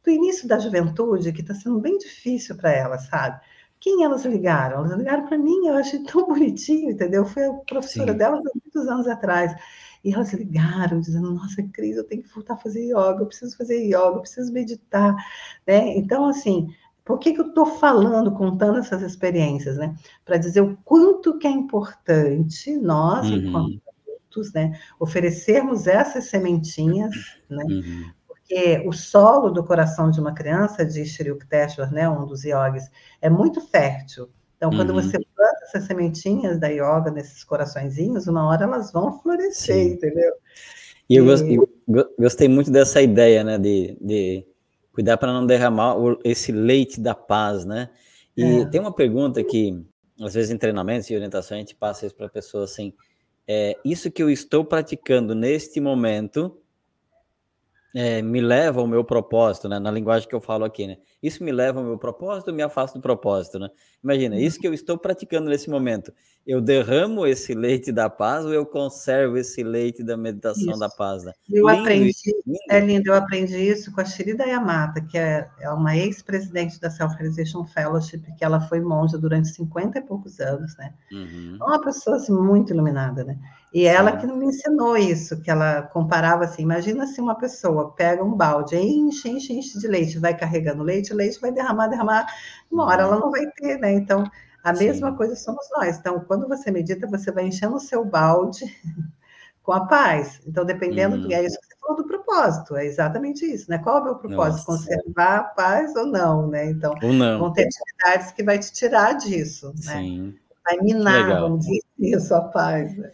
[0.05, 3.41] do início da juventude que está sendo bem difícil para elas, sabe?
[3.85, 4.79] Quem elas ligaram?
[4.79, 7.27] Elas ligaram para mim, eu achei tão bonitinho, entendeu?
[7.27, 8.19] Foi a professora Sim.
[8.19, 9.55] delas há muitos anos atrás.
[10.03, 13.55] E elas ligaram, dizendo: Nossa, Cris, eu tenho que voltar a fazer yoga, eu preciso
[13.59, 15.15] fazer yoga, eu preciso meditar.
[15.67, 15.99] Né?
[15.99, 16.69] Então, assim,
[17.05, 19.77] por que, que eu estou falando, contando essas experiências?
[19.77, 19.95] Né?
[20.25, 23.37] Para dizer o quanto que é importante nós, uhum.
[23.37, 27.15] enquanto adultos, né, oferecermos essas sementinhas,
[27.51, 28.11] né, uhum
[28.47, 32.91] porque o solo do coração de uma criança, diz Shri Yukteswar, né, um dos yogis,
[33.21, 34.29] é muito fértil.
[34.57, 35.03] Então, quando uhum.
[35.03, 39.93] você planta essas sementinhas da yoga nesses coraçõezinhos, uma hora elas vão florescer, Sim.
[39.95, 40.33] entendeu?
[41.09, 41.59] E eu e...
[42.19, 44.47] gostei muito dessa ideia, né, de, de
[44.93, 47.91] cuidar para não derramar esse leite da paz, né?
[48.37, 48.65] E é.
[48.67, 49.83] tem uma pergunta que,
[50.21, 52.93] às vezes, em treinamentos e orientação, a gente passa isso para a pessoa assim:
[53.47, 56.59] é, isso que eu estou praticando neste momento
[57.95, 59.79] é, me leva ao meu propósito, né?
[59.79, 60.97] Na linguagem que eu falo aqui, né?
[61.25, 63.71] Isso me leva ao meu propósito, me afasta do propósito, né?
[64.03, 66.13] Imagina, isso que eu estou praticando nesse momento.
[66.47, 70.79] Eu derramo esse leite da paz ou eu conservo esse leite da meditação isso.
[70.79, 71.25] da paz?
[71.25, 71.33] Né?
[71.51, 72.13] Eu lindo aprendi,
[72.47, 72.59] lindo.
[72.69, 76.91] é lindo, eu aprendi isso com a Shirida Yamata, que é, é uma ex-presidente da
[76.91, 80.93] Self-Realization Fellowship, que ela foi monja durante 50 e poucos anos, né?
[81.11, 81.57] Uhum.
[81.59, 83.39] Uma pessoa assim, muito iluminada, né?
[83.73, 88.23] E ela que me ensinou isso, que ela comparava assim, imagina se uma pessoa pega
[88.23, 92.27] um balde, enche, enche, enche de leite, vai carregando leite, leite vai derramar, derramar,
[92.71, 93.93] uma hora ela não vai ter, né?
[93.93, 94.25] Então,
[94.63, 95.17] a mesma Sim.
[95.17, 95.99] coisa somos nós.
[95.99, 98.65] Então, quando você medita, você vai enchendo o seu balde
[99.63, 100.41] com a paz.
[100.47, 103.79] Então, dependendo, do, é isso que você falou do propósito, é exatamente isso, né?
[103.79, 104.71] Qual é o meu propósito?
[104.71, 104.87] Nossa.
[104.87, 106.71] Conservar a paz ou não, né?
[106.71, 106.95] Então,
[107.39, 109.93] vão ter atividades que vai te tirar disso, né?
[109.99, 110.35] Sim.
[110.65, 113.13] Vai minar, vamos dizer isso, a paz, né?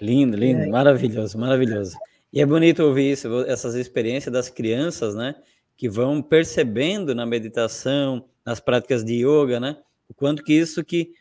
[0.00, 0.66] Lindo, lindo, é.
[0.66, 1.96] maravilhoso, maravilhoso.
[2.32, 5.34] E é bonito ouvir isso, essas experiências das crianças, né?
[5.76, 9.76] Que vão percebendo na meditação, nas práticas de yoga, né?
[10.08, 11.12] O quanto que isso que,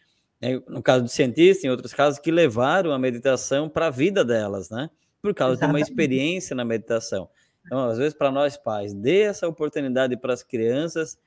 [0.42, 4.24] né, no caso de cientistas, em outros casos, que levaram a meditação para a vida
[4.24, 4.90] delas, né?
[5.22, 5.76] Por causa Exatamente.
[5.76, 7.30] de uma experiência na meditação.
[7.66, 11.18] Então, às vezes, para nós pais, dê essa oportunidade para as crianças,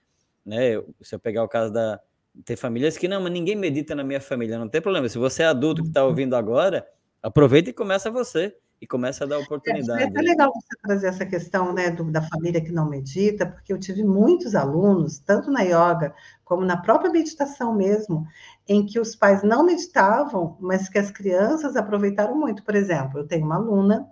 [0.47, 0.81] né?
[1.03, 2.01] Se eu pegar o caso da.
[2.45, 5.09] Tem famílias que não, mas ninguém medita na minha família, não tem problema.
[5.09, 6.11] Se você é adulto que está uhum.
[6.11, 6.87] ouvindo agora,
[7.23, 10.03] Aproveita e começa você e começa a dar oportunidade.
[10.03, 13.73] É, é legal você trazer essa questão né, do, da família que não medita, porque
[13.73, 16.15] eu tive muitos alunos, tanto na yoga
[16.45, 18.27] como na própria meditação mesmo,
[18.67, 22.63] em que os pais não meditavam, mas que as crianças aproveitaram muito.
[22.63, 24.09] Por exemplo, eu tenho uma aluna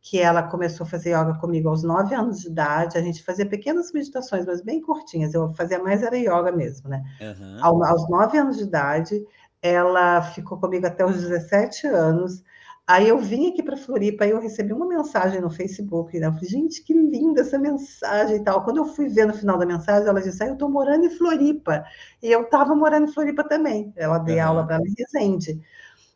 [0.00, 2.96] que ela começou a fazer yoga comigo aos nove anos de idade.
[2.96, 5.34] A gente fazia pequenas meditações, mas bem curtinhas.
[5.34, 7.02] Eu fazia mais era yoga mesmo, né?
[7.20, 7.58] Uhum.
[7.60, 9.26] Ao, aos nove anos de idade,
[9.60, 12.44] ela ficou comigo até os 17 anos.
[12.88, 16.18] Aí eu vim aqui para Floripa e eu recebi uma mensagem no Facebook.
[16.20, 16.28] Né?
[16.28, 18.62] Eu falei, gente, que linda essa mensagem e tal.
[18.62, 21.10] Quando eu fui ver no final da mensagem, ela disse, ah, eu estou morando em
[21.10, 21.84] Floripa.
[22.22, 23.92] E eu estava morando em Floripa também.
[23.96, 24.44] Ela deu uhum.
[24.44, 25.60] aula para mim Resende.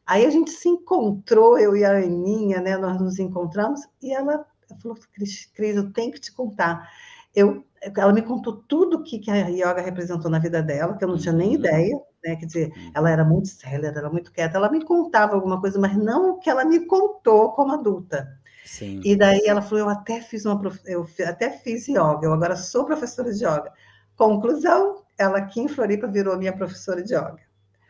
[0.06, 2.76] Aí a gente se encontrou, eu e a Aninha, né?
[2.76, 4.46] Nós nos encontramos e ela
[4.80, 6.88] falou, Cris, Cris eu tenho que te contar.
[7.34, 11.08] Eu, ela me contou tudo que, que a yoga representou na vida dela, que eu
[11.08, 11.54] não tinha nem uhum.
[11.54, 12.36] ideia né?
[12.36, 12.92] Quer dizer, uhum.
[12.94, 16.32] ela era muito séria, ela era muito quieta, ela me contava alguma coisa, mas não
[16.32, 18.38] o que ela me contou como adulta.
[18.64, 19.00] Sim.
[19.04, 22.84] E daí ela falou: eu até fiz uma eu até fiz yoga, eu agora sou
[22.84, 23.72] professora de yoga.
[24.16, 27.38] Conclusão, ela aqui em Floripa virou minha professora de yoga.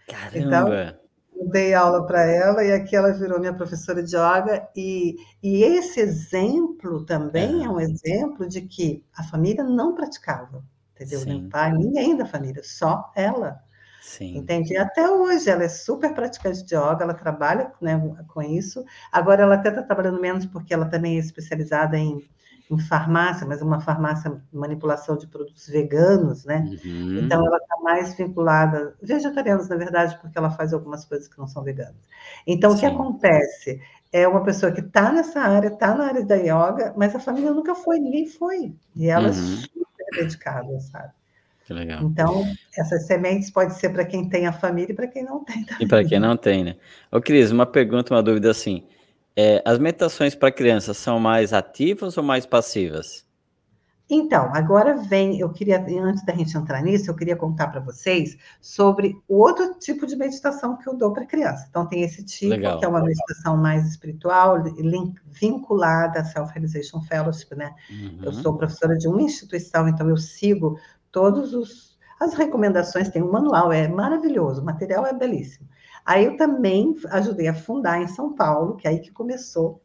[0.09, 0.39] Caramba!
[0.39, 1.00] Então,
[1.49, 4.69] dei aula para ela e aqui ela virou minha professora de yoga.
[4.77, 7.65] E, e esse exemplo também é.
[7.65, 10.65] é um exemplo de que a família não praticava,
[10.95, 11.21] entendeu?
[11.21, 11.29] Sim.
[11.29, 13.61] Nem pai, ninguém da família, só ela.
[14.03, 14.39] Sim.
[14.39, 14.73] Entende?
[14.73, 18.85] E até hoje ela é super praticante de yoga, ela trabalha né, com isso.
[19.13, 22.27] Agora ela até está trabalhando menos porque ela também é especializada em,
[22.71, 26.65] em farmácia, mas uma farmácia manipulação de produtos veganos, né?
[26.85, 27.19] Uhum.
[27.19, 31.49] Então ela está mais vinculada, vegetarianos, na verdade, porque ela faz algumas coisas que não
[31.49, 31.97] são veganas.
[32.47, 32.77] Então Sim.
[32.77, 33.81] o que acontece?
[34.13, 37.53] É uma pessoa que está nessa área, está na área da yoga, mas a família
[37.53, 38.73] nunca foi, ninguém foi.
[38.95, 39.37] E ela é uhum.
[39.37, 41.13] é super dedicada, sabe?
[41.67, 42.03] Que legal.
[42.03, 42.45] Então,
[42.77, 45.87] essas sementes pode ser para quem tem a família e para quem não tem também.
[45.87, 46.77] E para quem não tem, né?
[47.13, 48.85] Ô, Cris, uma pergunta, uma dúvida assim.
[49.43, 53.25] É, as meditações para crianças são mais ativas ou mais passivas?
[54.11, 58.37] Então, agora vem, eu queria, antes da gente entrar nisso, eu queria contar para vocês
[58.61, 61.67] sobre o outro tipo de meditação que eu dou para criança.
[61.71, 62.79] Então, tem esse tipo, Legal.
[62.79, 67.75] que é uma meditação mais espiritual, link, vinculada à Self-Realization Fellowship, né?
[67.89, 68.19] Uhum.
[68.23, 70.79] Eu sou professora de uma instituição, então eu sigo
[71.11, 75.67] todos os as recomendações, tem um manual, é maravilhoso, o material é belíssimo.
[76.05, 79.81] Aí eu também ajudei a fundar em São Paulo, que é aí que começou.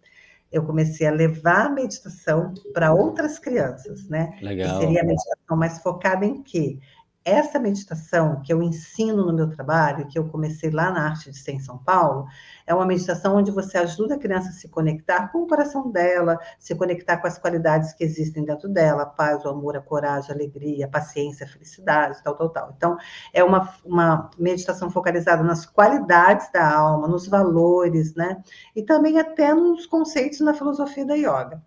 [0.52, 4.38] Eu comecei a levar a meditação para outras crianças, né?
[4.42, 4.80] Legal.
[4.80, 6.80] Que seria a meditação mais focada em quê?
[7.26, 11.38] Essa meditação que eu ensino no meu trabalho, que eu comecei lá na Arte de
[11.40, 12.28] Ser em São Paulo,
[12.68, 16.38] é uma meditação onde você ajuda a criança a se conectar com o coração dela,
[16.60, 20.30] se conectar com as qualidades que existem dentro dela, a paz, o amor, a coragem,
[20.30, 22.74] a alegria, a paciência, a felicidade, tal, tal, tal.
[22.78, 22.96] Então,
[23.34, 28.40] é uma, uma meditação focalizada nas qualidades da alma, nos valores, né?
[28.76, 31.60] E também até nos conceitos na filosofia da yoga.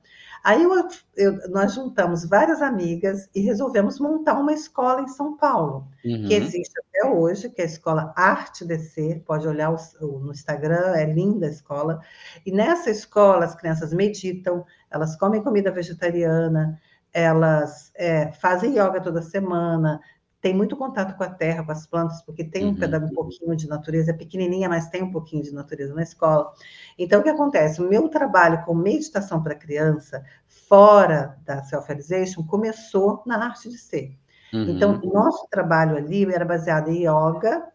[0.43, 5.86] Aí eu, eu, nós juntamos várias amigas e resolvemos montar uma escola em São Paulo,
[6.05, 6.26] uhum.
[6.26, 10.95] que existe até hoje, que é a escola Arte DC, pode olhar o, no Instagram,
[10.95, 12.01] é linda a escola.
[12.45, 16.80] E nessa escola as crianças meditam, elas comem comida vegetariana,
[17.12, 20.01] elas é, fazem yoga toda semana,
[20.49, 23.05] tem muito contato com a terra, com as plantas, porque tem um, uhum.
[23.05, 26.51] um pouquinho de natureza, é pequenininha, mas tem um pouquinho de natureza na escola.
[26.99, 27.82] Então, o que acontece?
[27.82, 34.16] O meu trabalho com meditação para criança, fora da self-realization, começou na arte de ser.
[34.55, 34.70] Uhum.
[34.70, 37.68] Então, nosso trabalho ali era baseado em yoga,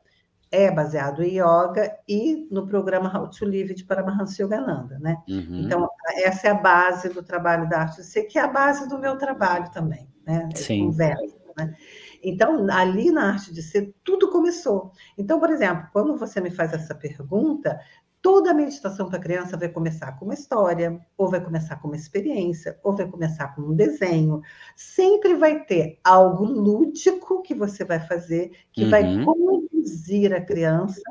[0.52, 5.22] é baseado em yoga e no programa How to Live de Paramahansa Yogananda, né?
[5.30, 5.62] Uhum.
[5.64, 5.88] Então,
[6.24, 8.98] essa é a base do trabalho da arte de ser, que é a base do
[8.98, 10.50] meu trabalho também, né?
[10.56, 10.88] Sim.
[10.88, 11.76] Conversa, né?
[12.24, 14.92] Então, ali na arte de ser, tudo começou.
[15.18, 17.80] Então, por exemplo, quando você me faz essa pergunta,
[18.22, 21.98] toda a meditação para criança vai começar com uma história, ou vai começar com uma
[21.98, 24.42] experiência, ou vai começar com um desenho.
[24.76, 28.90] Sempre vai ter algo lúdico que você vai fazer, que uhum.
[28.90, 31.02] vai conduzir a criança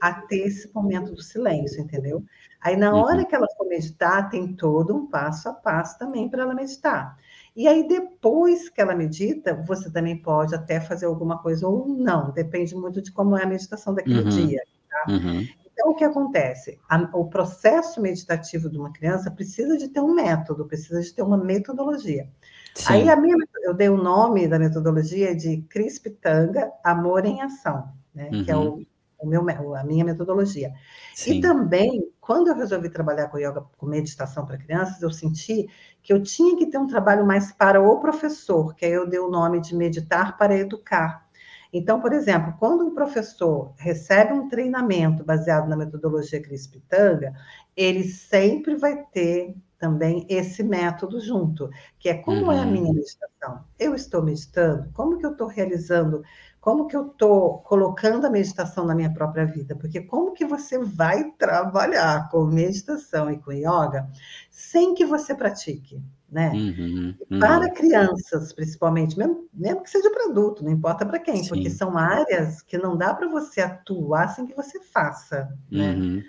[0.00, 2.22] a ter esse momento do silêncio, entendeu?
[2.60, 3.00] Aí, na uhum.
[3.00, 7.16] hora que ela for meditar, tem todo um passo a passo também para ela meditar.
[7.58, 12.30] E aí, depois que ela medita, você também pode até fazer alguma coisa ou não,
[12.30, 14.28] depende muito de como é a meditação daquele uhum.
[14.28, 14.62] dia.
[14.88, 15.12] Tá?
[15.12, 15.44] Uhum.
[15.66, 16.78] Então, o que acontece?
[16.88, 21.22] A, o processo meditativo de uma criança precisa de ter um método, precisa de ter
[21.22, 22.28] uma metodologia.
[22.76, 22.92] Sim.
[22.92, 23.34] Aí, a minha,
[23.64, 28.30] eu dei o nome da metodologia de Crispitanga, Amor em Ação, né?
[28.32, 28.44] Uhum.
[28.44, 28.86] que é o, uhum.
[29.18, 30.72] o, meu, a minha metodologia.
[31.12, 31.38] Sim.
[31.38, 35.66] E também, quando eu resolvi trabalhar com yoga, com meditação para crianças, eu senti
[36.02, 39.18] que eu tinha que ter um trabalho mais para o professor, que aí eu dei
[39.18, 41.26] o nome de meditar para educar.
[41.72, 47.32] Então, por exemplo, quando um professor recebe um treinamento baseado na metodologia Crispitanga,
[47.74, 52.52] ele sempre vai ter também esse método junto, que é como uhum.
[52.52, 52.70] é a uhum.
[52.72, 53.64] minha meditação.
[53.78, 56.22] Eu estou meditando, como que eu estou realizando
[56.68, 59.74] como que eu estou colocando a meditação na minha própria vida?
[59.74, 64.06] Porque como que você vai trabalhar com meditação e com yoga
[64.50, 65.98] sem que você pratique?
[66.30, 66.50] Né?
[66.50, 67.38] Uhum, uhum.
[67.38, 71.48] Para crianças, principalmente, mesmo, mesmo que seja para adulto, não importa para quem, Sim.
[71.48, 75.48] porque são áreas que não dá para você atuar sem que você faça.
[75.70, 75.94] Né?
[75.94, 76.22] Uhum.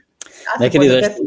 [0.48, 1.18] Ah, é, querida, até...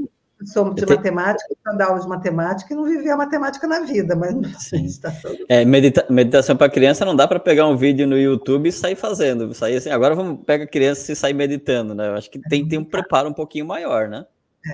[0.47, 4.17] sou de matemática, para dar aula de matemática e não viver a matemática na vida,
[4.17, 4.35] mas
[4.73, 5.37] meditação.
[5.49, 8.97] É, medita meditação para criança não dá para pegar um vídeo no YouTube e sair
[8.97, 12.09] fazendo, sair assim, agora vamos pegar a criança e sair meditando, né?
[12.09, 14.27] Eu acho que tem, tem um preparo um pouquinho maior, né?
[14.67, 14.73] É,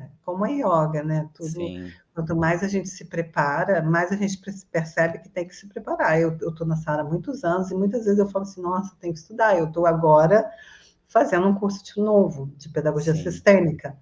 [0.00, 0.06] é.
[0.24, 1.28] como a yoga, né?
[1.34, 1.90] Tudo, Sim.
[2.14, 4.38] Quanto mais a gente se prepara, mais a gente
[4.70, 6.20] percebe que tem que se preparar.
[6.20, 9.12] Eu estou na sala há muitos anos e muitas vezes eu falo assim, nossa, tem
[9.12, 9.56] que estudar.
[9.56, 10.50] Eu estou agora
[11.08, 13.22] fazendo um curso de novo de pedagogia Sim.
[13.22, 13.96] sistêmica.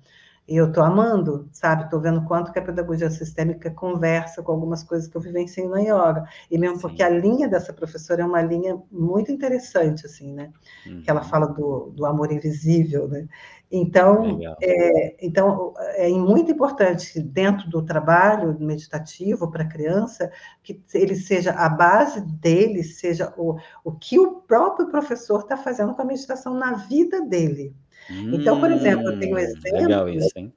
[0.49, 1.85] E eu estou amando, sabe?
[1.85, 5.81] Estou vendo quanto que a pedagogia sistêmica conversa com algumas coisas que eu vivencio na
[5.81, 6.25] yoga.
[6.51, 6.83] E mesmo Sim.
[6.83, 10.51] porque a linha dessa professora é uma linha muito interessante, assim, né?
[10.87, 11.03] Uhum.
[11.03, 11.29] Que ela uhum.
[11.29, 13.29] fala do, do amor invisível, né?
[13.71, 20.33] Então, é, então, é muito importante dentro do trabalho meditativo para a criança
[20.63, 25.95] que ele seja a base dele, seja o, o que o próprio professor está fazendo
[25.95, 27.75] com a meditação na vida dele.
[28.11, 29.79] Hum, então, por exemplo, eu tenho um exemplo.
[29.79, 30.53] Legal isso, hein?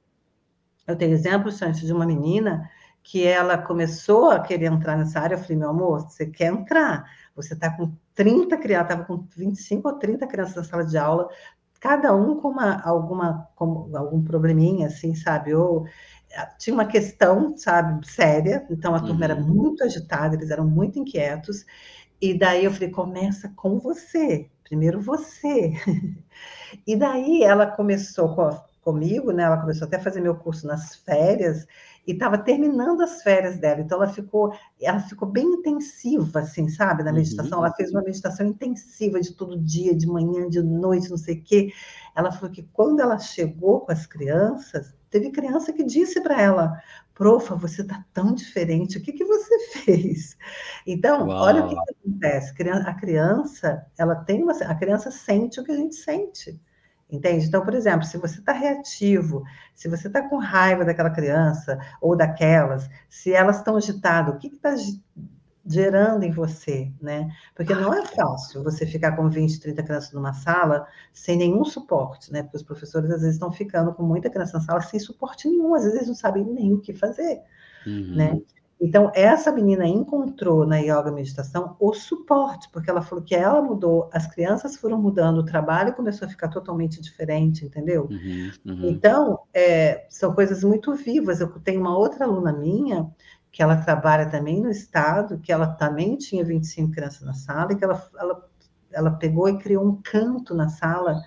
[0.86, 2.68] Eu tenho exemplo, de uma menina
[3.02, 5.34] que ela começou a querer entrar nessa área.
[5.34, 7.04] Eu falei, meu amor, você quer entrar?
[7.34, 11.28] Você está com 30 crianças, estava com 25 ou 30 crianças na sala de aula,
[11.80, 15.52] cada um com uma, alguma, com algum probleminha, assim, sabe?
[15.54, 15.86] Ou
[16.30, 19.24] eh, tinha uma questão, sabe, séria, então a turma uhum.
[19.24, 21.64] era muito agitada, eles eram muito inquietos,
[22.20, 25.74] e daí eu falei, começa com você, primeiro você.
[26.86, 28.48] e daí ela começou com,
[28.80, 29.42] comigo, né?
[29.42, 31.66] Ela começou até a fazer meu curso nas férias,
[32.06, 37.04] e estava terminando as férias dela, então ela ficou, ela ficou bem intensiva, assim, sabe,
[37.04, 37.58] na meditação.
[37.58, 37.64] Uhum.
[37.66, 41.42] Ela fez uma meditação intensiva de todo dia, de manhã, de noite, não sei o
[41.42, 41.72] quê.
[42.16, 46.82] Ela falou que quando ela chegou com as crianças, teve criança que disse para ela:
[47.14, 50.36] Profa, você está tão diferente, o que, que você fez?
[50.84, 51.44] Então, Uau.
[51.44, 52.52] olha o que, que acontece.
[52.84, 54.52] A criança, ela tem uma.
[54.52, 56.60] A criança sente o que a gente sente.
[57.12, 57.44] Entende?
[57.44, 59.42] Então, por exemplo, se você está reativo,
[59.74, 64.46] se você está com raiva daquela criança ou daquelas, se elas estão agitadas, o que
[64.46, 64.74] está
[65.64, 67.30] gerando em você, né?
[67.54, 72.32] Porque não é fácil você ficar com 20, 30 crianças numa sala sem nenhum suporte,
[72.32, 72.42] né?
[72.42, 75.74] Porque os professores às vezes estão ficando com muita criança na sala sem suporte nenhum,
[75.74, 77.42] às vezes não sabem nem o que fazer,
[77.86, 78.16] uhum.
[78.16, 78.40] né?
[78.82, 84.10] Então, essa menina encontrou na yoga meditação o suporte, porque ela falou que ela mudou,
[84.12, 88.08] as crianças foram mudando, o trabalho começou a ficar totalmente diferente, entendeu?
[88.10, 88.90] Uhum, uhum.
[88.90, 91.40] Então, é, são coisas muito vivas.
[91.40, 93.08] Eu tenho uma outra aluna minha,
[93.52, 97.76] que ela trabalha também no estado, que ela também tinha 25 crianças na sala, e
[97.76, 98.48] que ela, ela,
[98.90, 101.22] ela pegou e criou um canto na sala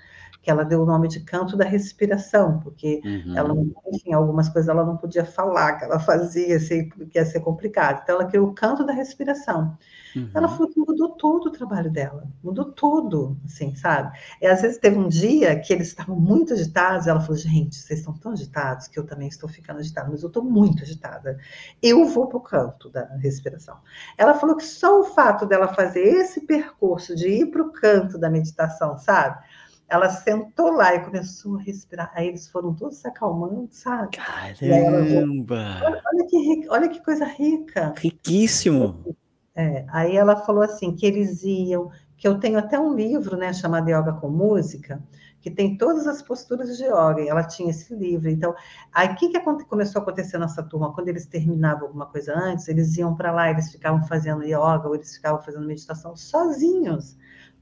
[0.46, 3.36] que ela deu o nome de canto da respiração, porque uhum.
[3.36, 3.56] ela,
[3.92, 8.02] enfim, algumas coisas ela não podia falar, que ela fazia, assim, porque ia ser complicado.
[8.04, 9.76] Então, ela criou o canto da respiração.
[10.16, 10.30] Uhum.
[10.36, 14.16] Ela que mudou todo o trabalho dela, mudou tudo, assim, sabe?
[14.40, 18.00] E às vezes teve um dia que eles estavam muito agitados, ela falou, gente, vocês
[18.00, 21.40] estão tão agitados que eu também estou ficando agitada, mas eu estou muito agitada.
[21.82, 23.78] Eu vou para o canto da respiração.
[24.16, 28.20] Ela falou que só o fato dela fazer esse percurso de ir para o canto
[28.20, 29.44] da meditação, sabe?
[29.88, 32.12] Ela sentou lá e começou a respirar.
[32.16, 34.18] Aí eles foram todos se acalmando, sabe?
[34.18, 36.02] Caramba!
[36.06, 37.94] Olha, que, olha que coisa rica.
[37.98, 39.16] Riquíssimo.
[39.56, 43.54] É, aí ela falou assim, que eles iam, que eu tenho até um livro, né,
[43.54, 45.02] chamado Yoga com Música,
[45.40, 48.28] que tem todas as posturas de yoga, e ela tinha esse livro.
[48.28, 48.54] Então,
[48.92, 50.92] aí o que, que começou a acontecer nessa turma?
[50.92, 54.96] Quando eles terminavam alguma coisa antes, eles iam para lá, eles ficavam fazendo yoga, ou
[54.96, 57.16] eles ficavam fazendo meditação sozinhos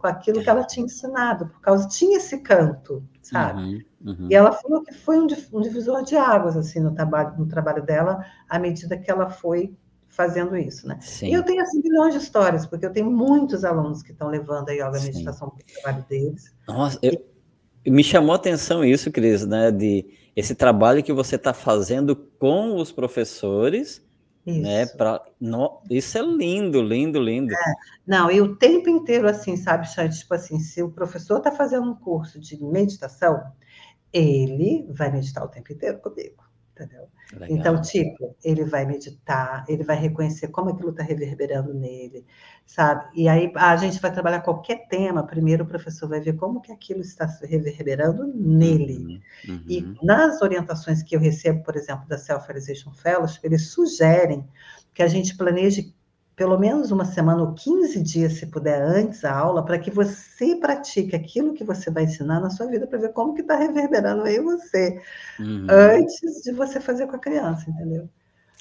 [0.04, 3.86] com aquilo que ela tinha ensinado, por causa tinha esse canto, sabe?
[4.01, 4.28] Uhum, uhum.
[4.30, 7.82] E ela falou que foi um, um, divisor de águas assim no trabalho, no trabalho
[7.82, 9.74] dela, à medida que ela foi
[10.10, 10.99] fazendo isso, né?
[10.99, 11.30] Sim.
[11.30, 14.68] E eu tenho assim milhões de histórias, porque eu tenho muitos alunos que estão levando
[14.68, 16.54] a yoga a meditação para o trabalho deles.
[16.68, 17.26] Nossa, eu,
[17.88, 19.72] me chamou a atenção isso, Cris, né?
[19.72, 24.01] De esse trabalho que você está fazendo com os professores
[24.45, 24.61] isso.
[24.61, 27.53] Né, pra, no, isso é lindo, lindo, lindo.
[27.53, 27.73] É,
[28.05, 30.19] não, e o tempo inteiro assim, sabe, Chante?
[30.19, 33.41] Tipo assim, se o professor está fazendo um curso de meditação,
[34.11, 36.42] ele vai meditar o tempo inteiro comigo
[36.74, 37.07] entendeu?
[37.34, 37.57] Legal.
[37.57, 42.26] Então, tipo, ele vai meditar, ele vai reconhecer como aquilo está reverberando nele,
[42.65, 43.05] sabe?
[43.15, 46.71] E aí a gente vai trabalhar qualquer tema, primeiro o professor vai ver como que
[46.71, 49.21] aquilo está reverberando nele.
[49.47, 49.55] Uhum.
[49.55, 49.63] Uhum.
[49.67, 54.47] E nas orientações que eu recebo, por exemplo, da Self-Realization Fellowship, eles sugerem
[54.93, 55.93] que a gente planeje
[56.36, 60.55] pelo menos uma semana ou 15 dias, se puder, antes a aula, para que você
[60.55, 64.23] pratique aquilo que você vai ensinar na sua vida, para ver como que está reverberando
[64.23, 65.01] aí você,
[65.39, 65.67] uhum.
[65.69, 68.09] antes de você fazer com a criança, entendeu?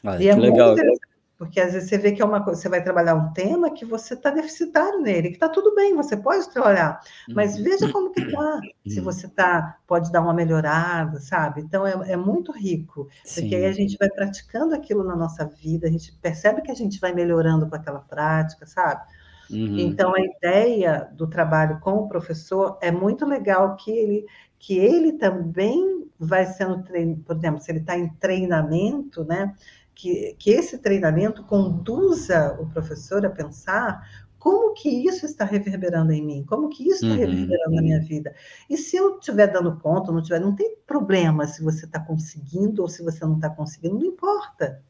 [0.05, 0.77] Olha, e é legal.
[0.77, 1.12] muito
[1.43, 3.85] Porque às vezes você vê que é uma coisa, você vai trabalhar um tema que
[3.85, 7.01] você está deficitário nele, que está tudo bem, você pode trabalhar,
[7.35, 7.65] mas uhum.
[7.65, 9.05] veja como que está, se uhum.
[9.05, 11.61] você tá, pode dar uma melhorada, sabe?
[11.61, 13.55] Então é, é muito rico, porque Sim.
[13.57, 17.01] aí a gente vai praticando aquilo na nossa vida, a gente percebe que a gente
[17.01, 19.03] vai melhorando com aquela prática, sabe?
[19.51, 19.79] Uhum.
[19.81, 24.27] Então a ideia do trabalho com o professor é muito legal que ele
[24.61, 29.53] que ele também vai sendo treinado, por exemplo, se ele está em treinamento, né?
[29.95, 34.03] Que, que esse treinamento conduza o professor a pensar
[34.39, 37.17] como que isso está reverberando em mim, como que isso está uhum.
[37.17, 38.35] reverberando na minha vida.
[38.69, 42.83] E se eu estiver dando conta, não tiver, não tem problema se você está conseguindo
[42.83, 44.83] ou se você não está conseguindo, não importa.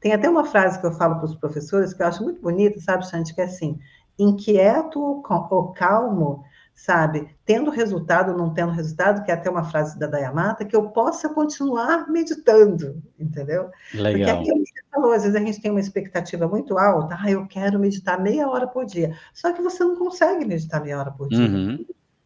[0.00, 2.80] Tem até uma frase que eu falo para os professores que eu acho muito bonita,
[2.80, 3.78] sabe, Xande, que é assim:
[4.16, 6.44] inquieto ou calmo
[6.74, 7.28] sabe?
[7.44, 10.90] Tendo resultado ou não tendo resultado, que é até uma frase da Dayamata, que eu
[10.90, 13.70] possa continuar meditando, entendeu?
[13.94, 14.12] Legal.
[14.12, 17.30] Porque aquilo que você falou, às vezes a gente tem uma expectativa muito alta, ah,
[17.30, 21.10] eu quero meditar meia hora por dia, só que você não consegue meditar meia hora
[21.10, 21.38] por dia.
[21.38, 21.84] Uhum.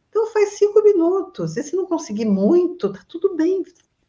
[0.08, 3.62] Então faz cinco minutos, e se não conseguir muito, tá tudo bem,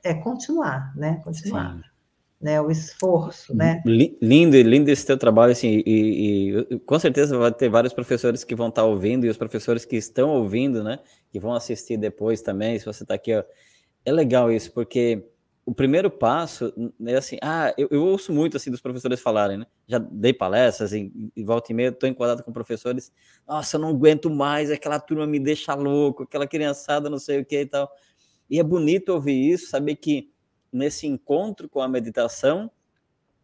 [0.03, 1.19] é continuar, né?
[1.23, 1.75] Continuar.
[1.75, 1.96] Sim
[2.39, 3.81] né, o esforço, né?
[3.85, 8.55] Lindo, lindo esse teu trabalho, assim, e, e, com certeza vai ter vários professores que
[8.55, 10.99] vão estar ouvindo e os professores que estão ouvindo, né,
[11.31, 13.43] que vão assistir depois também, se você está aqui, ó,
[14.05, 15.25] é legal isso, porque
[15.65, 16.73] o primeiro passo
[17.05, 19.65] é assim, ah, eu, eu, ouço muito assim dos professores falarem, né?
[19.85, 23.11] Já dei palestras e, e volta e meia, estou enquadrado com professores,
[23.45, 27.45] nossa, eu não aguento mais, aquela turma me deixa louco, aquela criançada, não sei o
[27.45, 27.91] que e tal.
[28.49, 30.31] E é bonito ouvir isso, saber que
[30.71, 32.69] nesse encontro com a meditação,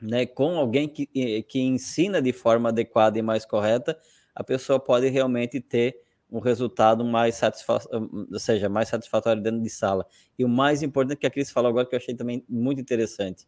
[0.01, 1.07] né, com alguém que,
[1.43, 3.97] que ensina de forma adequada e mais correta,
[4.35, 9.69] a pessoa pode realmente ter um resultado mais satisfatório, ou seja, mais satisfatório dentro de
[9.69, 10.05] sala.
[10.37, 13.47] E o mais importante que a Cris falou agora, que eu achei também muito interessante,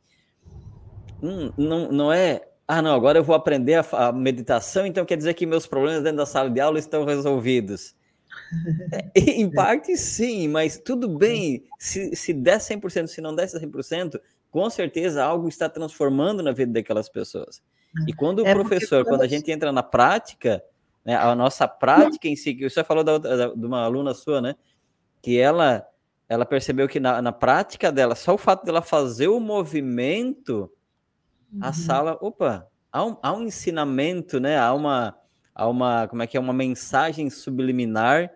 [1.22, 5.18] hum, não, não é, ah, não, agora eu vou aprender a, a meditação, então quer
[5.18, 7.96] dizer que meus problemas dentro da sala de aula estão resolvidos.
[9.16, 11.64] É, em parte, sim, mas tudo bem.
[11.80, 14.20] Se, se der 100%, se não der 100%,
[14.52, 17.62] com certeza algo está transformando na vida daquelas pessoas.
[18.08, 20.64] E quando o é professor, quando a gente entra na prática,
[21.04, 24.42] né, a nossa prática em si, que você falou da, da, de uma aluna sua,
[24.42, 24.56] né,
[25.22, 25.86] que ela,
[26.28, 30.70] ela percebeu que na, na prática dela, só o fato dela fazer o movimento,
[31.54, 31.60] uhum.
[31.62, 35.18] a sala, opa, há um, há um ensinamento, né, há uma
[35.56, 38.30] a uma, como é que é, uma mensagem subliminar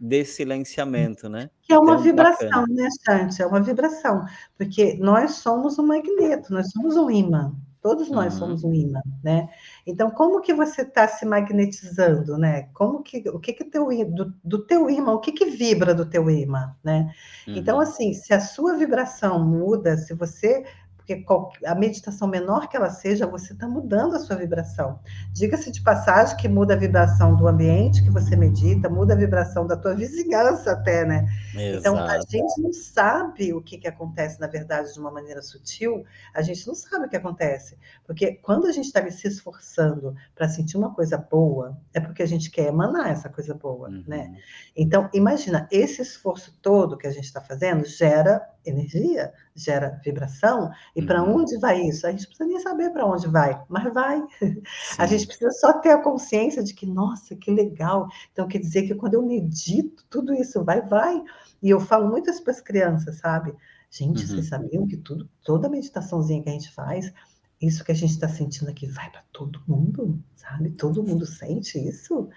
[0.00, 1.50] de silenciamento, né?
[1.62, 2.66] Que é uma então, vibração, bacana.
[2.70, 3.42] né, Chante?
[3.42, 4.24] É uma vibração,
[4.56, 8.38] porque nós somos um magneto, nós somos um imã, todos nós uhum.
[8.40, 9.48] somos um imã, né?
[9.86, 12.62] Então, como que você está se magnetizando, né?
[12.74, 16.06] Como que, o que que teu, do, do teu imã, o que que vibra do
[16.06, 17.12] teu imã, né?
[17.42, 17.60] Então, uhum.
[17.60, 20.64] Então, assim, se a sua vibração muda, se você
[21.04, 21.22] porque
[21.66, 24.98] a meditação menor que ela seja, você está mudando a sua vibração.
[25.32, 29.66] Diga-se de passagem que muda a vibração do ambiente que você medita, muda a vibração
[29.66, 31.26] da tua vizinhança até, né?
[31.54, 31.78] Exato.
[31.78, 36.04] Então, a gente não sabe o que, que acontece, na verdade, de uma maneira sutil,
[36.32, 37.76] a gente não sabe o que acontece.
[38.06, 42.26] Porque quando a gente está se esforçando para sentir uma coisa boa, é porque a
[42.26, 44.04] gente quer emanar essa coisa boa, uhum.
[44.06, 44.34] né?
[44.74, 51.02] Então, imagina, esse esforço todo que a gente está fazendo gera energia, gera vibração, e
[51.02, 51.42] para uhum.
[51.42, 52.06] onde vai isso?
[52.06, 54.20] A gente precisa nem saber para onde vai, mas vai.
[54.40, 54.62] Sim.
[54.98, 58.08] A gente precisa só ter a consciência de que, nossa, que legal.
[58.32, 61.22] Então, quer dizer que quando eu medito, tudo isso vai, vai.
[61.62, 63.54] E eu falo muito isso para as crianças, sabe?
[63.90, 64.26] Gente, uhum.
[64.26, 67.12] vocês sabiam que tudo, toda meditaçãozinha que a gente faz,
[67.60, 70.70] isso que a gente está sentindo aqui vai para todo mundo, sabe?
[70.70, 72.28] Todo mundo sente isso,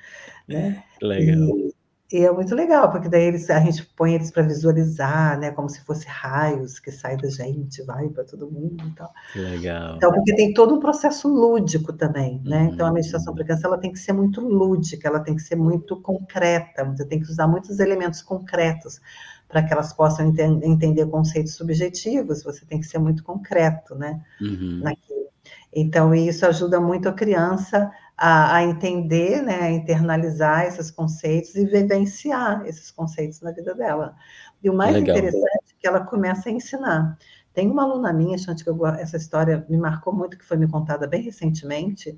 [0.47, 0.83] né?
[1.01, 1.57] Legal.
[1.57, 1.75] E,
[2.09, 5.51] e é muito legal, porque daí eles, a gente põe eles para visualizar, né?
[5.51, 9.11] Como se fosse raios que saem da gente, vai para todo mundo e tal.
[9.35, 9.97] Legal.
[9.97, 12.63] Então, porque tem todo um processo lúdico também, né?
[12.63, 12.73] Uhum.
[12.73, 12.95] Então, a uhum.
[12.95, 16.85] meditação para criança ela tem que ser muito lúdica, ela tem que ser muito concreta,
[16.85, 19.01] você tem que usar muitos elementos concretos
[19.49, 24.21] para que elas possam ente entender conceitos subjetivos, você tem que ser muito concreto, né?
[24.39, 24.79] Uhum.
[24.81, 25.27] Naquilo.
[25.73, 31.65] Então, isso ajuda muito a criança a, a, entender, né, a internalizar esses conceitos e
[31.65, 34.15] vivenciar esses conceitos na vida dela.
[34.63, 35.15] E o mais Legal.
[35.15, 37.17] interessante é que ela começa a ensinar.
[37.53, 40.67] Tem uma aluna minha, Chante, que eu, essa história me marcou muito, que foi me
[40.67, 42.17] contada bem recentemente,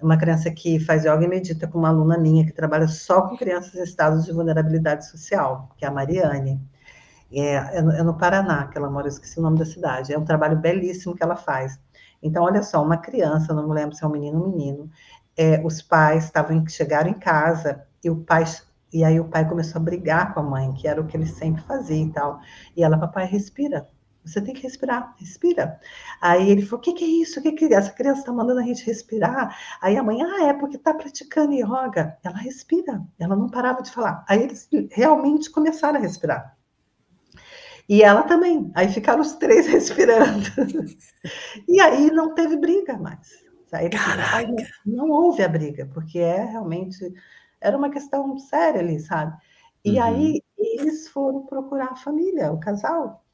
[0.00, 3.36] uma criança que faz yoga e medita com uma aluna minha que trabalha só com
[3.36, 6.60] crianças em estados de vulnerabilidade social, que é a Mariane.
[7.32, 10.12] É, é, no, é no Paraná que ela mora, eu esqueci o nome da cidade.
[10.12, 11.78] É um trabalho belíssimo que ela faz.
[12.22, 14.90] Então, olha só, uma criança, não me lembro se é um menino ou um menino,
[15.36, 18.44] é, os pais estavam chegaram em casa e o pai
[18.94, 21.26] e aí o pai começou a brigar com a mãe, que era o que ele
[21.26, 22.40] sempre fazia e tal.
[22.76, 23.88] E ela, papai, respira,
[24.24, 25.80] Você tem que respirar, respira.
[26.20, 27.40] Aí ele falou: o que, que, é isso?
[27.40, 29.58] O que, que essa criança está mandando a gente respirar?
[29.82, 32.16] Aí a mãe, ah, é porque está praticando yoga.
[32.22, 34.24] Ela respira, ela não parava de falar.
[34.28, 36.56] Aí eles realmente começaram a respirar.
[37.88, 38.70] E ela também.
[38.76, 40.46] Aí ficaram os três respirando.
[41.66, 43.43] e aí não teve briga mais.
[43.78, 43.90] Aí
[44.46, 47.12] não, não houve a briga, porque é realmente
[47.60, 49.36] era uma questão séria ali, sabe?
[49.84, 50.02] E uhum.
[50.02, 53.24] aí eles foram procurar a família, o casal,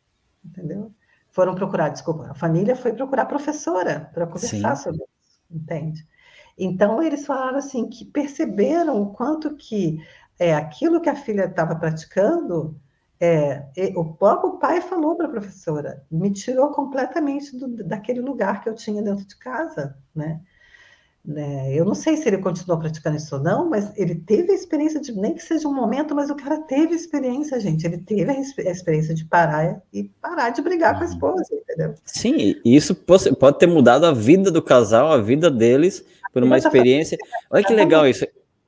[0.44, 0.92] entendeu?
[1.30, 4.82] Foram procurar, desculpa, a família foi procurar a professora para conversar Sim.
[4.82, 6.06] sobre isso, entende?
[6.58, 9.98] Então eles falaram assim que perceberam o quanto que
[10.38, 12.80] é, aquilo que a filha estava praticando,
[13.20, 13.66] é,
[13.96, 18.74] o próprio pai falou para a professora, me tirou completamente do, daquele lugar que eu
[18.74, 20.40] tinha dentro de casa, né?
[21.22, 21.74] Né?
[21.74, 24.98] Eu não sei se ele continuou praticando isso ou não, mas ele teve a experiência
[24.98, 27.86] de, nem que seja um momento, mas o cara teve a experiência, gente.
[27.86, 31.12] Ele teve a experiência de parar e parar de brigar com a uhum.
[31.12, 31.94] esposa, entendeu?
[32.06, 36.02] Sim, isso pode ter mudado a vida do casal, a vida deles,
[36.32, 37.18] por uma experiência.
[37.50, 38.26] Olha que legal isso.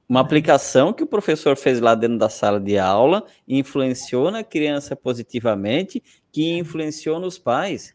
[0.09, 4.95] Uma aplicação que o professor fez lá dentro da sala de aula influenciou na criança
[4.95, 7.95] positivamente, que influenciou nos pais.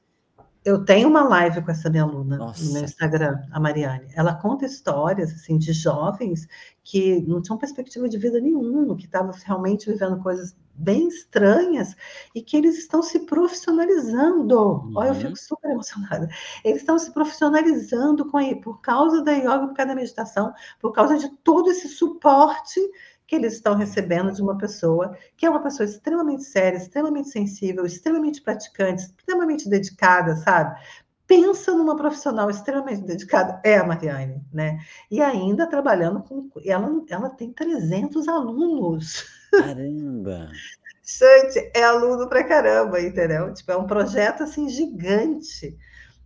[0.67, 2.61] Eu tenho uma live com essa minha aluna Nossa.
[2.65, 4.09] no meu Instagram, a Mariane.
[4.13, 6.45] Ela conta histórias assim de jovens
[6.83, 11.95] que não tinham perspectiva de vida nenhuma, que estavam realmente vivendo coisas bem estranhas
[12.35, 14.59] e que eles estão se profissionalizando.
[14.59, 14.91] Uhum.
[14.93, 15.21] Olha, eu uhum.
[15.21, 16.27] fico super emocionada.
[16.65, 21.17] Eles estão se profissionalizando com por causa da yoga, por causa da meditação, por causa
[21.17, 22.81] de todo esse suporte
[23.27, 27.85] que eles estão recebendo de uma pessoa que é uma pessoa extremamente séria, extremamente sensível,
[27.85, 30.79] extremamente praticante, extremamente dedicada, sabe?
[31.27, 34.79] Pensa numa profissional extremamente dedicada, é a Mariane, né?
[35.11, 36.49] E ainda trabalhando com.
[36.65, 39.25] Ela, ela tem 300 alunos.
[39.51, 40.49] Caramba!
[41.03, 43.53] Gente, é aluno pra caramba, entendeu?
[43.53, 45.77] Tipo, é um projeto assim gigante.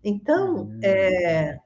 [0.04, 1.60] Então, é,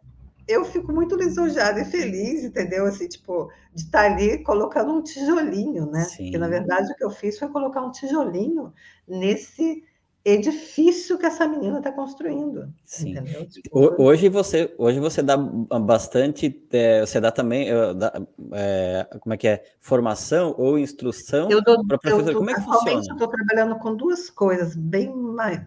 [0.48, 2.86] eu fico muito lisonjeada e feliz, entendeu?
[2.86, 6.04] Assim, tipo, de estar ali colocando um tijolinho, né?
[6.04, 6.24] Sim.
[6.26, 8.74] Porque, na verdade, o que eu fiz foi colocar um tijolinho
[9.08, 9.84] nesse
[10.26, 12.74] edifício que essa menina está construindo.
[12.84, 13.14] Sim.
[13.46, 18.22] Tipo, hoje você hoje você dá bastante, é, você dá também, é, dá,
[18.54, 21.48] é, como é que é, formação ou instrução
[21.88, 22.34] para professor.
[22.34, 23.04] Como é que funciona?
[23.08, 25.14] Eu estou trabalhando com duas coisas bem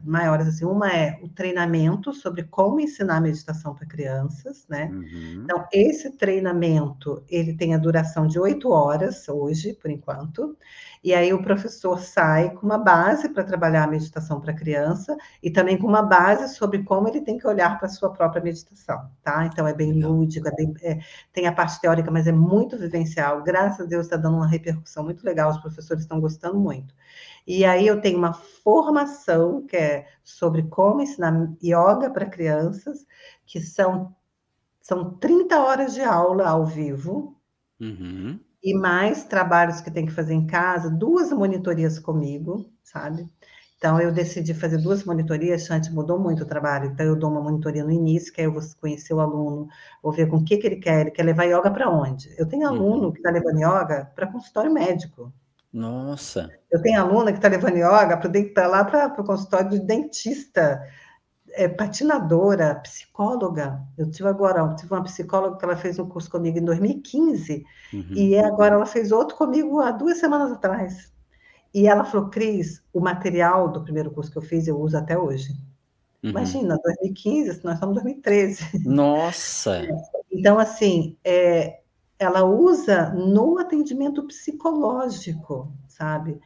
[0.05, 0.65] maiores assim.
[0.65, 4.91] Uma é o treinamento sobre como ensinar meditação para crianças, né?
[4.93, 5.43] Uhum.
[5.45, 10.57] Então esse treinamento ele tem a duração de oito horas hoje, por enquanto.
[11.03, 15.17] E aí o professor sai com uma base para trabalhar a meditação para a criança
[15.43, 18.43] e também com uma base sobre como ele tem que olhar para a sua própria
[18.43, 19.47] meditação, tá?
[19.47, 20.99] Então é bem lúdico, é bem, é,
[21.33, 23.43] tem a parte teórica, mas é muito vivencial.
[23.43, 26.95] Graças a Deus está dando uma repercussão muito legal, os professores estão gostando muito.
[27.47, 31.33] E aí eu tenho uma formação que é sobre como ensinar
[31.63, 33.07] yoga para crianças,
[33.47, 34.15] que são,
[34.81, 37.37] são 30 horas de aula ao vivo.
[37.81, 43.29] Uhum e mais trabalhos que tem que fazer em casa, duas monitorias comigo, sabe?
[43.79, 47.41] Então, eu decidi fazer duas monitorias, antes mudou muito o trabalho, então eu dou uma
[47.41, 49.69] monitoria no início, que aí eu vou conhecer o aluno,
[50.03, 52.29] vou ver com o que, que ele quer, ele quer levar yoga para onde?
[52.37, 53.13] Eu tenho aluno uhum.
[53.13, 55.33] que está levando yoga para consultório médico.
[55.73, 56.51] Nossa!
[56.73, 58.17] Eu tenho aluna que está levando yoga
[58.53, 60.83] para lá para o consultório de dentista,
[61.59, 63.83] é, patinadora, psicóloga.
[63.99, 68.07] Eu tive agora, tive uma psicóloga que ela fez um curso comigo em 2015 uhum.
[68.13, 71.13] e agora ela fez outro comigo há duas semanas atrás.
[71.75, 75.19] E ela falou, Cris, o material do primeiro curso que eu fiz eu uso até
[75.19, 75.51] hoje.
[76.23, 76.31] Uhum.
[76.31, 78.89] Imagina, 2015, nós estamos em 2013.
[78.89, 79.83] Nossa!
[80.31, 81.81] Então, assim, é,
[82.17, 86.39] ela usa no atendimento psicológico, sabe?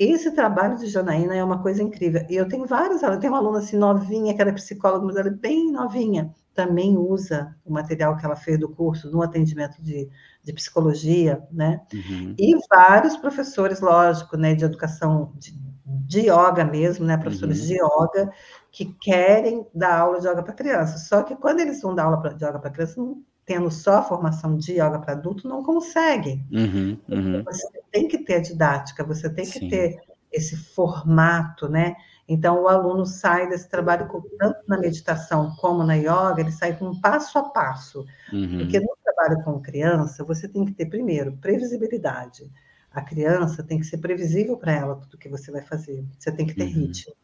[0.00, 2.24] Esse trabalho de Janaína é uma coisa incrível.
[2.26, 5.28] E eu tenho várias, ela tem uma aluna assim novinha, que era psicóloga, mas ela
[5.28, 10.08] é bem novinha, também usa o material que ela fez do curso no atendimento de,
[10.42, 11.82] de psicologia, né?
[11.92, 12.34] Uhum.
[12.38, 17.66] E vários professores, lógico, né, de educação de, de yoga mesmo, né, professores uhum.
[17.66, 18.32] de yoga,
[18.72, 20.96] que querem dar aula de yoga para criança.
[20.96, 24.02] Só que quando eles vão dar aula de yoga para criança, não tendo só a
[24.02, 26.40] formação de yoga para adulto, não consegue.
[26.52, 27.42] Uhum, uhum.
[27.42, 29.68] Você tem que ter a didática, você tem que Sim.
[29.68, 29.98] ter
[30.30, 31.96] esse formato, né?
[32.28, 36.90] Então, o aluno sai desse trabalho, tanto na meditação como na yoga, ele sai com
[36.90, 38.06] um passo a passo.
[38.32, 38.58] Uhum.
[38.58, 42.48] Porque no trabalho com criança, você tem que ter, primeiro, previsibilidade.
[42.92, 46.06] A criança tem que ser previsível para ela tudo que você vai fazer.
[46.16, 46.82] Você tem que ter uhum.
[46.86, 47.14] ritmo.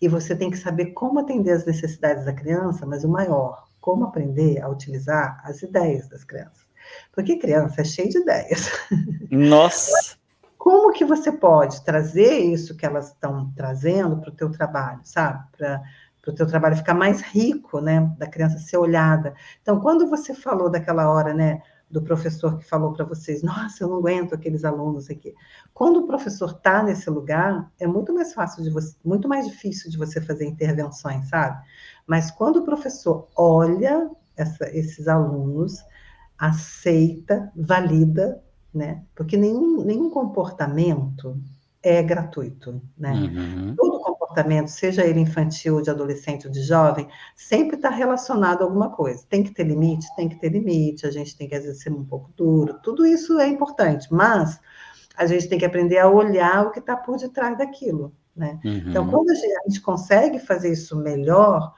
[0.00, 4.04] E você tem que saber como atender as necessidades da criança, mas o maior, como
[4.04, 6.66] aprender a utilizar as ideias das crianças.
[7.12, 8.68] Porque criança é cheia de ideias.
[9.30, 10.16] Nossa!
[10.58, 15.44] Como que você pode trazer isso que elas estão trazendo para o teu trabalho, sabe?
[15.56, 15.84] Para
[16.26, 18.12] o teu trabalho ficar mais rico, né?
[18.18, 19.32] Da criança ser olhada.
[19.62, 21.62] Então, quando você falou daquela hora, né?
[21.88, 25.32] Do professor que falou para vocês, nossa, eu não aguento aqueles alunos aqui.
[25.72, 29.88] Quando o professor está nesse lugar, é muito mais fácil de você, muito mais difícil
[29.88, 31.62] de você fazer intervenções, sabe?
[32.06, 35.82] Mas quando o professor olha essa, esses alunos,
[36.38, 38.42] aceita, valida,
[38.72, 39.02] né?
[39.14, 41.36] Porque nenhum, nenhum comportamento
[41.82, 43.12] é gratuito, né?
[43.12, 43.74] Uhum.
[43.76, 44.00] Todo
[44.36, 49.24] comportamento, seja ele infantil, de adolescente ou de jovem, sempre está relacionado a alguma coisa.
[49.28, 51.92] Tem que ter limite, tem que ter limite, a gente tem que às vezes ser
[51.92, 54.60] um pouco duro, tudo isso é importante, mas
[55.16, 58.60] a gente tem que aprender a olhar o que está por detrás daquilo, né?
[58.62, 58.82] Uhum.
[58.88, 61.72] Então, quando a gente consegue fazer isso melhor,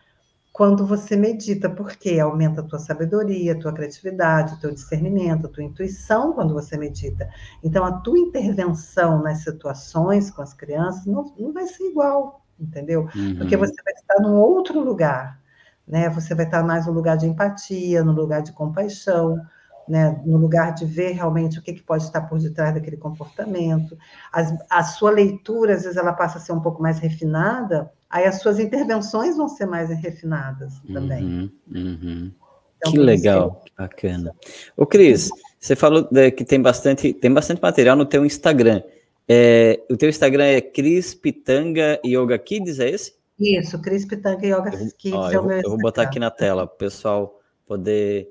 [0.53, 5.51] quando você medita, porque aumenta a tua sabedoria, a tua criatividade, o teu discernimento, a
[5.51, 7.29] tua intuição quando você medita.
[7.63, 13.09] Então, a tua intervenção nas situações com as crianças não, não vai ser igual, entendeu?
[13.15, 13.37] Uhum.
[13.37, 15.41] Porque você vai estar num outro lugar,
[15.87, 16.09] né?
[16.11, 19.41] Você vai estar mais no lugar de empatia, no lugar de compaixão,
[19.89, 23.97] né, no lugar de ver realmente o que, que pode estar por detrás daquele comportamento.
[24.31, 28.25] As, a sua leitura, às vezes, ela passa a ser um pouco mais refinada, aí
[28.25, 31.25] as suas intervenções vão ser mais refinadas também.
[31.25, 32.33] Uhum, uhum.
[32.77, 34.35] Então, que legal, que bacana.
[34.77, 38.83] Ô, Cris, você falou de, que tem bastante, tem bastante material no teu Instagram.
[39.29, 43.15] É, o teu Instagram é Cris Pitanga Yoga Kids, é esse?
[43.39, 46.67] Isso, Cris Pitanga Yoga Kids ó, é o meu Eu vou botar aqui na tela,
[46.67, 48.29] para o pessoal poder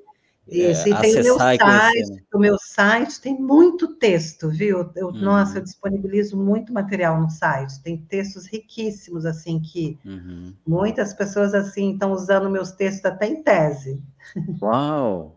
[0.49, 1.91] isso, é, e tem o meu site, né?
[2.33, 4.89] o meu site tem muito texto, viu?
[4.95, 5.21] Eu, uhum.
[5.21, 10.53] Nossa, eu disponibilizo muito material no site, tem textos riquíssimos, assim, que uhum.
[10.65, 14.01] muitas pessoas, assim, estão usando meus textos até em tese.
[14.61, 15.35] Uau!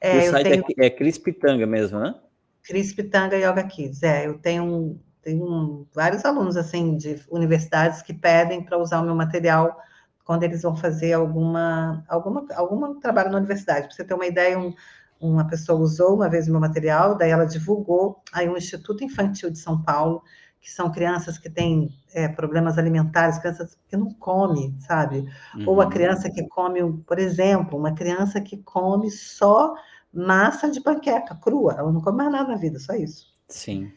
[0.00, 0.64] É, o site tenho...
[0.78, 2.14] é, é Cris Pitanga mesmo, né?
[2.62, 8.62] Cris Pitanga Yoga Kids, é, eu tenho, tenho vários alunos, assim, de universidades que pedem
[8.62, 9.76] para usar o meu material
[10.24, 13.86] quando eles vão fazer alguma, alguma, algum trabalho na universidade.
[13.86, 14.74] Para você ter uma ideia, um,
[15.20, 19.50] uma pessoa usou uma vez o meu material, daí ela divulgou, aí um Instituto Infantil
[19.50, 20.22] de São Paulo,
[20.60, 25.28] que são crianças que têm é, problemas alimentares, crianças que não comem, sabe?
[25.56, 25.64] Uhum.
[25.66, 25.90] Ou a uhum.
[25.90, 29.74] criança que come, por exemplo, uma criança que come só
[30.12, 33.26] massa de panqueca crua, ela não come mais nada na vida, só isso.
[33.48, 33.92] Sim.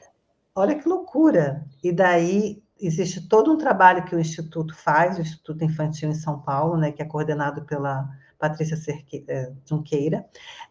[0.56, 1.66] Olha que loucura.
[1.84, 6.40] E daí existe todo um trabalho que o Instituto faz, o Instituto Infantil em São
[6.40, 8.08] Paulo, né, que é coordenado pela
[8.38, 8.78] Patrícia
[9.28, 10.26] eh, Junqueira,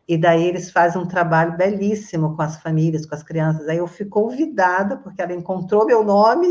[0.06, 3.68] e daí eles fazem um trabalho belíssimo com as famílias, com as crianças.
[3.68, 6.46] Aí eu fui convidada, porque ela encontrou meu nome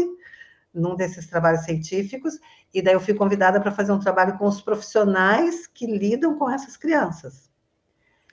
[0.73, 2.39] num desses trabalhos científicos,
[2.73, 6.49] e daí eu fui convidada para fazer um trabalho com os profissionais que lidam com
[6.49, 7.51] essas crianças.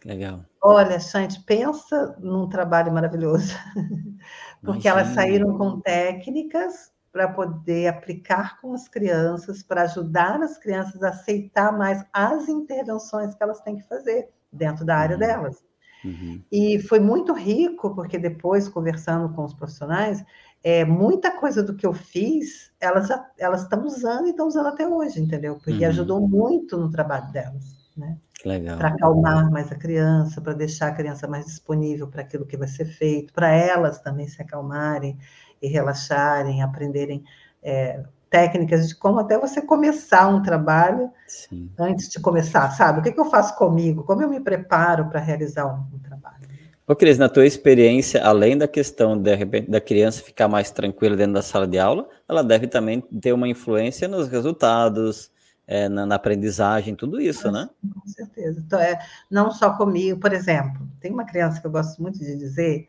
[0.02, 0.46] Legal.
[0.62, 3.54] Olha, Chante, pensa num trabalho maravilhoso.
[4.64, 4.90] Porque Imagina.
[4.90, 11.08] elas saíram com técnicas para poder aplicar com as crianças, para ajudar as crianças a
[11.08, 15.20] aceitar mais as intervenções que elas têm que fazer dentro da área uhum.
[15.20, 15.64] delas.
[16.04, 16.42] Uhum.
[16.50, 20.24] E foi muito rico, porque depois, conversando com os profissionais,
[20.62, 23.08] é, muita coisa do que eu fiz, elas
[23.38, 25.56] elas estão usando e estão usando até hoje, entendeu?
[25.56, 25.88] Porque uhum.
[25.88, 28.18] ajudou muito no trabalho delas, né?
[28.44, 28.78] Legal.
[28.78, 32.68] Para acalmar mais a criança, para deixar a criança mais disponível para aquilo que vai
[32.68, 35.18] ser feito, para elas também se acalmarem
[35.60, 37.24] e relaxarem, aprenderem
[37.62, 41.70] é, técnicas de como até você começar um trabalho Sim.
[41.78, 43.00] antes de começar, sabe?
[43.00, 44.04] O que, que, eu faço comigo?
[44.04, 46.48] Como eu me preparo para realizar um, um, trabalho?
[46.86, 51.34] Ô, Cris, na tua experiência, além da questão de, da criança ficar mais tranquila dentro
[51.34, 55.30] da sala de aula, ela deve também ter uma influência nos resultados,
[55.66, 57.68] é, na, na, aprendizagem, tudo isso, né?
[57.94, 58.60] Com certeza.
[58.64, 58.98] Então, é,
[59.30, 62.88] não só comigo, por exemplo, tem uma criança que eu gosto muito de dizer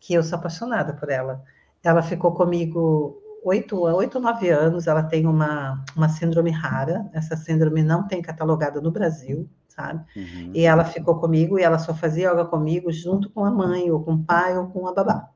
[0.00, 1.42] que eu sou apaixonada por ela.
[1.82, 7.82] Ela ficou comigo oito, oito, nove anos, ela tem uma, uma síndrome rara, essa síndrome
[7.82, 10.04] não tem catalogada no Brasil, sabe?
[10.16, 10.52] Uhum.
[10.54, 14.02] E ela ficou comigo e ela só fazia yoga comigo junto com a mãe, ou
[14.02, 15.28] com o pai, ou com a babá.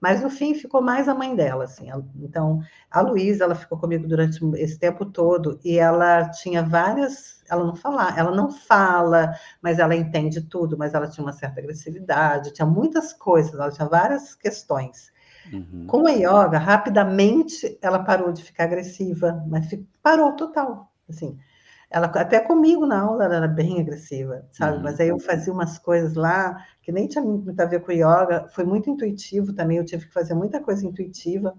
[0.00, 1.86] Mas no fim ficou mais a mãe dela, assim.
[2.16, 2.60] Então,
[2.90, 7.76] a Luísa, ela ficou comigo durante esse tempo todo e ela tinha várias, ela não
[7.76, 9.32] fala, ela não fala,
[9.62, 13.88] mas ela entende tudo, mas ela tinha uma certa agressividade, tinha muitas coisas, ela tinha
[13.88, 15.11] várias questões.
[15.50, 15.86] Uhum.
[15.86, 19.66] Com a yoga, rapidamente ela parou de ficar agressiva, mas
[20.02, 21.38] parou total, assim.
[21.90, 24.78] Ela até comigo na aula ela era bem agressiva, sabe?
[24.78, 24.82] Uhum.
[24.82, 28.48] Mas aí eu fazia umas coisas lá que nem tinha muito a ver com yoga,
[28.54, 31.54] foi muito intuitivo também, eu tive que fazer muita coisa intuitiva.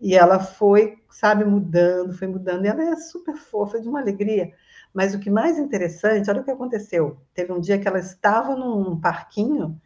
[0.00, 4.52] E ela foi, sabe, mudando, foi mudando, e ela é super fofa, de uma alegria.
[4.94, 7.18] Mas o que mais interessante, olha o que aconteceu.
[7.34, 9.80] Teve um dia que ela estava num parquinho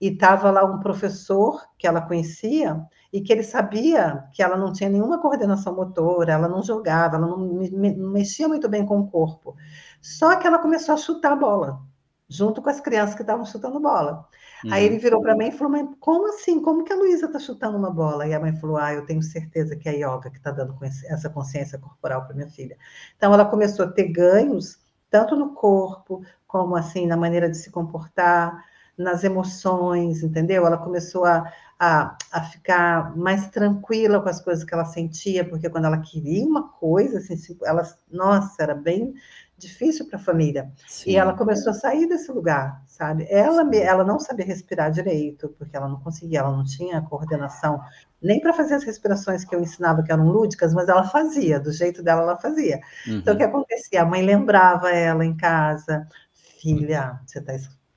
[0.00, 4.72] e estava lá um professor que ela conhecia e que ele sabia que ela não
[4.72, 9.08] tinha nenhuma coordenação motora, ela não jogava, ela não, não mexia muito bem com o
[9.08, 9.56] corpo.
[10.00, 11.80] Só que ela começou a chutar a bola,
[12.28, 14.28] junto com as crianças que estavam chutando bola.
[14.64, 14.72] Uhum.
[14.72, 16.60] Aí ele virou para mim e falou: Mas como assim?
[16.60, 18.26] Como que a Luísa está chutando uma bola?
[18.26, 20.76] E a mãe falou: Ah, eu tenho certeza que é a yoga que está dando
[20.82, 22.76] essa consciência corporal para minha filha.
[23.16, 24.78] Então ela começou a ter ganhos,
[25.10, 28.64] tanto no corpo, como assim, na maneira de se comportar,
[28.98, 30.66] nas emoções, entendeu?
[30.66, 35.70] Ela começou a, a, a ficar mais tranquila com as coisas que ela sentia, porque
[35.70, 39.14] quando ela queria uma coisa, assim, ela, nossa, era bem
[39.56, 40.70] difícil para a família.
[40.86, 41.10] Sim.
[41.10, 43.26] E ela começou a sair desse lugar, sabe?
[43.28, 47.80] Ela, ela não sabia respirar direito, porque ela não conseguia, ela não tinha coordenação
[48.20, 51.72] nem para fazer as respirações que eu ensinava, que eram lúdicas, mas ela fazia, do
[51.72, 52.80] jeito dela, ela fazia.
[53.06, 53.18] Uhum.
[53.18, 53.50] Então, o que uhum.
[53.50, 54.02] acontecia?
[54.02, 56.06] A mãe lembrava ela em casa,
[56.60, 57.52] filha, você tá,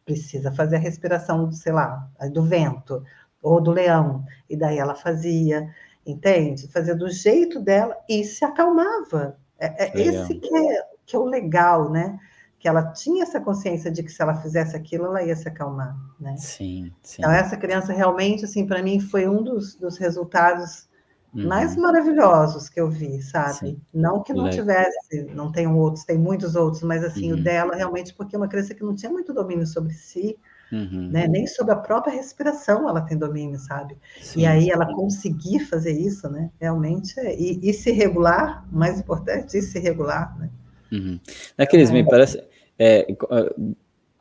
[0.05, 3.03] precisa fazer a respiração, sei lá, do vento
[3.41, 4.23] ou do leão.
[4.49, 5.69] E daí ela fazia,
[6.05, 6.67] entende?
[6.67, 9.37] Fazia do jeito dela e se acalmava.
[9.59, 12.19] É, é esse que é, que é o legal, né?
[12.59, 15.95] Que ela tinha essa consciência de que se ela fizesse aquilo, ela ia se acalmar,
[16.19, 16.35] né?
[16.37, 17.21] Sim, sim.
[17.21, 20.87] Então, essa criança realmente, assim, para mim, foi um dos, dos resultados
[21.33, 21.47] uhum.
[21.47, 23.53] mais maravilhosos que eu vi, sabe?
[23.57, 23.81] Sim.
[23.93, 24.59] Não que não Legal.
[24.59, 27.39] tivesse, não tenham outros, tem muitos outros, mas assim, uhum.
[27.39, 30.37] o dela realmente, porque é uma criança que não tinha muito domínio sobre si,
[30.71, 31.09] uhum.
[31.11, 31.27] né?
[31.27, 33.97] Nem sobre a própria respiração ela tem domínio, sabe?
[34.21, 34.41] Sim.
[34.41, 36.49] E aí ela conseguir fazer isso, né?
[36.59, 40.49] Realmente, é, e, e se regular, mais importante, e se regular, né?
[40.91, 41.19] Uhum.
[41.57, 42.43] Naqueles, é, me parece,
[42.77, 43.07] é,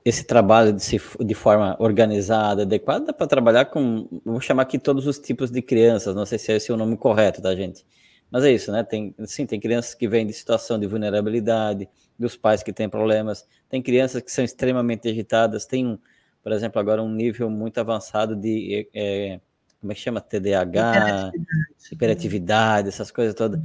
[0.04, 5.06] esse trabalho de, se, de forma organizada, adequada, para trabalhar com, vou chamar aqui todos
[5.06, 7.84] os tipos de crianças, não sei se é esse o nome correto, tá, gente?
[8.30, 8.84] Mas é isso, né?
[8.84, 13.46] Tem, sim, tem crianças que vêm de situação de vulnerabilidade, dos pais que têm problemas,
[13.68, 15.98] tem crianças que são extremamente agitadas, tem,
[16.42, 19.40] por exemplo, agora um nível muito avançado de, é,
[19.80, 20.20] como é que chama?
[20.20, 23.60] TDAH, hiperatividade, hiperatividade essas coisas todas.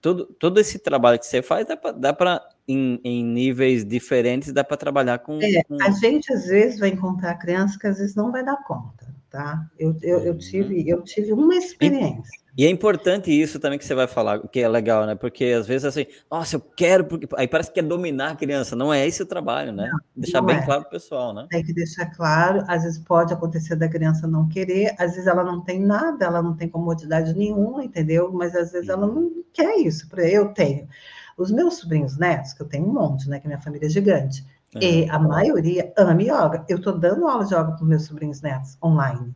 [0.00, 1.66] Todo, todo esse trabalho que você faz
[1.96, 6.46] dá para em, em, níveis diferentes, dá para trabalhar com, é, com, A gente às
[6.46, 9.66] vezes vai encontrar criança que às vezes não vai dar conta, tá?
[9.78, 10.38] Eu, eu, eu uhum.
[10.38, 12.38] tive, eu tive uma experiência.
[12.56, 15.14] E é importante isso também que você vai falar, que é legal, né?
[15.14, 18.74] Porque às vezes assim, nossa, eu quero, porque aí parece que é dominar a criança,
[18.74, 19.88] não é esse o trabalho, né?
[19.88, 20.64] Não, deixar não bem é.
[20.64, 21.46] claro pro pessoal, né?
[21.50, 25.44] Tem que deixar claro, às vezes pode acontecer da criança não querer, às vezes ela
[25.44, 28.32] não tem nada, ela não tem comodidade nenhuma, entendeu?
[28.32, 30.88] Mas às vezes ela não quer isso, eu tenho.
[31.36, 33.38] Os meus sobrinhos netos, que eu tenho um monte, né?
[33.38, 34.84] Que minha família é gigante, é.
[34.84, 36.64] e a maioria ama yoga.
[36.68, 39.34] Eu tô dando aula de yoga para meus sobrinhos netos online.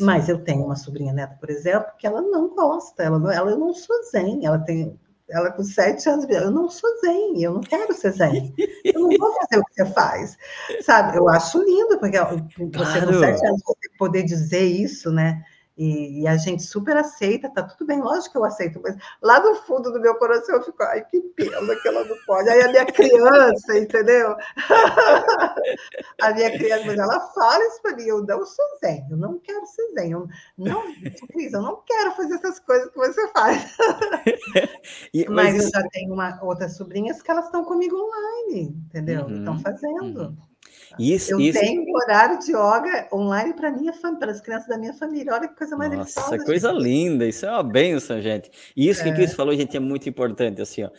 [0.00, 3.50] Mas eu tenho uma sobrinha neta, por exemplo, que ela não gosta, ela não, ela,
[3.50, 4.98] eu não sou zen, ela tem,
[5.28, 9.08] ela com sete anos, eu não sou zen, eu não quero ser zen, eu não
[9.18, 10.36] vou fazer o que você faz,
[10.82, 11.16] sabe?
[11.16, 13.06] Eu acho lindo, porque você claro.
[13.06, 15.42] com sete anos você poder dizer isso, né?
[15.78, 19.38] E, e, a gente super aceita, tá tudo bem, lógico que eu aceito, mas lá
[19.38, 22.48] no fundo do meu coração eu fico, ai, que pena que ela não pode.
[22.50, 24.34] Aí a minha criança, entendeu?
[26.20, 29.38] a minha criança, mas ela fala isso para mim, eu não sou zen, eu não
[29.38, 30.28] quero ser zen, eu
[30.58, 30.82] não,
[31.30, 33.76] Cris, eu não quero fazer essas coisas que você faz.
[35.14, 39.26] e, mas, mas, eu já tenho uma, outras sobrinhas que elas estão comigo online, entendeu?
[39.26, 40.22] Uhum, estão fazendo.
[40.22, 40.47] Uhum.
[40.98, 41.58] Isso, eu isso.
[41.58, 45.34] tenho horário de yoga online para minha para as crianças da minha família.
[45.34, 46.44] Olha que coisa mais Nossa, deliciosa.
[46.44, 46.82] coisa gente.
[46.82, 48.50] linda, isso é uma benção, gente.
[48.76, 49.04] E isso é.
[49.04, 50.90] que o Cris falou, gente, é muito importante, assim, ó.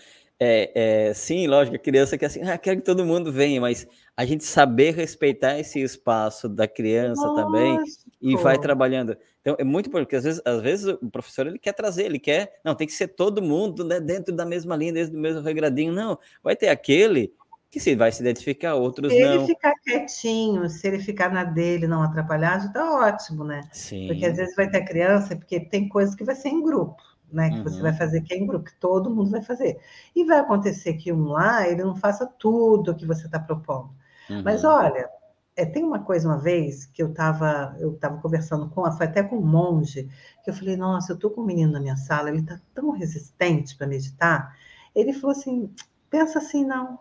[0.42, 0.72] É,
[1.10, 3.86] é, sim, lógico, a criança quer assim, ah, quero que todo mundo venha, mas
[4.16, 7.44] a gente saber respeitar esse espaço da criança Nossa.
[7.44, 7.78] também
[8.22, 9.18] e vai trabalhando.
[9.42, 12.20] Então, é muito importante, porque às vezes, às vezes o professor ele quer trazer, ele
[12.20, 15.42] quer, não, tem que ser todo mundo né, dentro da mesma linha, dentro do mesmo
[15.42, 15.92] regradinho.
[15.92, 17.34] Não, vai ter aquele
[17.70, 19.32] que se vai se identificar, outros se não.
[19.32, 23.62] Se ele ficar quietinho, se ele ficar na dele, não atrapalhar, já está ótimo, né?
[23.72, 24.08] Sim.
[24.08, 27.02] Porque às vezes vai ter criança, porque tem coisas que vai ser em grupo,
[27.32, 27.50] né?
[27.50, 27.64] Que uhum.
[27.64, 29.80] você vai fazer que é em grupo, que todo mundo vai fazer.
[30.16, 33.92] E vai acontecer que um lá, ele não faça tudo o que você está propondo.
[34.30, 34.42] Uhum.
[34.44, 35.08] Mas olha,
[35.56, 39.22] é, tem uma coisa uma vez que eu estava eu tava conversando com, foi até
[39.22, 40.10] com um monge,
[40.44, 42.90] que eu falei, nossa, eu estou com um menino na minha sala, ele está tão
[42.90, 44.58] resistente para meditar.
[44.96, 45.72] Ele falou assim,
[46.10, 46.98] pensa assim, não,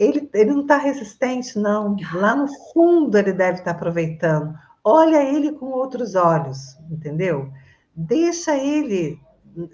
[0.00, 1.94] ele, ele não está resistente, não.
[2.14, 4.58] Lá no fundo ele deve estar tá aproveitando.
[4.82, 7.52] Olha ele com outros olhos, entendeu?
[7.94, 9.20] Deixa ele.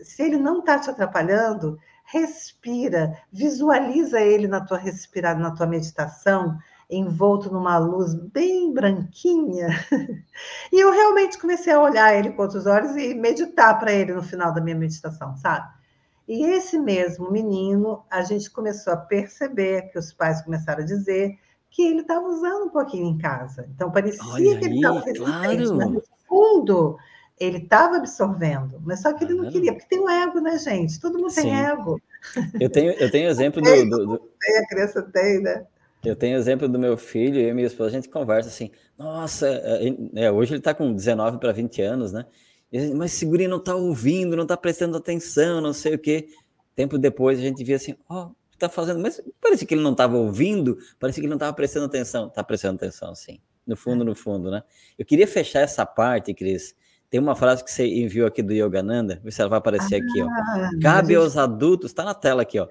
[0.03, 6.59] Se ele não está te atrapalhando, respira, visualiza ele na tua respirada, na tua meditação,
[6.91, 9.69] envolto numa luz bem branquinha.
[10.71, 14.23] E eu realmente comecei a olhar ele com outros olhos e meditar para ele no
[14.23, 15.67] final da minha meditação, sabe?
[16.29, 21.39] E esse mesmo menino, a gente começou a perceber que os pais começaram a dizer
[21.71, 23.69] que ele estava usando um pouquinho em casa.
[23.75, 25.77] Então, parecia Olha que ele estava claro.
[25.77, 26.97] mas no fundo,
[27.39, 30.99] ele estava absorvendo, mas só que ele não queria, porque tem um ego, né, gente?
[30.99, 31.43] Todo mundo Sim.
[31.43, 32.01] tem ego.
[32.59, 34.19] Eu tenho, eu tenho exemplo do, do, do...
[34.41, 35.67] Tem, a criança tem, né?
[36.05, 39.47] Eu tenho exemplo do meu filho, e minha esposa, a gente conversa assim, nossa,
[40.15, 42.25] é hoje ele está com 19 para 20 anos, né?
[42.95, 46.29] Mas Segurinho não está ouvindo, não está prestando atenção, não sei o quê.
[46.75, 49.93] Tempo depois a gente via assim, ó, oh, está fazendo, mas parecia que ele não
[49.93, 52.27] estava ouvindo, parecia que ele não estava prestando atenção.
[52.27, 53.39] Está prestando atenção, sim.
[53.67, 54.63] No fundo, no fundo, né?
[54.99, 56.75] Eu queria fechar essa parte, Cris.
[57.09, 59.99] Tem uma frase que você enviou aqui do Yogananda, vê se ela vai aparecer ah,
[59.99, 60.29] aqui, ó.
[60.29, 61.17] Ah, Cabe gente...
[61.17, 62.67] aos adultos, está na tela aqui, ó.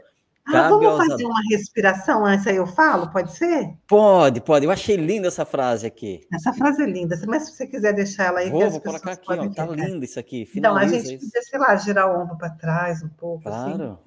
[0.48, 3.74] Ah, ah, vamos fazer uma respiração antes aí eu falo, pode ser?
[3.88, 4.66] Pode, pode.
[4.66, 6.22] Eu achei linda essa frase aqui.
[6.32, 8.52] Essa frase é linda, mas se você quiser deixar ela aí...
[8.52, 9.50] Vou, vou colocar aqui, ó.
[9.50, 10.48] Tá lindo isso aqui.
[10.56, 13.50] Então, a gente podia, sei lá, girar o ombro para trás um pouco.
[13.50, 13.74] Assim.
[13.74, 14.00] Claro.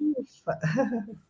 [0.47, 1.19] Assim.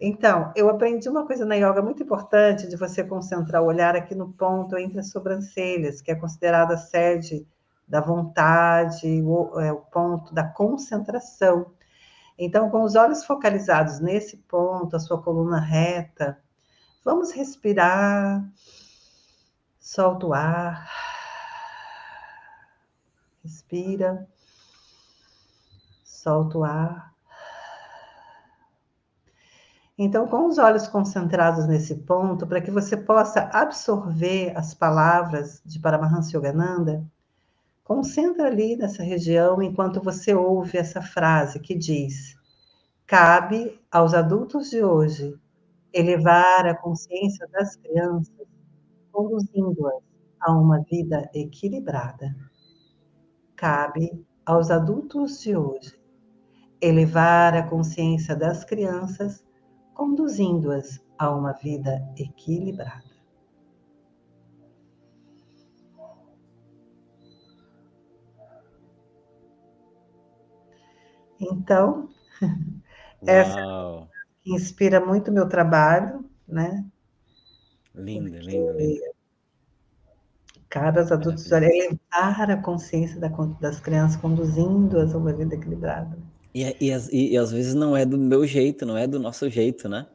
[0.00, 4.14] Então, eu aprendi uma coisa na yoga muito importante de você concentrar o olhar aqui
[4.14, 7.44] no ponto entre as sobrancelhas, que é considerada a sede
[7.86, 11.72] da vontade, o, é, o ponto da concentração.
[12.38, 16.38] Então, com os olhos focalizados nesse ponto, a sua coluna reta,
[17.04, 18.48] vamos respirar,
[19.80, 20.88] solta o ar,
[23.42, 24.28] respira,
[26.04, 27.12] solta o ar.
[29.98, 35.80] Então, com os olhos concentrados nesse ponto, para que você possa absorver as palavras de
[35.80, 37.04] Paramahansa Yogananda,
[37.88, 42.36] concentra ali nessa região enquanto você ouve essa frase que diz:
[43.06, 45.34] Cabe aos adultos de hoje
[45.90, 48.46] elevar a consciência das crianças,
[49.10, 50.02] conduzindo-as
[50.38, 52.36] a uma vida equilibrada.
[53.56, 55.98] Cabe aos adultos de hoje
[56.82, 59.42] elevar a consciência das crianças,
[59.94, 63.07] conduzindo-as a uma vida equilibrada.
[71.40, 72.08] Então,
[73.26, 74.08] essa
[74.44, 76.84] inspira muito meu trabalho, né?
[77.94, 79.10] Linda, linda, linda.
[80.68, 83.18] Caros adultos, elevar a consciência
[83.60, 86.18] das crianças, conduzindo-as a uma vida equilibrada.
[86.54, 89.48] E, e, e, e, às vezes não é do meu jeito, não é do nosso
[89.48, 90.06] jeito, né?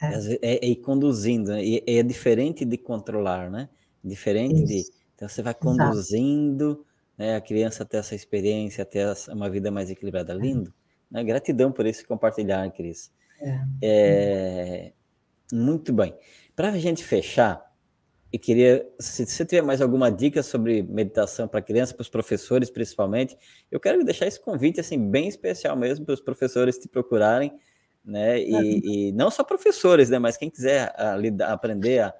[0.00, 1.60] É, é, é ir conduzindo, né?
[1.86, 3.68] é diferente de controlar, né?
[4.02, 4.66] Diferente Isso.
[4.66, 4.98] de.
[5.14, 6.86] Então você vai conduzindo
[7.18, 10.32] né, a criança até essa experiência, até uma vida mais equilibrada.
[10.32, 10.36] É.
[10.36, 10.72] Lindo.
[11.10, 11.24] Né?
[11.24, 13.12] Gratidão por esse compartilhar, Cris.
[13.40, 13.60] É.
[13.82, 14.92] é
[15.52, 16.14] muito bem.
[16.54, 17.68] Para a gente fechar,
[18.32, 22.70] e queria, se você tiver mais alguma dica sobre meditação para criança, para os professores
[22.70, 23.36] principalmente,
[23.70, 27.52] eu quero deixar esse convite assim bem especial mesmo para os professores te procurarem,
[28.04, 28.40] né?
[28.40, 28.62] E, uhum.
[28.62, 30.18] e, não só professores, né?
[30.18, 32.14] Mas quem quiser a, a, aprender a,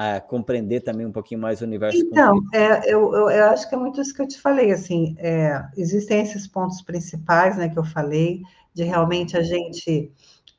[0.00, 1.98] a, compreender também um pouquinho mais o universo.
[1.98, 5.14] Então, é, eu, eu, eu, acho que é muito isso que eu te falei, assim,
[5.18, 7.68] é, existem esses pontos principais, né?
[7.68, 8.40] Que eu falei
[8.72, 10.10] de realmente a gente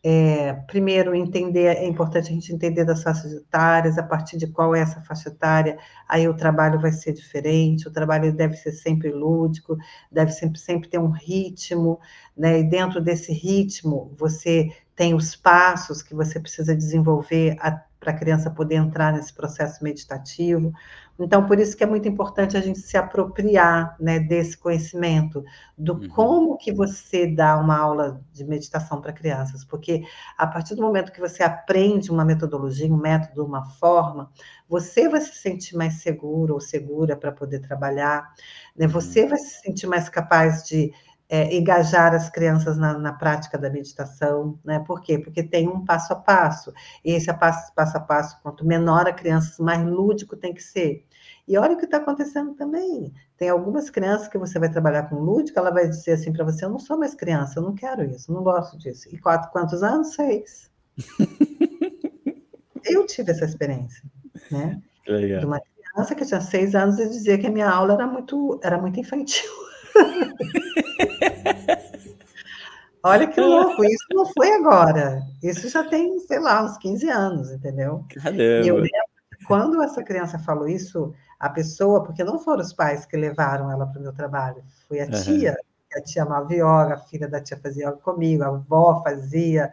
[0.03, 4.75] é, primeiro, entender, é importante a gente entender das faixas etárias, a partir de qual
[4.75, 5.77] é essa faixa etária,
[6.07, 9.75] aí o trabalho vai ser diferente, o trabalho deve ser sempre lúdico,
[10.11, 11.99] deve sempre, sempre ter um ritmo,
[12.37, 12.59] né?
[12.59, 17.57] E dentro desse ritmo, você tem os passos que você precisa desenvolver
[18.01, 20.73] para a criança poder entrar nesse processo meditativo.
[21.19, 25.43] Então, por isso que é muito importante a gente se apropriar né, desse conhecimento,
[25.77, 26.09] do uhum.
[26.09, 30.01] como que você dá uma aula de meditação para crianças, porque
[30.35, 34.31] a partir do momento que você aprende uma metodologia, um método, uma forma,
[34.67, 38.33] você vai se sentir mais seguro ou segura para poder trabalhar,
[38.75, 38.87] né?
[38.87, 38.91] Uhum.
[38.91, 40.91] você vai se sentir mais capaz de
[41.33, 44.79] é, engajar as crianças na, na, prática da meditação, né?
[44.85, 45.17] Por quê?
[45.17, 46.73] Porque tem um passo a passo,
[47.05, 51.05] e esse passo, passo a passo, quanto menor a criança, mais lúdico tem que ser.
[51.47, 53.13] E olha o que está acontecendo também.
[53.37, 56.65] Tem algumas crianças que você vai trabalhar com lúdico, ela vai dizer assim para você:
[56.65, 59.07] Eu não sou mais criança, eu não quero isso, eu não gosto disso.
[59.09, 60.13] E quatro, quantos anos?
[60.13, 60.69] Seis.
[62.83, 64.03] eu tive essa experiência,
[64.51, 64.81] né?
[65.07, 65.39] Legal.
[65.39, 68.59] De uma criança que tinha seis anos e dizia que a minha aula era muito,
[68.61, 69.49] era muito infantil.
[73.03, 75.21] Olha que louco, isso não foi agora.
[75.41, 78.05] Isso já tem, sei lá, uns 15 anos, entendeu?
[78.09, 78.43] Caramba.
[78.43, 79.11] E eu lembro
[79.47, 83.87] quando essa criança falou isso, a pessoa, porque não foram os pais que levaram ela
[83.87, 85.99] para o meu trabalho, foi a tia, uhum.
[85.99, 89.71] a tia amava yoga, a filha da tia fazia yoga comigo, a avó fazia,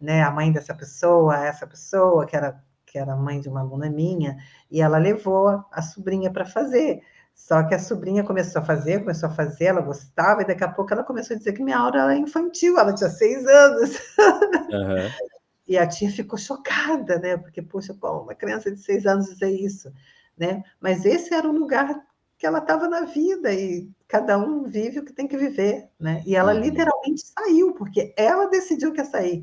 [0.00, 3.90] né, a mãe dessa pessoa, essa pessoa, que era, que era mãe de uma aluna
[3.90, 4.36] minha,
[4.70, 7.02] e ela levou a sobrinha para fazer.
[7.40, 10.68] Só que a sobrinha começou a fazer, começou a fazer, ela gostava, e daqui a
[10.68, 13.98] pouco ela começou a dizer que minha aula era infantil, ela tinha seis anos.
[14.70, 15.10] Uhum.
[15.66, 17.36] E a tia ficou chocada, né?
[17.36, 19.92] Porque, poxa, pô, uma criança de seis anos dizer isso,
[20.38, 20.62] né?
[20.80, 22.00] Mas esse era o lugar
[22.38, 26.22] que ela estava na vida e cada um vive o que tem que viver, né?
[26.24, 26.60] E ela uhum.
[26.60, 29.42] literalmente saiu, porque ela decidiu que ia sair.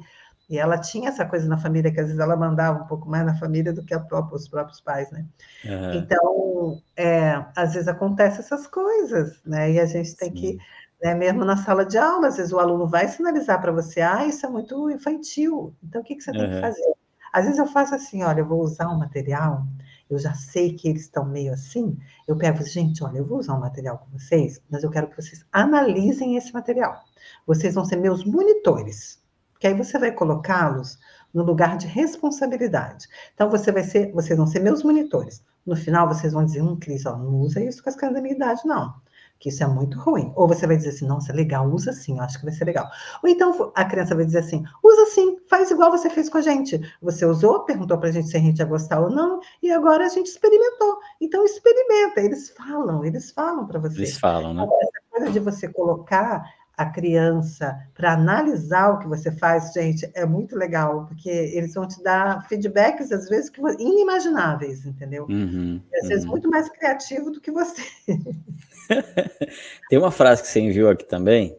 [0.50, 3.26] E ela tinha essa coisa na família, que às vezes ela mandava um pouco mais
[3.26, 5.26] na família do que própria, os próprios pais, né?
[5.66, 5.94] Uhum.
[5.96, 9.72] Então, é, às vezes acontecem essas coisas, né?
[9.74, 10.36] E a gente tem Sim.
[10.36, 10.58] que,
[11.04, 14.26] né, mesmo na sala de aula, às vezes o aluno vai sinalizar para você, ah,
[14.26, 16.38] isso é muito infantil, então o que, que você uhum.
[16.38, 16.94] tem que fazer?
[17.34, 19.68] Às vezes eu faço assim, olha, eu vou usar um material,
[20.10, 23.54] eu já sei que eles estão meio assim, eu pego, gente, olha, eu vou usar
[23.56, 27.04] um material com vocês, mas eu quero que vocês analisem esse material.
[27.46, 29.22] Vocês vão ser meus monitores
[29.60, 30.98] que aí você vai colocá-los
[31.34, 33.08] no lugar de responsabilidade.
[33.34, 35.44] Então, você vai ser, vocês vão ser meus monitores.
[35.66, 38.22] No final, vocês vão dizer, hum, Cris, ó, não usa isso com as crianças da
[38.22, 38.96] minha idade, não.
[39.40, 40.32] Que isso é muito ruim.
[40.36, 42.90] Ou você vai dizer assim, nossa, legal, usa sim, eu acho que vai ser legal.
[43.22, 46.42] Ou então a criança vai dizer assim, usa sim, faz igual você fez com a
[46.42, 46.82] gente.
[47.02, 50.10] Você usou, perguntou pra gente se a gente ia gostar ou não, e agora a
[50.10, 50.98] gente experimentou.
[51.22, 52.22] Então, experimenta.
[52.22, 53.98] Eles falam, eles falam para você.
[53.98, 54.64] Eles falam, né?
[54.64, 56.44] Essa coisa de você colocar
[56.78, 61.88] a criança para analisar o que você faz, gente, é muito legal, porque eles vão
[61.88, 65.26] te dar feedbacks, às vezes, inimagináveis, entendeu?
[65.28, 66.08] Uhum, às uhum.
[66.08, 67.82] vezes muito mais criativo do que você.
[69.90, 71.58] Tem uma frase que você enviou aqui também,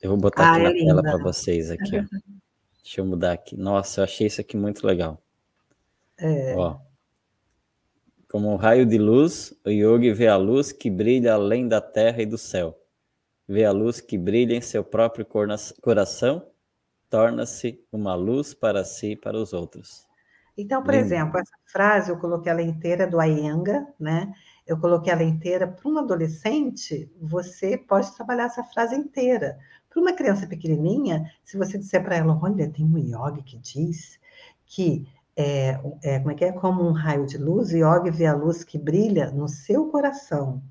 [0.00, 0.86] eu vou botar ah, aqui é na linda.
[0.86, 2.04] tela para vocês aqui, ó.
[2.84, 3.56] Deixa eu mudar aqui.
[3.56, 5.20] Nossa, eu achei isso aqui muito legal.
[6.16, 6.54] É.
[6.56, 6.78] Ó.
[8.30, 12.22] Como um raio de luz, o yogi vê a luz que brilha além da terra
[12.22, 12.78] e do céu
[13.48, 15.26] vê a luz que brilha em seu próprio
[15.80, 16.46] coração,
[17.08, 20.06] torna-se uma luz para si e para os outros.
[20.58, 21.04] Então, por Lindo.
[21.04, 24.32] exemplo, essa frase eu coloquei ela inteira do Ayenga, né?
[24.66, 29.58] Eu coloquei ela inteira para um adolescente, você pode trabalhar essa frase inteira.
[29.88, 34.18] Para uma criança pequenininha, se você disser para ela, olha, tem um yoga que diz
[34.64, 35.06] que
[35.36, 36.52] é, é, como é que é?
[36.52, 40.62] Como um raio de luz, o yoga vê a luz que brilha no seu coração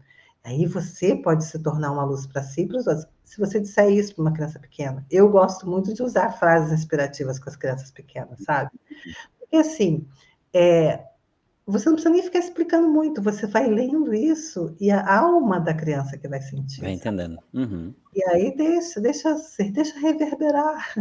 [0.46, 3.08] Aí você pode se tornar uma luz para si e para os outros.
[3.24, 7.40] Se você disser isso para uma criança pequena, eu gosto muito de usar frases inspirativas
[7.40, 8.70] com as crianças pequenas, sabe?
[9.40, 10.08] Porque assim,
[10.54, 11.04] é,
[11.66, 15.74] você não precisa nem ficar explicando muito, você vai lendo isso e a alma da
[15.74, 16.82] criança que vai sentir.
[16.82, 17.40] Vai entendendo.
[17.52, 17.92] Uhum.
[18.14, 19.36] E aí deixa, deixa,
[19.72, 20.94] deixa reverberar.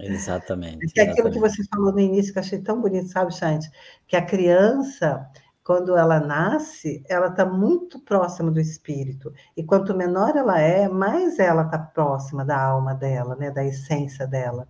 [0.00, 0.98] Exatamente.
[0.98, 3.70] É aquilo que você falou no início, que eu achei tão bonito, sabe, Chante?
[4.06, 5.28] Que a criança,
[5.72, 9.32] quando ela nasce, ela está muito próxima do espírito.
[9.56, 14.26] E quanto menor ela é, mais ela está próxima da alma dela, né, da essência
[14.26, 14.68] dela.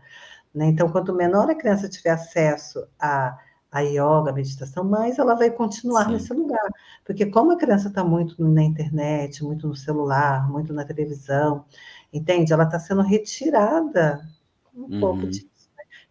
[0.54, 0.66] Né?
[0.66, 3.36] Então, quanto menor a criança tiver acesso a,
[3.72, 6.12] a yoga, a meditação, mais ela vai continuar Sim.
[6.12, 6.70] nesse lugar.
[7.04, 11.64] Porque como a criança está muito na internet, muito no celular, muito na televisão,
[12.12, 12.52] entende?
[12.52, 14.24] Ela está sendo retirada
[14.72, 15.00] um uhum.
[15.00, 15.50] pouco de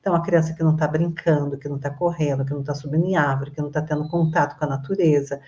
[0.02, 3.06] então, a criança que não está brincando, que não está correndo, que não está subindo
[3.06, 5.40] em árvore, que não está tendo contato com a natureza,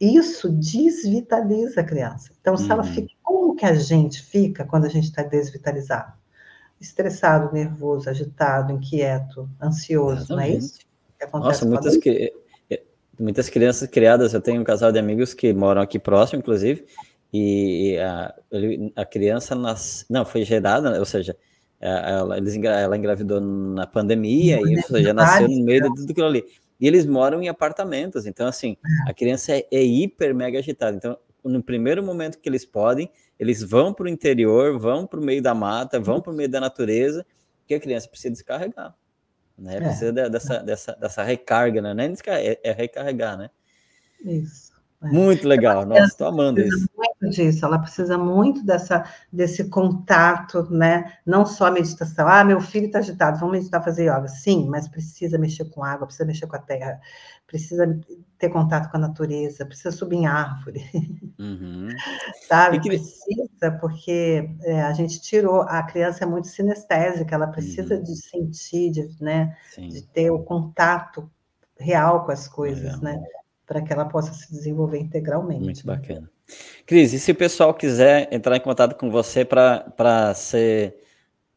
[0.00, 2.32] isso desvitaliza a criança.
[2.40, 2.72] Então, se uhum.
[2.72, 6.14] ela fica, como que a gente fica quando a gente está desvitalizado?
[6.80, 10.50] Estressado, nervoso, agitado, inquieto, ansioso, Exatamente.
[10.50, 10.80] não é isso?
[11.32, 12.32] Nossa, muitas, que,
[12.68, 12.82] eh,
[13.20, 16.84] muitas crianças criadas, eu tenho um casal de amigos que moram aqui próximo, inclusive,
[17.32, 18.34] e a,
[18.96, 21.36] a criança nas, não foi gerada, ou seja, é,
[21.82, 26.44] ela, eles, ela engravidou na pandemia, e já nasceu no meio de tudo aquilo ali.
[26.80, 28.76] E eles moram em apartamentos, então, assim,
[29.06, 29.10] é.
[29.10, 30.96] a criança é, é hiper mega agitada.
[30.96, 35.24] Então, no primeiro momento que eles podem, eles vão para o interior, vão para o
[35.24, 37.26] meio da mata, vão para o meio da natureza,
[37.66, 38.94] que a criança precisa descarregar.
[39.58, 39.80] Né?
[39.80, 40.62] Precisa é, dessa, é.
[40.62, 41.94] dessa, dessa recarga, né?
[41.94, 43.50] Não é, descarregar, é, é recarregar, né?
[44.24, 44.71] Isso.
[45.02, 46.88] Muito legal, nossa, estou amando isso.
[46.96, 51.14] Muito disso, ela precisa muito dessa, desse contato, né?
[51.26, 52.28] Não só a meditação.
[52.28, 54.28] Ah, meu filho está agitado, vamos meditar, fazer yoga.
[54.28, 57.00] Sim, mas precisa mexer com água, precisa mexer com a terra,
[57.46, 57.98] precisa
[58.38, 60.84] ter contato com a natureza, precisa subir em árvore.
[61.38, 61.88] Uhum.
[62.48, 62.80] Sabe?
[62.80, 62.88] Que...
[62.88, 68.02] Precisa, porque é, a gente tirou, a criança é muito sinestésica, ela precisa uhum.
[68.02, 69.56] de sentir, de, né?
[69.76, 71.30] de ter o contato
[71.78, 73.20] real com as coisas, né?
[73.72, 75.64] Para que ela possa se desenvolver integralmente.
[75.64, 76.30] Muito bacana.
[76.84, 80.98] Cris, e se o pessoal quiser entrar em contato com você para ser,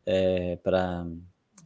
[0.06, 1.06] é, para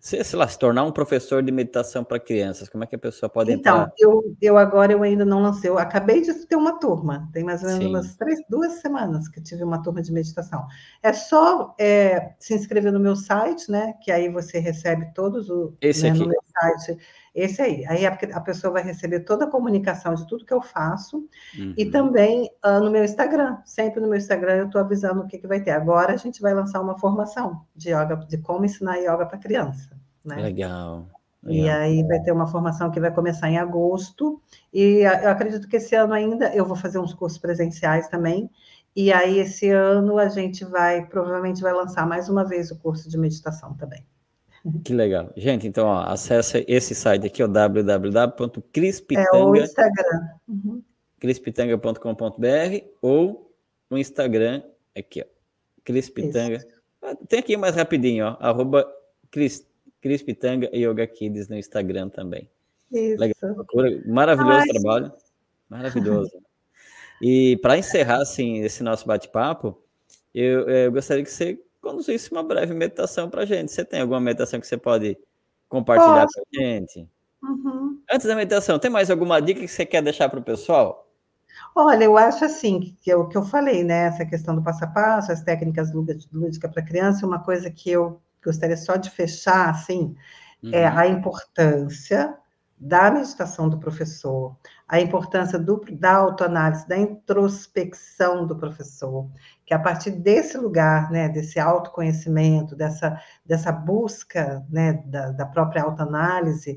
[0.01, 3.29] sei lá, se tornar um professor de meditação para crianças, como é que a pessoa
[3.29, 3.93] pode então, entrar?
[3.95, 7.43] Então, eu, eu agora eu ainda não lancei, eu acabei de ter uma turma, tem
[7.43, 7.89] mais ou menos Sim.
[7.89, 10.65] umas três, duas semanas que tive uma turma de meditação.
[11.03, 13.93] É só é, se inscrever no meu site, né?
[14.01, 16.19] Que aí você recebe todos o Esse né, aqui.
[16.19, 16.97] no meu site
[17.33, 17.85] esse aí.
[17.85, 21.27] Aí a, a, pessoa vai receber toda a comunicação de tudo que eu faço.
[21.57, 21.73] Uhum.
[21.77, 23.57] E também uh, no meu Instagram.
[23.65, 25.71] Sempre no meu Instagram eu estou avisando o que, que vai ter.
[25.71, 29.89] Agora a gente vai lançar uma formação de yoga, de como ensinar yoga para criança.
[30.25, 30.35] Né?
[30.35, 31.07] Legal.
[31.41, 31.65] Legal.
[31.65, 34.41] E aí vai ter uma formação que vai começar em agosto,
[34.73, 38.49] e eu acredito que esse ano ainda eu vou fazer uns cursos presenciais também,
[38.93, 43.09] e aí esse ano a gente vai, provavelmente vai lançar mais uma vez o curso
[43.09, 44.05] de meditação também.
[44.83, 45.31] Que legal.
[45.37, 49.29] Gente, então, ó, acessa esse site aqui, o www.crispitanga.
[49.33, 50.29] É o Instagram.
[50.47, 50.83] Uhum.
[51.19, 53.51] crispitanga.com.br ou
[53.89, 54.61] o Instagram
[54.97, 55.25] aqui, ó.
[55.83, 56.57] Crispitanga.
[56.57, 56.67] Isso.
[57.01, 58.85] Ah, tem aqui mais rapidinho, ó, arroba
[59.31, 59.65] Cris,
[60.01, 62.49] Crispitanga Yoga Kids no Instagram também.
[62.91, 63.19] Isso.
[63.19, 63.35] Legal.
[64.05, 65.11] Maravilhoso Ai, trabalho.
[65.69, 66.31] Maravilhoso.
[67.21, 69.77] E para encerrar assim, esse nosso bate-papo,
[70.33, 73.71] eu, eu, gostaria que você conduzisse uma breve meditação para a gente.
[73.71, 75.17] Você tem alguma meditação que você pode
[75.67, 77.07] compartilhar com a gente?
[77.41, 78.01] Uhum.
[78.11, 81.07] Antes da meditação, tem mais alguma dica que você quer deixar para o pessoal?
[81.75, 84.07] Olha, eu acho assim, que o que eu falei, né?
[84.07, 88.21] Essa questão do passo a passo, as técnicas lúdicas para criança, uma coisa que eu
[88.43, 90.15] gostaria só de fechar, assim,
[90.63, 90.73] é uhum.
[90.73, 92.37] é a importância
[92.77, 94.55] da meditação do professor,
[94.89, 99.29] a importância do, da autoanálise, da introspecção do professor,
[99.63, 105.83] que a partir desse lugar, né, desse autoconhecimento, dessa, dessa busca né, da, da própria
[105.83, 106.75] autoanálise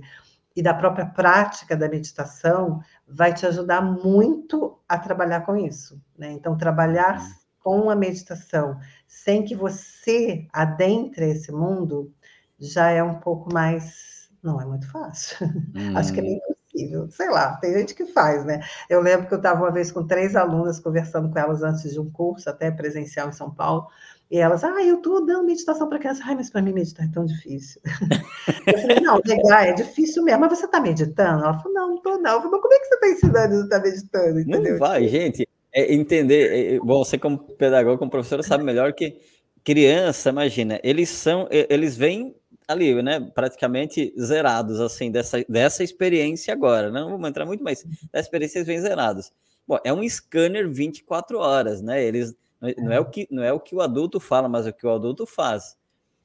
[0.54, 5.98] e da própria prática da meditação, vai te ajudar muito a trabalhar com isso.
[6.16, 6.32] Né?
[6.32, 7.30] Então, trabalhar uhum.
[7.60, 12.12] com a meditação sem que você adentre esse mundo
[12.60, 14.12] já é um pouco mais
[14.42, 15.46] não é muito fácil.
[15.74, 15.96] Hum.
[15.96, 16.40] Acho que é meio
[16.72, 17.08] impossível.
[17.10, 18.60] Sei lá, tem gente que faz, né?
[18.88, 22.00] Eu lembro que eu estava uma vez com três alunas conversando com elas antes de
[22.00, 23.86] um curso, até presencial em São Paulo,
[24.30, 26.22] e elas, ah, eu estou dando meditação para criança.
[26.24, 27.82] Ai, mas para mim meditar é tão difícil.
[28.66, 30.40] eu falei, não, legal, é difícil mesmo.
[30.40, 31.44] Mas você está meditando?
[31.44, 32.32] Ela falou, não, não estou não.
[32.32, 34.40] Eu falei, mas como é que você está ensinando e está meditando?
[34.40, 34.72] Entendeu?
[34.72, 35.46] Não vai, gente.
[35.74, 39.18] É entender, é, é, bom, você como pedagogo, como professora, sabe melhor que
[39.64, 42.34] criança, imagina, eles são, eles vêm
[42.72, 47.00] ali, né, praticamente zerados, assim, dessa, dessa experiência agora, né?
[47.00, 49.32] não vamos entrar muito, mas dessa experiência eles vêm zerados.
[49.66, 52.34] Bom, é um scanner 24 horas, né, eles,
[52.78, 54.90] não é o que, não é o, que o adulto fala, mas o que o
[54.90, 55.76] adulto faz.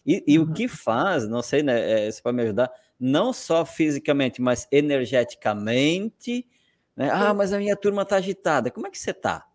[0.06, 0.46] E, e uhum.
[0.46, 4.68] o que faz, não sei, né, é, você pode me ajudar, não só fisicamente, mas
[4.72, 6.48] energeticamente,
[6.96, 9.46] né, ah, mas a minha turma tá agitada, como é que você tá?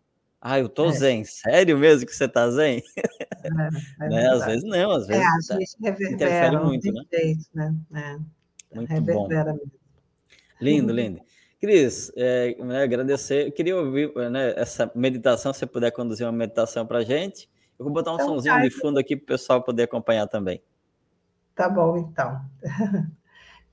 [0.45, 0.91] Ah, eu tô é.
[0.91, 1.23] zen.
[1.23, 2.83] Sério mesmo que você tá zen?
[2.97, 4.27] É, é né?
[4.27, 5.23] Às vezes não, às é, vezes.
[5.23, 7.03] É, a tá, gente reverbera, interfere muito, né?
[7.13, 7.75] Jeito, né?
[7.93, 8.75] É.
[8.75, 9.57] Muito reverbera bom.
[9.57, 9.71] Mesmo.
[10.59, 11.21] Lindo, lindo.
[11.61, 13.47] Cris, é, né, agradecer.
[13.47, 17.49] Eu queria ouvir né, essa meditação, se você puder conduzir uma meditação para gente.
[17.79, 20.27] Eu vou botar um então, sonzinho tá, de fundo aqui para o pessoal poder acompanhar
[20.27, 20.61] também.
[21.55, 22.41] Tá bom, então.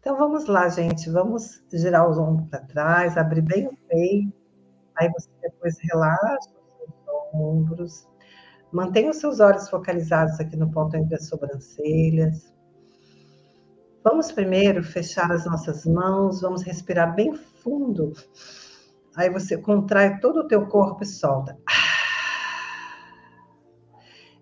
[0.03, 1.11] Então vamos lá, gente.
[1.11, 4.33] Vamos girar os ombros para trás, abrir bem o peito.
[4.97, 6.49] Aí você depois relaxa
[7.33, 8.07] ombros.
[8.73, 12.53] Mantenha os seus olhos focalizados aqui no ponto entre as sobrancelhas.
[14.03, 18.13] Vamos primeiro fechar as nossas mãos, vamos respirar bem fundo.
[19.17, 21.59] Aí você contrai todo o teu corpo e solta.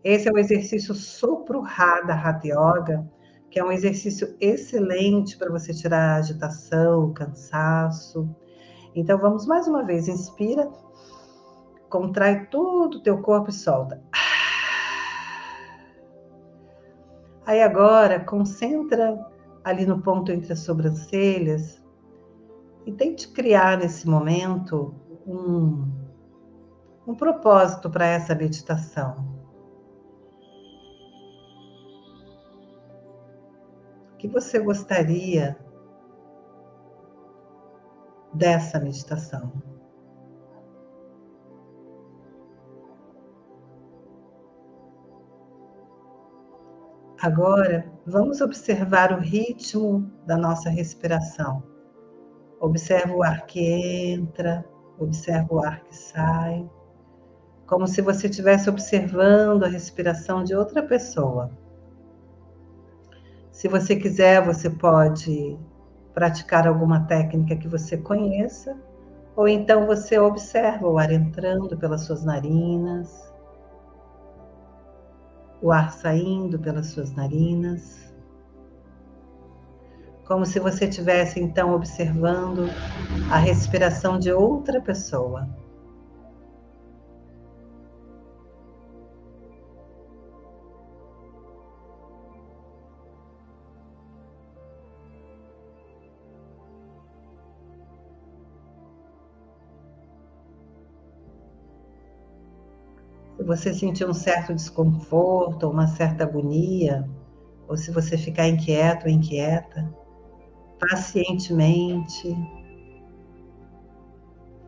[0.05, 3.10] Esse é o exercício Sopro Radha Hatha Yoga,
[3.51, 8.28] que é um exercício excelente para você tirar a agitação, o cansaço.
[8.94, 10.70] Então vamos mais uma vez, inspira
[11.89, 14.02] Contrai todo o teu corpo e solta.
[17.47, 19.27] Aí agora, concentra
[19.65, 21.82] ali no ponto entre as sobrancelhas
[22.85, 24.94] e tente criar nesse momento
[25.27, 25.90] um,
[27.06, 29.39] um propósito para essa meditação.
[34.12, 35.59] O que você gostaria
[38.35, 39.77] dessa meditação?
[47.20, 51.65] Agora, vamos observar o ritmo da nossa respiração.
[52.61, 54.65] Observa o ar que entra,
[54.97, 56.70] observa o ar que sai,
[57.66, 61.51] como se você estivesse observando a respiração de outra pessoa.
[63.51, 65.59] Se você quiser, você pode
[66.15, 68.77] praticar alguma técnica que você conheça,
[69.35, 73.28] ou então você observa o ar entrando pelas suas narinas,
[75.60, 78.12] o ar saindo pelas suas narinas,
[80.26, 82.70] como se você estivesse então observando
[83.30, 85.48] a respiração de outra pessoa.
[103.49, 107.09] Você sentir um certo desconforto, uma certa agonia,
[107.66, 109.91] ou se você ficar inquieto ou inquieta,
[110.79, 112.37] pacientemente,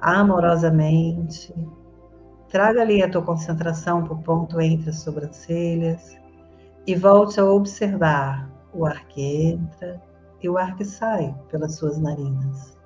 [0.00, 1.54] amorosamente.
[2.48, 6.18] Traga ali a tua concentração para o ponto entre as sobrancelhas
[6.86, 10.02] e volte a observar o ar que entra
[10.42, 12.79] e o ar que sai pelas suas narinas.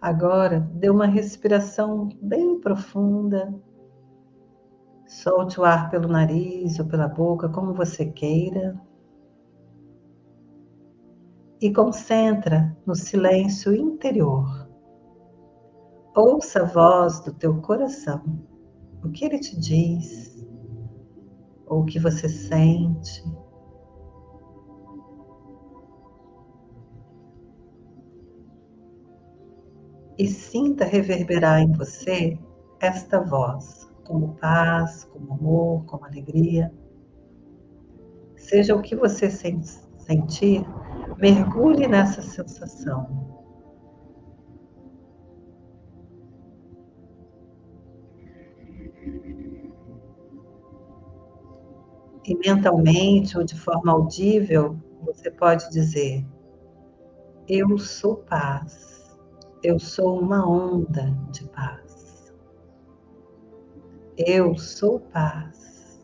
[0.00, 3.52] Agora, dê uma respiração bem profunda.
[5.06, 8.80] Solte o ar pelo nariz ou pela boca, como você queira.
[11.60, 14.70] E concentra no silêncio interior.
[16.16, 18.22] Ouça a voz do teu coração,
[19.04, 20.44] o que ele te diz,
[21.66, 23.22] ou o que você sente.
[30.20, 32.38] E sinta reverberar em você
[32.78, 36.70] esta voz, como paz, como amor, como alegria.
[38.36, 40.62] Seja o que você sentir,
[41.16, 43.30] mergulhe nessa sensação.
[52.26, 56.26] E mentalmente ou de forma audível, você pode dizer:
[57.48, 58.99] Eu sou paz.
[59.62, 62.32] Eu sou uma onda de paz.
[64.16, 66.02] Eu sou paz.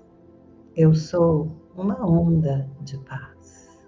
[0.77, 3.81] Eu sou uma onda de paz.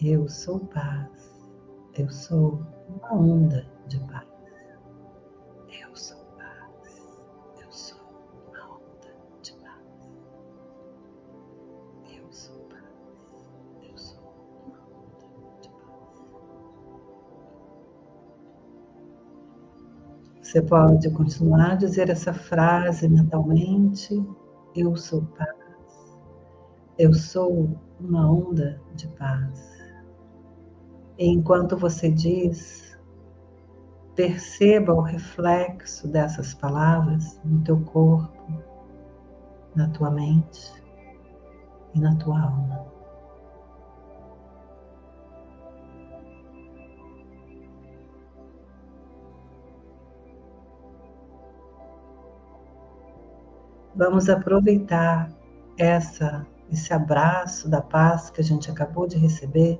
[0.00, 1.38] Eu sou paz.
[1.98, 4.29] Eu sou uma onda de paz.
[20.50, 24.20] Você pode continuar a dizer essa frase mentalmente:
[24.74, 26.18] Eu sou paz.
[26.98, 29.78] Eu sou uma onda de paz.
[31.16, 32.98] E enquanto você diz,
[34.16, 38.52] perceba o reflexo dessas palavras no teu corpo,
[39.76, 40.72] na tua mente
[41.94, 42.86] e na tua alma.
[54.00, 55.30] Vamos aproveitar
[55.76, 59.78] essa esse abraço da paz que a gente acabou de receber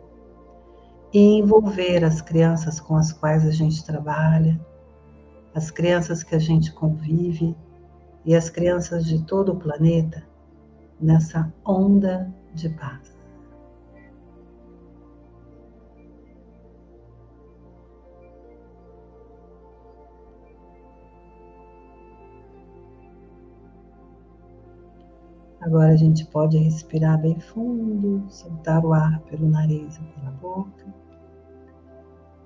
[1.11, 4.61] e envolver as crianças com as quais a gente trabalha,
[5.55, 7.57] as crianças que a gente convive
[8.27, 10.23] e as crianças de todo o planeta
[11.01, 13.17] nessa onda de paz.
[25.71, 30.93] Agora a gente pode respirar bem fundo, soltar o ar pelo nariz e pela boca.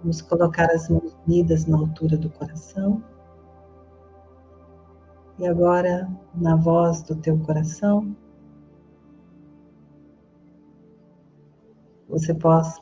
[0.00, 3.02] Vamos colocar as mãos unidas na altura do coração.
[5.38, 8.14] E agora, na voz do teu coração,
[12.06, 12.36] você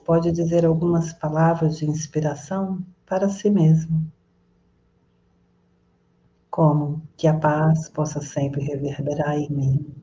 [0.05, 4.11] pode dizer algumas palavras de inspiração para si mesmo.
[6.51, 10.02] Como que a paz possa sempre reverberar em mim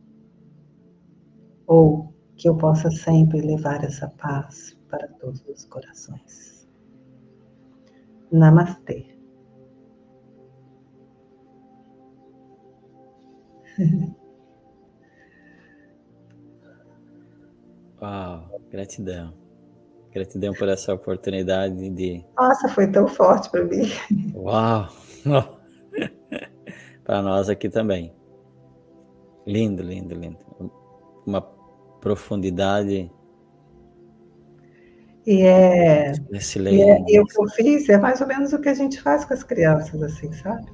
[1.69, 6.67] ou que eu possa sempre levar essa paz para todos os corações.
[8.31, 9.05] Namastê.
[18.01, 19.37] Uau, gratidão.
[20.11, 22.25] Gratidão por essa oportunidade de.
[22.35, 23.83] Nossa, foi tão forte para mim.
[24.33, 24.87] Uau!
[27.05, 28.11] para nós aqui também.
[29.45, 30.39] Lindo, lindo, lindo.
[31.27, 31.58] Uma
[31.99, 33.11] profundidade.
[35.25, 36.13] E é,
[36.71, 38.99] e, é, e o que eu fiz é mais ou menos o que a gente
[38.99, 40.65] faz com as crianças, assim, sabe?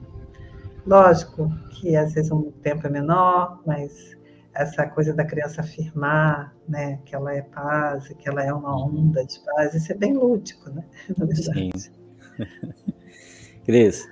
[0.85, 4.15] Lógico que às vezes um tempo é menor, mas
[4.53, 9.25] essa coisa da criança afirmar, né, que ela é paz, que ela é uma onda
[9.25, 10.83] de paz, isso é bem lúdico, né?
[11.17, 11.73] Na verdade.
[11.81, 11.91] Sim.
[13.65, 14.07] Cris,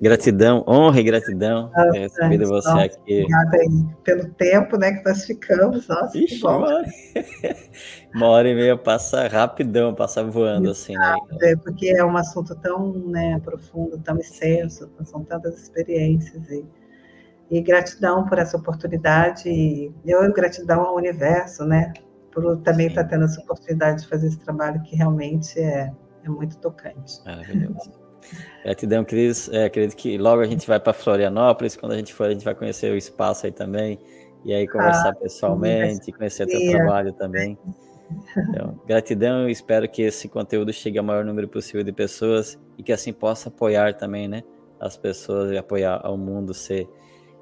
[0.00, 3.22] Gratidão, honra e gratidão por ter recebido você nossa, aqui.
[3.22, 5.88] Obrigada aí pelo tempo né, que nós ficamos.
[5.88, 6.58] Nossa, Ixi, que bom.
[6.58, 6.84] Uma hora...
[8.14, 10.94] uma hora e meia passa rapidão, passa voando assim.
[10.94, 11.16] Né?
[11.42, 16.48] É, porque é um assunto tão né, profundo, tão extenso, são tantas experiências.
[16.50, 16.64] E,
[17.50, 21.92] E gratidão por essa oportunidade, e eu gratidão ao universo, né?
[22.32, 25.92] Por também estar tendo essa oportunidade de fazer esse trabalho que realmente é,
[26.24, 27.22] é muito tocante.
[27.24, 28.03] Maravilhoso.
[28.64, 29.48] Gratidão, Cris.
[29.52, 31.76] É, acredito que logo a gente vai para Florianópolis.
[31.76, 33.98] Quando a gente for, a gente vai conhecer o espaço aí também.
[34.44, 37.58] E aí conversar ah, pessoalmente, conhecer o teu trabalho também.
[38.36, 39.48] Então, gratidão.
[39.48, 43.48] Espero que esse conteúdo chegue ao maior número possível de pessoas e que assim possa
[43.48, 44.42] apoiar também, né?
[44.78, 46.88] As pessoas e apoiar ao mundo ser.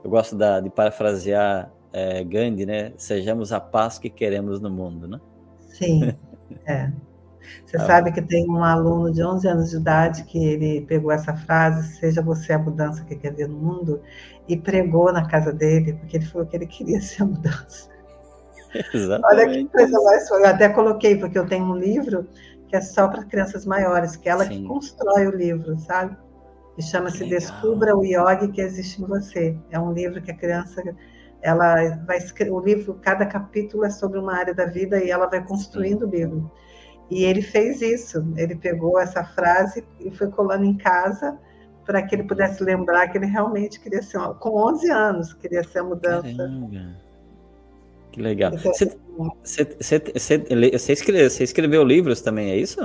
[0.05, 2.93] Eu gosto da, de parafrasear é, Gandhi, né?
[2.97, 5.21] Sejamos a paz que queremos no mundo, né?
[5.69, 6.15] Sim,
[6.67, 6.91] é.
[7.65, 11.11] Você ah, sabe que tem um aluno de 11 anos de idade que ele pegou
[11.11, 14.01] essa frase, seja você a mudança que quer ver no mundo,
[14.49, 17.91] e pregou na casa dele, porque ele falou que ele queria ser a mudança.
[18.95, 19.25] Exatamente.
[19.25, 20.43] Olha que coisa mais foi.
[20.43, 22.27] Eu até coloquei, porque eu tenho um livro
[22.69, 24.63] que é só para crianças maiores, que é ela Sim.
[24.63, 26.17] que constrói o livro, sabe?
[26.79, 29.59] E chama-se Descubra o Yogi que existe em você.
[29.71, 30.83] É um livro que a criança
[31.43, 35.27] ela vai escrever o livro, cada capítulo é sobre uma área da vida e ela
[35.27, 36.07] vai construindo Sim.
[36.07, 36.51] o livro.
[37.13, 41.39] E ele fez isso, ele pegou essa frase e foi colando em casa
[41.85, 45.81] para que ele pudesse lembrar que ele realmente queria ser, com 11 anos, queria ser
[45.81, 46.23] a mudança.
[46.23, 46.97] Caramba.
[48.13, 48.53] Que legal.
[48.57, 48.97] Você,
[50.93, 52.81] escreveu, você escreveu livros também, é isso?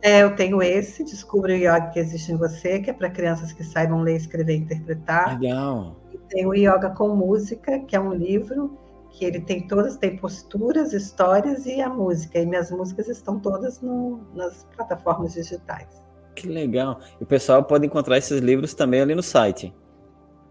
[0.00, 3.52] É, eu tenho esse, Descubra o Yoga que existe em você, que é para crianças
[3.52, 5.38] que saibam ler, escrever e interpretar.
[5.38, 5.94] Legal.
[6.10, 8.78] E tem o Yoga com Música, que é um livro
[9.10, 12.38] que ele tem todas, tem posturas, histórias e a música.
[12.38, 16.02] E minhas músicas estão todas no, nas plataformas digitais.
[16.34, 17.00] Que legal.
[17.20, 19.72] E o pessoal pode encontrar esses livros também ali no site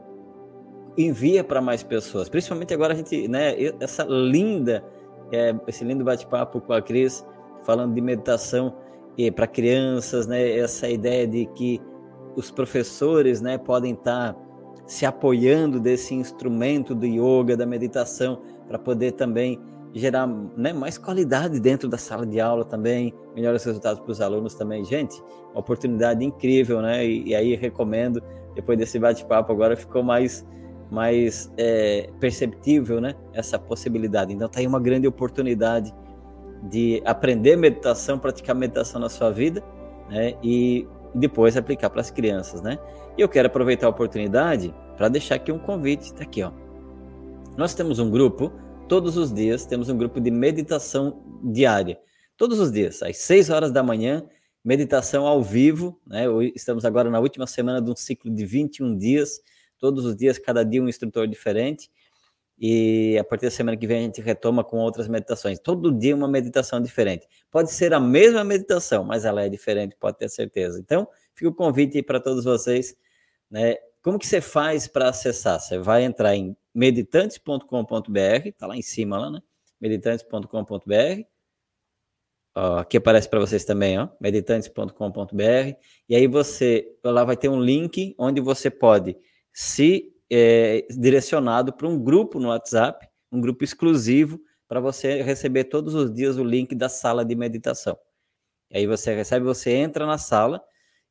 [0.97, 2.29] envia para mais pessoas.
[2.29, 4.85] Principalmente agora a gente, né, essa linda,
[5.33, 7.27] é, esse lindo bate-papo com a Cris
[7.71, 8.75] falando de meditação
[9.37, 10.59] para crianças, né?
[10.59, 11.81] Essa ideia de que
[12.35, 14.41] os professores, né, podem estar tá
[14.87, 19.61] se apoiando desse instrumento do yoga, da meditação, para poder também
[19.93, 20.27] gerar
[20.57, 24.85] né, mais qualidade dentro da sala de aula também, melhores resultados para os alunos também.
[24.85, 25.23] Gente,
[25.53, 27.07] uma oportunidade incrível, né?
[27.07, 28.21] E, e aí recomendo,
[28.55, 30.45] depois desse bate-papo agora ficou mais
[30.91, 33.15] mais é, perceptível, né?
[33.33, 34.33] Essa possibilidade.
[34.33, 35.95] Então tá aí uma grande oportunidade
[36.63, 39.63] de aprender meditação, praticar meditação na sua vida,
[40.09, 40.35] né?
[40.43, 42.79] E depois aplicar para as crianças, né?
[43.17, 46.53] E eu quero aproveitar a oportunidade para deixar aqui um convite, tá aqui, ó.
[47.57, 48.53] Nós temos um grupo,
[48.89, 51.99] todos os dias temos um grupo de meditação diária.
[52.37, 54.25] Todos os dias, às 6 horas da manhã,
[54.65, 56.25] meditação ao vivo, né?
[56.55, 59.41] Estamos agora na última semana de um ciclo de 21 dias,
[59.79, 61.91] todos os dias, cada dia um instrutor diferente.
[62.61, 65.59] E a partir da semana que vem a gente retoma com outras meditações.
[65.59, 67.27] Todo dia uma meditação diferente.
[67.51, 70.79] Pode ser a mesma meditação, mas ela é diferente, pode ter certeza.
[70.79, 72.95] Então, fica o convite para todos vocês.
[73.51, 73.77] Né?
[74.03, 75.59] Como que você faz para acessar?
[75.59, 79.41] Você vai entrar em meditantes.com.br, está lá em cima, lá, né?
[79.81, 81.25] meditantes.com.br.
[82.55, 85.79] aqui aparece para vocês também, ó, meditantes.com.br.
[86.07, 89.17] E aí você, lá vai ter um link onde você pode
[89.51, 95.95] se é, direcionado para um grupo no WhatsApp, um grupo exclusivo, para você receber todos
[95.95, 97.99] os dias o link da sala de meditação.
[98.73, 100.63] Aí você recebe, você entra na sala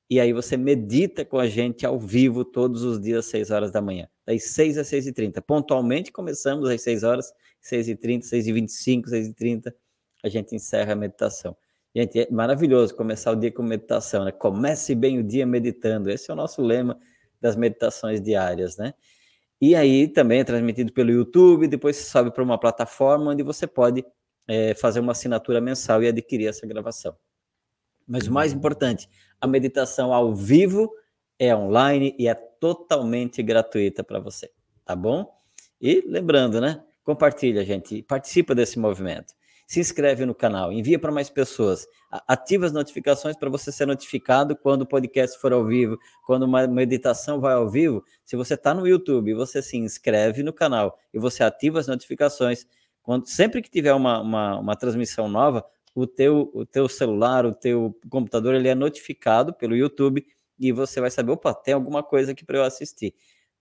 [0.09, 3.71] e aí você medita com a gente ao vivo todos os dias às 6 horas
[3.71, 5.41] da manhã, das 6 às 6 e 30.
[5.41, 9.75] Pontualmente começamos às 6 horas, 6 e 30, 6 e 25, 6 e 30,
[10.23, 11.55] a gente encerra a meditação.
[11.93, 14.31] Gente, é maravilhoso começar o dia com meditação, né?
[14.31, 16.09] Comece bem o dia meditando.
[16.09, 16.97] Esse é o nosso lema
[17.41, 18.93] das meditações diárias, né?
[19.61, 23.67] E aí também é transmitido pelo YouTube, depois você sobe para uma plataforma onde você
[23.67, 24.05] pode
[24.47, 27.15] é, fazer uma assinatura mensal e adquirir essa gravação.
[28.07, 29.07] Mas o mais importante,
[29.39, 30.91] a meditação ao vivo
[31.37, 34.49] é online e é totalmente gratuita para você,
[34.83, 35.29] tá bom?
[35.79, 36.83] E lembrando, né?
[37.03, 39.33] Compartilha, gente, participa desse movimento
[39.69, 41.87] se inscreve no canal, envia para mais pessoas,
[42.27, 46.65] ativa as notificações para você ser notificado quando o podcast for ao vivo, quando uma
[46.65, 48.03] meditação vai ao vivo.
[48.25, 52.65] Se você está no YouTube, você se inscreve no canal e você ativa as notificações.
[53.03, 55.63] Quando, sempre que tiver uma, uma, uma transmissão nova,
[55.93, 60.25] o teu, o teu celular, o teu computador, ele é notificado pelo YouTube
[60.57, 63.13] e você vai saber, opa, tem alguma coisa aqui para eu assistir.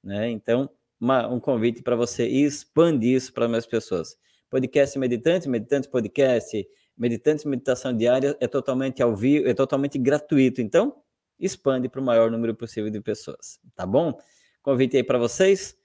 [0.03, 0.31] Né?
[0.31, 4.17] Então, uma, um convite para você expandir isso para mais pessoas
[4.51, 6.67] podcast Meditante, Meditantes Podcast,
[6.97, 10.61] Meditantes Meditação Diária é totalmente ao vivo, é totalmente gratuito.
[10.61, 10.97] Então,
[11.39, 14.19] expande para o maior número possível de pessoas, tá bom?
[14.63, 15.77] Convite aí para vocês.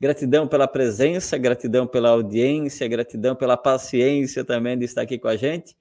[0.00, 5.36] Gratidão pela presença, gratidão pela audiência, gratidão pela paciência também de estar aqui com a
[5.36, 5.76] gente.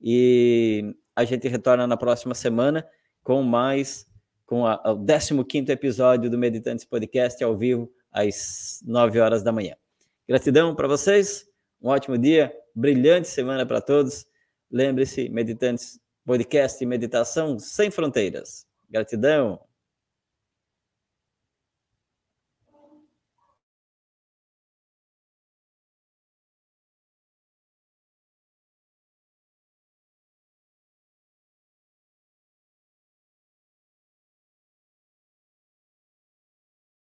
[0.00, 2.84] E a gente retorna na próxima semana
[3.22, 4.06] com mais,
[4.44, 9.76] com a, o 15 episódio do Meditantes Podcast ao vivo, às 9 horas da manhã.
[10.26, 11.51] Gratidão para vocês.
[11.82, 14.24] Um ótimo dia, brilhante semana para todos.
[14.70, 18.64] Lembre-se, meditantes, podcast e meditação sem fronteiras.
[18.88, 19.60] Gratidão.